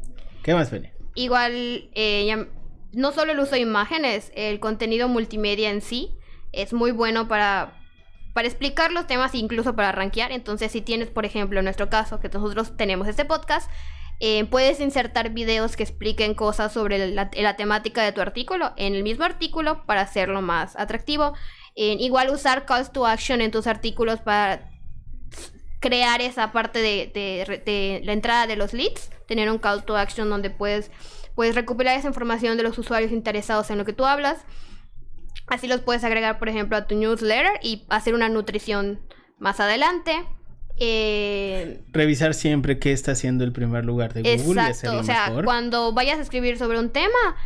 ¿Qué 0.43 0.55
más, 0.55 0.71
Penny? 0.71 0.91
Igual, 1.15 1.91
eh, 1.95 2.47
no 2.93 3.13
solo 3.13 3.33
el 3.33 3.41
uso 3.41 3.53
de 3.53 3.61
imágenes, 3.61 4.33
el 4.35 4.61
contenido 4.61 5.09
multimedia 5.09 5.71
en 5.71 5.81
sí 5.81 6.17
es 6.53 6.73
muy 6.73 6.93
bueno 6.93 7.29
para, 7.29 7.83
para 8.35 8.49
explicar 8.49 8.93
los 8.93 9.07
temas 9.07 9.35
e 9.35 9.39
incluso 9.39 9.75
para 9.75 9.93
rankear. 9.93 10.33
Entonces, 10.33 10.73
si 10.73 10.81
tienes, 10.81 11.09
por 11.09 11.27
ejemplo, 11.27 11.59
en 11.59 11.65
nuestro 11.65 11.91
caso, 11.91 12.21
que 12.21 12.29
nosotros 12.29 12.77
tenemos 12.77 13.09
este 13.09 13.25
podcast, 13.25 13.71
eh, 14.21 14.45
puedes 14.47 14.81
insertar 14.81 15.31
videos 15.31 15.77
que 15.77 15.85
expliquen 15.85 16.35
cosas 16.35 16.73
sobre 16.73 17.13
la, 17.13 17.31
la 17.33 17.57
temática 17.57 18.03
de 18.03 18.13
tu 18.13 18.21
artículo 18.21 18.73
en 18.77 18.95
el 18.95 19.03
mismo 19.03 19.25
artículo 19.25 19.85
para 19.87 20.01
hacerlo 20.01 20.43
más 20.43 20.77
atractivo. 20.77 21.35
Eh, 21.77 21.97
igual 22.01 22.31
usar 22.31 22.67
calls 22.67 22.91
to 22.91 23.07
action 23.07 23.41
en 23.41 23.53
tus 23.53 23.69
artículos 23.69 24.21
para 24.21 24.69
crear 25.81 26.21
esa 26.21 26.53
parte 26.53 26.81
de, 26.81 27.11
de- 27.15 27.63
de 27.65 28.01
la 28.05 28.13
entrada 28.13 28.47
de 28.47 28.57
los 28.57 28.73
leads, 28.73 29.11
tener 29.27 29.51
un 29.51 29.59
call 29.59 29.85
to 29.85 29.97
action 29.97 30.29
donde 30.31 30.51
puedes, 30.51 30.91
puedes 31.35 31.55
recuperar 31.55 31.97
esa 31.99 32.09
información 32.09 32.57
de 32.57 32.63
los 32.65 32.77
usuarios 32.79 33.13
interesados 33.13 33.71
en 33.71 33.79
lo 33.79 33.85
que 33.85 33.93
tú 33.93 34.05
hablas. 34.07 34.39
Así 35.47 35.67
los 35.69 35.81
puedes 35.81 36.05
agregar, 36.05 36.39
por 36.39 36.49
ejemplo, 36.49 36.77
a 36.77 36.87
tu 36.87 36.95
newsletter 36.95 37.53
y 37.63 37.85
hacer 37.89 38.15
una 38.15 38.29
nutrición 38.29 39.01
más 39.39 39.61
adelante. 39.61 40.13
Eh, 40.81 41.81
Revisar 41.93 42.35
siempre 42.35 42.79
qué 42.79 42.93
está 42.93 43.13
haciendo 43.13 43.45
el 43.45 43.53
primer 43.53 43.85
lugar 43.85 44.13
de 44.15 44.23
Google 44.23 44.37
y 44.37 44.67
Exacto, 44.67 44.71
hacerlo 44.71 45.01
o 45.01 45.05
sea, 45.05 45.27
mejor. 45.29 45.45
cuando 45.45 45.93
vayas 45.93 46.19
a 46.19 46.23
escribir 46.23 46.57
sobre 46.59 46.79
un 46.79 46.91
tema, 46.91 47.37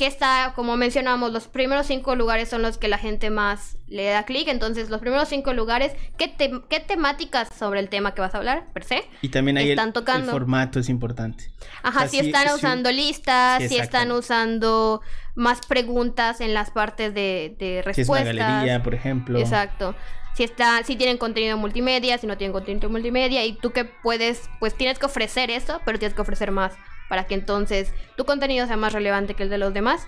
que 0.00 0.06
está, 0.06 0.54
como 0.56 0.78
mencionamos, 0.78 1.30
los 1.30 1.46
primeros 1.46 1.86
cinco 1.86 2.14
lugares 2.16 2.48
son 2.48 2.62
los 2.62 2.78
que 2.78 2.88
la 2.88 2.96
gente 2.96 3.28
más 3.28 3.76
le 3.86 4.06
da 4.06 4.24
clic, 4.24 4.48
entonces 4.48 4.88
los 4.88 4.98
primeros 4.98 5.28
cinco 5.28 5.52
lugares, 5.52 5.92
¿qué, 6.16 6.26
te- 6.26 6.62
qué 6.70 6.80
temáticas 6.80 7.48
sobre 7.58 7.80
el 7.80 7.90
tema 7.90 8.14
que 8.14 8.22
vas 8.22 8.34
a 8.34 8.38
hablar, 8.38 8.64
per 8.72 8.84
se? 8.84 9.04
Y 9.20 9.28
también 9.28 9.58
ahí 9.58 9.64
el, 9.66 9.70
están 9.72 9.88
el 9.88 9.92
tocando. 9.92 10.32
formato 10.32 10.80
es 10.80 10.88
importante. 10.88 11.50
Ajá, 11.82 11.98
O 11.98 12.00
sea, 12.00 12.08
si 12.08 12.20
si- 12.20 12.26
están 12.28 12.48
si 12.48 12.54
usando 12.54 12.90
listas, 12.90 13.62
Sí, 13.62 13.68
si 13.68 13.76
están 13.78 14.10
usando 14.10 15.02
más 15.34 15.60
preguntas 15.66 16.40
en 16.40 16.54
las 16.54 16.70
partes 16.70 17.12
de, 17.12 17.54
de 17.58 17.82
Si 17.94 18.00
es 18.00 18.08
una 18.08 18.20
respuestas. 18.22 18.36
galería, 18.36 18.82
por 18.82 18.94
ejemplo. 18.94 19.38
Exacto. 19.38 19.94
Si 20.34 20.44
está, 20.44 20.82
si 20.84 20.96
tienen 20.96 21.18
contenido 21.18 21.58
multimedia, 21.58 22.16
si 22.16 22.26
no 22.26 22.38
tienen 22.38 22.52
contenido 22.54 22.88
multimedia, 22.88 23.44
y 23.44 23.52
tú 23.52 23.72
que 23.72 23.84
puedes, 23.84 24.48
pues 24.60 24.74
tienes 24.74 24.98
que 24.98 25.04
ofrecer 25.06 25.50
eso, 25.50 25.80
pero 25.84 25.98
tienes 25.98 26.14
que 26.14 26.22
ofrecer 26.22 26.52
más 26.52 26.72
para 27.10 27.24
que 27.24 27.34
entonces 27.34 27.92
tu 28.16 28.24
contenido 28.24 28.68
sea 28.68 28.76
más 28.76 28.92
relevante 28.92 29.34
que 29.34 29.42
el 29.42 29.50
de 29.50 29.58
los 29.58 29.74
demás. 29.74 30.06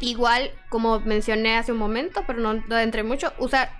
Igual, 0.00 0.50
como 0.70 1.00
mencioné 1.00 1.58
hace 1.58 1.70
un 1.70 1.78
momento, 1.78 2.24
pero 2.26 2.40
no, 2.40 2.54
no 2.54 2.78
entré 2.78 3.02
mucho, 3.02 3.34
usa, 3.38 3.70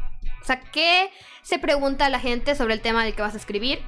o 0.42 0.44
sea, 0.44 0.60
¿qué 0.60 1.10
se 1.40 1.58
pregunta 1.58 2.10
la 2.10 2.20
gente 2.20 2.54
sobre 2.54 2.74
el 2.74 2.82
tema 2.82 3.02
del 3.02 3.14
que 3.14 3.22
vas 3.22 3.32
a 3.32 3.38
escribir? 3.38 3.80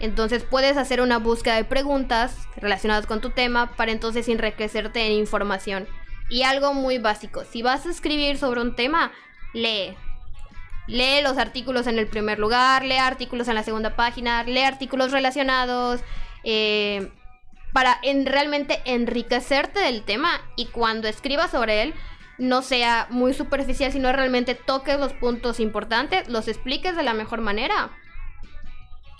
Entonces 0.00 0.42
puedes 0.42 0.78
hacer 0.78 1.02
una 1.02 1.18
búsqueda 1.18 1.56
de 1.56 1.64
preguntas 1.64 2.48
relacionadas 2.56 3.06
con 3.06 3.20
tu 3.20 3.28
tema 3.30 3.76
para 3.76 3.92
entonces 3.92 4.26
enriquecerte 4.28 5.04
en 5.04 5.12
información. 5.12 5.86
Y 6.30 6.44
algo 6.44 6.72
muy 6.72 6.96
básico, 6.96 7.44
si 7.44 7.60
vas 7.60 7.84
a 7.84 7.90
escribir 7.90 8.38
sobre 8.38 8.62
un 8.62 8.74
tema, 8.74 9.12
lee. 9.52 9.94
Lee 10.86 11.20
los 11.22 11.36
artículos 11.36 11.86
en 11.88 11.98
el 11.98 12.06
primer 12.06 12.38
lugar, 12.38 12.84
lee 12.84 12.96
artículos 12.96 13.48
en 13.48 13.54
la 13.54 13.64
segunda 13.64 13.96
página, 13.96 14.44
lee 14.44 14.62
artículos 14.62 15.12
relacionados, 15.12 16.00
eh, 16.42 17.10
para 17.72 17.98
en, 18.02 18.26
realmente 18.26 18.80
enriquecerte 18.84 19.80
del 19.80 20.02
tema 20.02 20.40
y 20.56 20.66
cuando 20.66 21.08
escribas 21.08 21.50
sobre 21.50 21.82
él 21.82 21.94
no 22.38 22.62
sea 22.62 23.06
muy 23.10 23.32
superficial, 23.34 23.92
sino 23.92 24.12
realmente 24.12 24.54
toques 24.54 24.98
los 24.98 25.12
puntos 25.14 25.60
importantes, 25.60 26.28
los 26.28 26.48
expliques 26.48 26.96
de 26.96 27.02
la 27.02 27.14
mejor 27.14 27.40
manera 27.40 27.90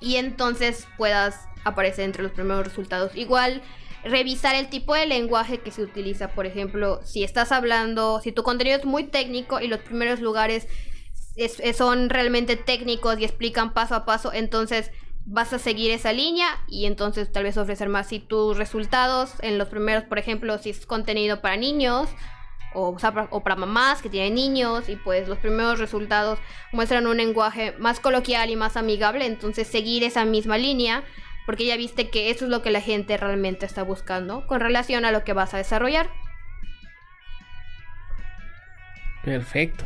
y 0.01 0.17
entonces 0.17 0.87
puedas 0.97 1.49
aparecer 1.65 2.05
entre 2.05 2.23
los 2.23 2.33
primeros 2.33 2.65
resultados. 2.65 3.17
Igual 3.17 3.63
revisar 4.05 4.55
el 4.55 4.69
tipo 4.69 4.95
de 4.95 5.07
lenguaje 5.07 5.59
que 5.59 5.71
se 5.71 5.83
utiliza, 5.83 6.29
por 6.29 6.47
ejemplo, 6.47 7.01
si 7.05 7.25
estás 7.25 7.51
hablando, 7.53 8.21
si 8.23 8.33
tu 8.33 8.43
contenido 8.43 8.77
es 8.79 8.85
muy 8.85 9.05
técnico 9.05 9.61
y 9.61 9.69
los 9.69 9.81
primeros 9.81 10.21
lugares 10.21 10.69
es- 11.37 11.59
es- 11.61 11.77
son 11.77 12.09
realmente 12.09 12.57
técnicos 12.57 13.19
y 13.19 13.25
explican 13.25 13.73
paso 13.75 13.95
a 13.95 14.05
paso, 14.05 14.33
entonces 14.33 14.91
vas 15.27 15.53
a 15.53 15.59
seguir 15.59 15.91
esa 15.91 16.13
línea 16.13 16.49
y 16.69 16.87
entonces 16.87 17.31
tal 17.31 17.43
vez 17.43 17.57
ofrecer 17.57 17.89
más 17.89 18.09
si 18.09 18.21
tus 18.21 18.57
resultados 18.57 19.35
en 19.41 19.59
los 19.59 19.69
primeros, 19.69 20.05
por 20.05 20.19
ejemplo, 20.19 20.57
si 20.59 20.71
es 20.71 20.87
contenido 20.87 21.41
para 21.41 21.57
niños 21.57 22.09
o, 22.75 22.97
para, 22.97 23.29
para 23.29 23.57
mamás 23.57 24.03
que 24.03 24.09
tienen 24.09 24.35
niños 24.35 24.89
y 24.89 24.97
pues 24.97 25.29
los 25.29 25.39
primeros 25.39 25.81
resultados 25.81 26.39
muestran 26.73 27.07
un 27.09 27.17
lenguaje 27.17 27.75
más 27.79 27.99
coloquial 27.99 28.51
y 28.51 28.57
más 28.57 28.77
amigable, 28.77 29.27
entonces 29.27 29.67
seguir 29.67 30.05
esa 30.05 30.25
misma 30.25 30.59
línea 30.59 31.03
porque 31.45 31.67
ya 31.67 31.77
viste 31.77 32.09
que 32.09 32.31
eso 32.31 32.45
es 32.45 32.51
lo 32.51 32.63
que 32.63 32.71
la 32.71 32.81
gente 32.81 33.17
realmente 33.17 33.67
está 33.67 33.83
buscando 33.83 34.47
con 34.47 34.61
relación 34.61 35.05
a 35.05 35.13
lo 35.13 35.25
que 35.25 35.33
vas 35.33 35.55
a 35.55 35.59
desarrollar. 35.59 36.09
Perfecto. 39.25 39.85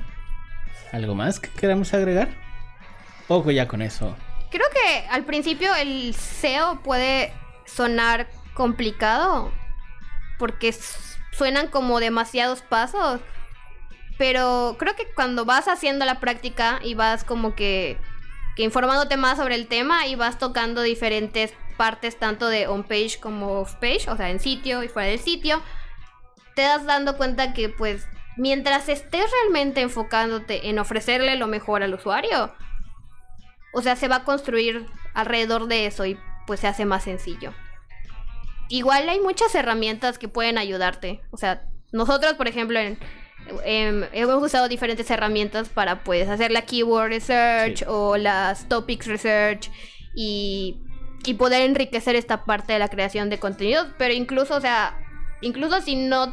¿Algo 0.92 1.14
más 1.14 1.40
que 1.40 1.48
queramos 1.50 1.94
agregar? 1.94 2.28
Poco 3.26 3.50
ya 3.50 3.68
con 3.68 3.80
eso. 3.80 4.16
Creo 4.50 4.66
que 4.70 5.06
al 5.10 5.24
principio 5.24 5.74
el 5.74 6.14
SEO 6.14 6.80
puede 6.82 7.32
sonar 7.66 8.28
complicado 8.54 9.52
porque 10.38 10.74
suenan 11.32 11.68
como 11.68 12.00
demasiados 12.00 12.62
pasos. 12.62 13.20
Pero 14.18 14.76
creo 14.78 14.96
que 14.96 15.06
cuando 15.14 15.44
vas 15.44 15.68
haciendo 15.68 16.04
la 16.04 16.20
práctica 16.20 16.80
y 16.82 16.94
vas 16.94 17.24
como 17.24 17.54
que, 17.54 17.96
que 18.56 18.64
informándote 18.64 19.16
más 19.16 19.38
sobre 19.38 19.54
el 19.54 19.66
tema 19.66 20.06
y 20.06 20.14
vas 20.14 20.38
tocando 20.38 20.82
diferentes 20.82 21.54
partes 21.78 22.18
tanto 22.18 22.48
de 22.48 22.66
on 22.66 22.82
page 22.82 23.18
como 23.20 23.60
off 23.60 23.74
page, 23.76 24.10
o 24.10 24.16
sea, 24.16 24.28
en 24.28 24.40
sitio 24.40 24.82
y 24.82 24.88
fuera 24.88 25.08
del 25.08 25.20
sitio, 25.20 25.62
te 26.54 26.62
das 26.62 26.84
dando 26.84 27.16
cuenta 27.16 27.54
que 27.54 27.70
pues 27.70 28.06
mientras 28.36 28.90
estés 28.90 29.30
realmente 29.30 29.80
enfocándote 29.80 30.68
en 30.68 30.78
ofrecerle 30.78 31.36
lo 31.36 31.46
mejor 31.46 31.82
al 31.82 31.94
usuario, 31.94 32.52
o 33.72 33.82
sea, 33.82 33.96
se 33.96 34.08
va 34.08 34.16
a 34.16 34.24
construir 34.24 34.86
alrededor 35.14 35.66
de 35.66 35.86
eso 35.86 36.06
y 36.06 36.18
pues 36.46 36.60
se 36.60 36.66
hace 36.66 36.84
más 36.84 37.04
sencillo. 37.04 37.52
Igual 38.68 39.08
hay 39.08 39.20
muchas 39.20 39.54
herramientas 39.54 40.18
que 40.18 40.28
pueden 40.28 40.58
ayudarte. 40.58 41.20
O 41.30 41.36
sea, 41.36 41.62
nosotros, 41.92 42.34
por 42.34 42.48
ejemplo, 42.48 42.78
en, 42.78 42.98
en, 43.64 44.08
hemos 44.12 44.42
usado 44.42 44.68
diferentes 44.68 45.10
herramientas 45.10 45.68
para 45.68 46.04
pues 46.04 46.28
hacer 46.28 46.50
la 46.50 46.62
keyword 46.62 47.08
research 47.08 47.78
sí. 47.78 47.84
o 47.88 48.16
las 48.16 48.68
topics 48.68 49.06
research 49.06 49.70
y, 50.14 50.80
y 51.24 51.34
poder 51.34 51.62
enriquecer 51.62 52.14
esta 52.16 52.44
parte 52.44 52.72
de 52.72 52.78
la 52.78 52.88
creación 52.88 53.30
de 53.30 53.38
contenidos. 53.38 53.88
Pero 53.98 54.14
incluso, 54.14 54.56
o 54.56 54.60
sea, 54.60 54.96
incluso 55.40 55.80
si 55.80 55.96
no 55.96 56.32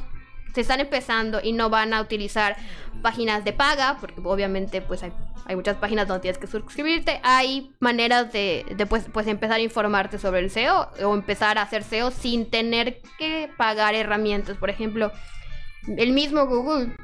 se 0.53 0.61
están 0.61 0.79
empezando 0.79 1.39
y 1.43 1.53
no 1.53 1.69
van 1.69 1.93
a 1.93 2.01
utilizar 2.01 2.55
páginas 3.01 3.43
de 3.43 3.53
paga, 3.53 3.97
porque 3.99 4.21
obviamente 4.23 4.81
pues 4.81 5.03
hay, 5.03 5.11
hay 5.47 5.55
muchas 5.55 5.77
páginas 5.77 6.07
donde 6.07 6.21
tienes 6.21 6.37
que 6.37 6.47
suscribirte, 6.47 7.19
hay 7.23 7.71
maneras 7.79 8.31
de, 8.33 8.65
de 8.75 8.85
pues, 8.85 9.05
pues, 9.11 9.27
empezar 9.27 9.57
a 9.57 9.61
informarte 9.61 10.19
sobre 10.19 10.41
el 10.41 10.49
SEO 10.49 10.89
o 11.03 11.13
empezar 11.13 11.57
a 11.57 11.61
hacer 11.61 11.83
SEO 11.83 12.11
sin 12.11 12.49
tener 12.49 13.01
que 13.17 13.49
pagar 13.57 13.95
herramientas, 13.95 14.57
por 14.57 14.69
ejemplo, 14.69 15.11
el 15.87 16.11
mismo 16.11 16.45
Google, 16.47 16.95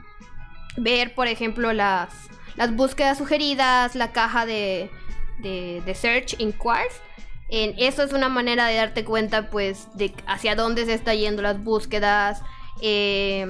ver 0.76 1.16
por 1.16 1.28
ejemplo 1.28 1.72
las, 1.72 2.10
las 2.56 2.76
búsquedas 2.76 3.18
sugeridas, 3.18 3.96
la 3.96 4.12
caja 4.12 4.46
de, 4.46 4.90
de, 5.40 5.82
de 5.86 5.96
Search 5.96 6.36
Inquiries, 6.40 7.02
en, 7.50 7.76
eso 7.78 8.04
es 8.04 8.14
una 8.14 8.30
manera 8.30 8.68
de 8.68 8.76
darte 8.76 9.06
cuenta 9.06 9.50
pues 9.50 9.88
de 9.96 10.14
hacia 10.26 10.56
dónde 10.56 10.86
se 10.86 10.94
está 10.94 11.14
yendo 11.14 11.42
las 11.42 11.64
búsquedas, 11.64 12.42
eh, 12.82 13.48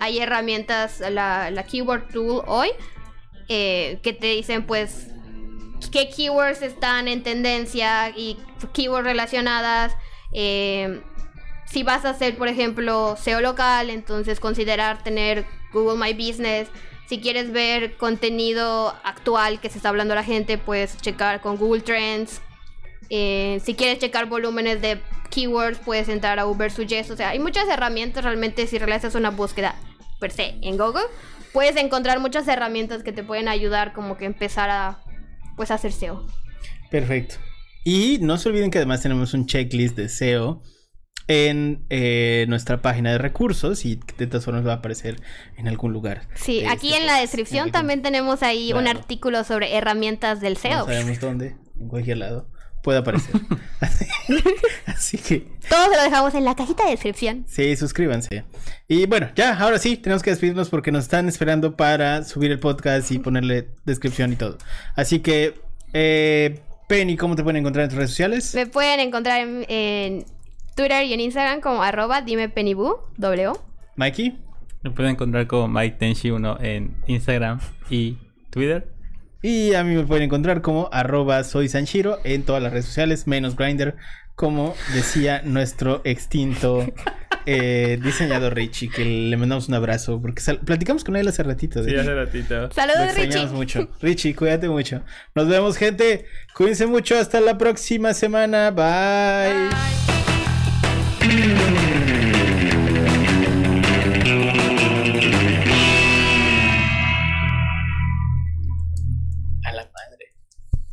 hay 0.00 0.18
herramientas, 0.18 1.00
la, 1.00 1.50
la, 1.50 1.62
Keyword 1.64 2.08
Tool 2.08 2.42
hoy, 2.46 2.68
eh, 3.48 3.98
que 4.02 4.12
te 4.12 4.26
dicen 4.28 4.64
pues 4.66 5.08
qué 5.90 6.10
keywords 6.10 6.62
están 6.62 7.08
en 7.08 7.22
tendencia 7.22 8.10
y 8.10 8.36
keywords 8.72 9.04
relacionadas. 9.04 9.96
Eh, 10.32 11.00
si 11.66 11.82
vas 11.82 12.04
a 12.04 12.10
hacer, 12.10 12.36
por 12.36 12.48
ejemplo, 12.48 13.16
SEO 13.16 13.40
local, 13.40 13.90
entonces 13.90 14.40
considerar 14.40 15.02
tener 15.02 15.46
Google 15.72 15.98
My 15.98 16.12
Business. 16.14 16.68
Si 17.06 17.20
quieres 17.20 17.52
ver 17.52 17.96
contenido 17.96 18.94
actual 19.02 19.60
que 19.60 19.70
se 19.70 19.78
está 19.78 19.88
hablando 19.88 20.14
la 20.14 20.24
gente, 20.24 20.58
pues 20.58 20.96
checar 20.98 21.40
con 21.40 21.56
Google 21.56 21.82
Trends. 21.82 22.40
Eh, 23.10 23.60
si 23.64 23.74
quieres 23.74 23.98
checar 23.98 24.26
volúmenes 24.26 24.82
de 24.82 25.00
keywords, 25.30 25.78
puedes 25.78 26.08
entrar 26.08 26.38
a 26.38 26.46
Uber 26.46 26.70
Suggest. 26.70 27.10
O 27.10 27.16
sea, 27.16 27.30
hay 27.30 27.38
muchas 27.38 27.68
herramientas 27.68 28.24
realmente 28.24 28.66
si 28.66 28.78
realizas 28.78 29.14
una 29.14 29.30
búsqueda 29.30 29.74
per 30.18 30.30
se 30.30 30.56
en 30.62 30.76
Google. 30.76 31.04
Puedes 31.52 31.76
encontrar 31.76 32.20
muchas 32.20 32.46
herramientas 32.48 33.02
que 33.02 33.12
te 33.12 33.22
pueden 33.22 33.48
ayudar 33.48 33.92
como 33.92 34.16
que 34.16 34.26
empezar 34.26 34.70
a 34.70 35.02
pues 35.56 35.70
a 35.70 35.74
hacer 35.74 35.92
SEO. 35.92 36.26
Perfecto. 36.90 37.36
Y 37.84 38.18
no 38.20 38.38
se 38.38 38.48
olviden 38.48 38.70
que 38.70 38.78
además 38.78 39.02
tenemos 39.02 39.34
un 39.34 39.46
checklist 39.46 39.96
de 39.96 40.08
SEO 40.08 40.62
en 41.26 41.84
eh, 41.90 42.46
nuestra 42.48 42.80
página 42.80 43.12
de 43.12 43.18
recursos 43.18 43.84
y 43.84 44.00
de 44.16 44.26
todas 44.26 44.44
formas 44.44 44.66
va 44.66 44.72
a 44.72 44.76
aparecer 44.76 45.16
en 45.56 45.68
algún 45.68 45.92
lugar. 45.92 46.28
Sí, 46.34 46.64
aquí 46.64 46.88
este 46.88 47.00
en 47.00 47.06
la 47.06 47.18
descripción 47.18 47.70
también 47.70 48.02
tenemos 48.02 48.42
ahí 48.42 48.68
claro. 48.68 48.80
un 48.80 48.88
artículo 48.88 49.44
sobre 49.44 49.74
herramientas 49.74 50.40
del 50.40 50.56
SEO. 50.56 50.78
No 50.78 50.84
sabemos 50.86 51.20
dónde, 51.20 51.56
en 51.78 51.88
cualquier 51.88 52.18
lado 52.18 52.50
puede 52.88 53.00
aparecer. 53.00 53.34
así, 53.80 54.06
así, 54.86 55.18
que. 55.18 55.40
Todo 55.68 55.90
se 55.90 55.96
lo 55.98 56.02
dejamos 56.02 56.34
en 56.34 56.46
la 56.46 56.56
cajita 56.56 56.84
de 56.86 56.92
descripción. 56.92 57.44
Sí, 57.46 57.76
suscríbanse. 57.76 58.44
Y 58.88 59.04
bueno, 59.04 59.28
ya, 59.36 59.58
ahora 59.58 59.78
sí, 59.78 59.98
tenemos 59.98 60.22
que 60.22 60.30
despedirnos 60.30 60.70
porque 60.70 60.90
nos 60.90 61.04
están 61.04 61.28
esperando 61.28 61.76
para 61.76 62.24
subir 62.24 62.50
el 62.50 62.58
podcast 62.58 63.10
y 63.10 63.18
ponerle 63.18 63.68
descripción 63.84 64.32
y 64.32 64.36
todo. 64.36 64.56
Así 64.96 65.20
que, 65.20 65.60
eh, 65.92 66.60
Penny, 66.88 67.18
¿cómo 67.18 67.36
te 67.36 67.42
pueden 67.42 67.58
encontrar 67.58 67.84
en 67.84 67.90
tus 67.90 67.98
redes 67.98 68.08
sociales? 68.08 68.54
Me 68.54 68.64
pueden 68.64 69.00
encontrar 69.00 69.42
en, 69.42 69.66
en 69.68 70.24
Twitter 70.74 71.04
y 71.04 71.12
en 71.12 71.20
Instagram 71.20 71.60
como 71.60 71.82
arroba 71.82 72.22
dime 72.22 72.48
pennybu, 72.48 72.96
w. 73.18 73.52
Mikey. 73.96 74.38
Me 74.82 74.92
pueden 74.92 75.10
encontrar 75.10 75.46
como 75.46 75.68
Mike 75.68 75.98
Tenshi1 75.98 76.62
en 76.62 76.96
Instagram 77.06 77.60
y 77.90 78.16
Twitter. 78.48 78.88
Y 79.42 79.74
a 79.74 79.84
mí 79.84 79.94
me 79.94 80.04
pueden 80.04 80.24
encontrar 80.24 80.62
como 80.62 80.88
arroba 80.92 81.44
soy 81.44 81.68
Sanshiro 81.68 82.18
en 82.24 82.42
todas 82.42 82.62
las 82.62 82.72
redes 82.72 82.86
sociales, 82.86 83.26
menos 83.26 83.56
Grinder, 83.56 83.96
como 84.34 84.74
decía 84.94 85.42
nuestro 85.44 86.00
extinto 86.04 86.86
eh, 87.46 87.98
diseñador 88.02 88.54
Richie, 88.54 88.90
que 88.90 89.04
le 89.04 89.36
mandamos 89.36 89.68
un 89.68 89.74
abrazo, 89.74 90.20
porque 90.20 90.42
platicamos 90.64 91.04
con 91.04 91.16
él 91.16 91.28
hace 91.28 91.42
ratito. 91.42 91.82
Sí, 91.82 91.94
hace 91.94 92.14
ratito. 92.14 92.70
Saludos, 92.72 93.14
Richie. 93.14 93.46
mucho. 93.46 93.88
Richie, 94.02 94.34
cuídate 94.34 94.68
mucho. 94.68 95.02
Nos 95.34 95.48
vemos, 95.48 95.76
gente. 95.76 96.26
Cuídense 96.54 96.86
mucho. 96.86 97.16
Hasta 97.16 97.40
la 97.40 97.56
próxima 97.56 98.14
semana. 98.14 98.70
Bye. 98.70 99.70
Bye. 101.20 102.27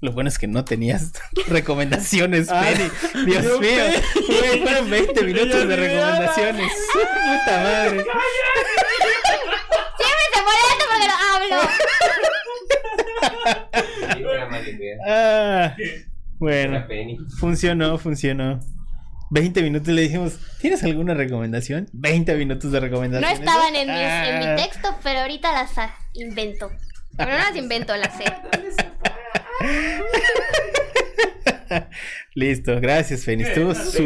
Lo 0.05 0.11
bueno 0.11 0.29
es 0.29 0.37
que 0.37 0.47
no 0.47 0.63
tenías 0.63 1.13
recomendaciones, 1.47 2.47
Penny. 2.47 2.91
Dios, 3.25 3.41
Dios 3.41 3.59
mío. 3.59 3.83
Güey, 4.27 4.61
fueron 4.61 4.89
20 4.91 5.23
minutos 5.23 5.67
de 5.67 5.75
recomendaciones. 5.75 6.71
Puta 6.93 7.63
madre. 7.63 8.05
Siempre 9.97 10.25
se 10.31 10.41
molesta 10.43 10.85
porque 10.91 11.07
no 11.07 11.15
hablo. 11.33 11.57
ah, 15.07 15.75
bueno, 16.37 16.85
funcionó, 17.39 17.97
funcionó. 17.97 18.59
20 19.31 19.63
minutos 19.63 19.87
le 19.87 20.03
dijimos, 20.03 20.37
¿tienes 20.61 20.83
alguna 20.83 21.15
recomendación? 21.15 21.89
20 21.93 22.35
minutos 22.35 22.71
de 22.71 22.79
recomendación. 22.79 23.27
No 23.27 23.37
estaban 23.39 23.75
en 23.75 23.87
mi, 23.87 23.93
ah. 23.95 24.29
en 24.29 24.37
mi 24.51 24.55
texto, 24.61 24.95
pero 25.01 25.21
ahorita 25.21 25.51
las 25.51 25.71
invento. 26.13 26.69
Pero 27.17 27.31
no 27.31 27.37
las 27.37 27.55
invento, 27.55 27.97
las 27.97 28.15
sé. 28.15 28.25
Listo, 32.35 32.79
gracias, 32.79 33.23
Fénix. 33.23 33.49
Estuvo 33.49 33.73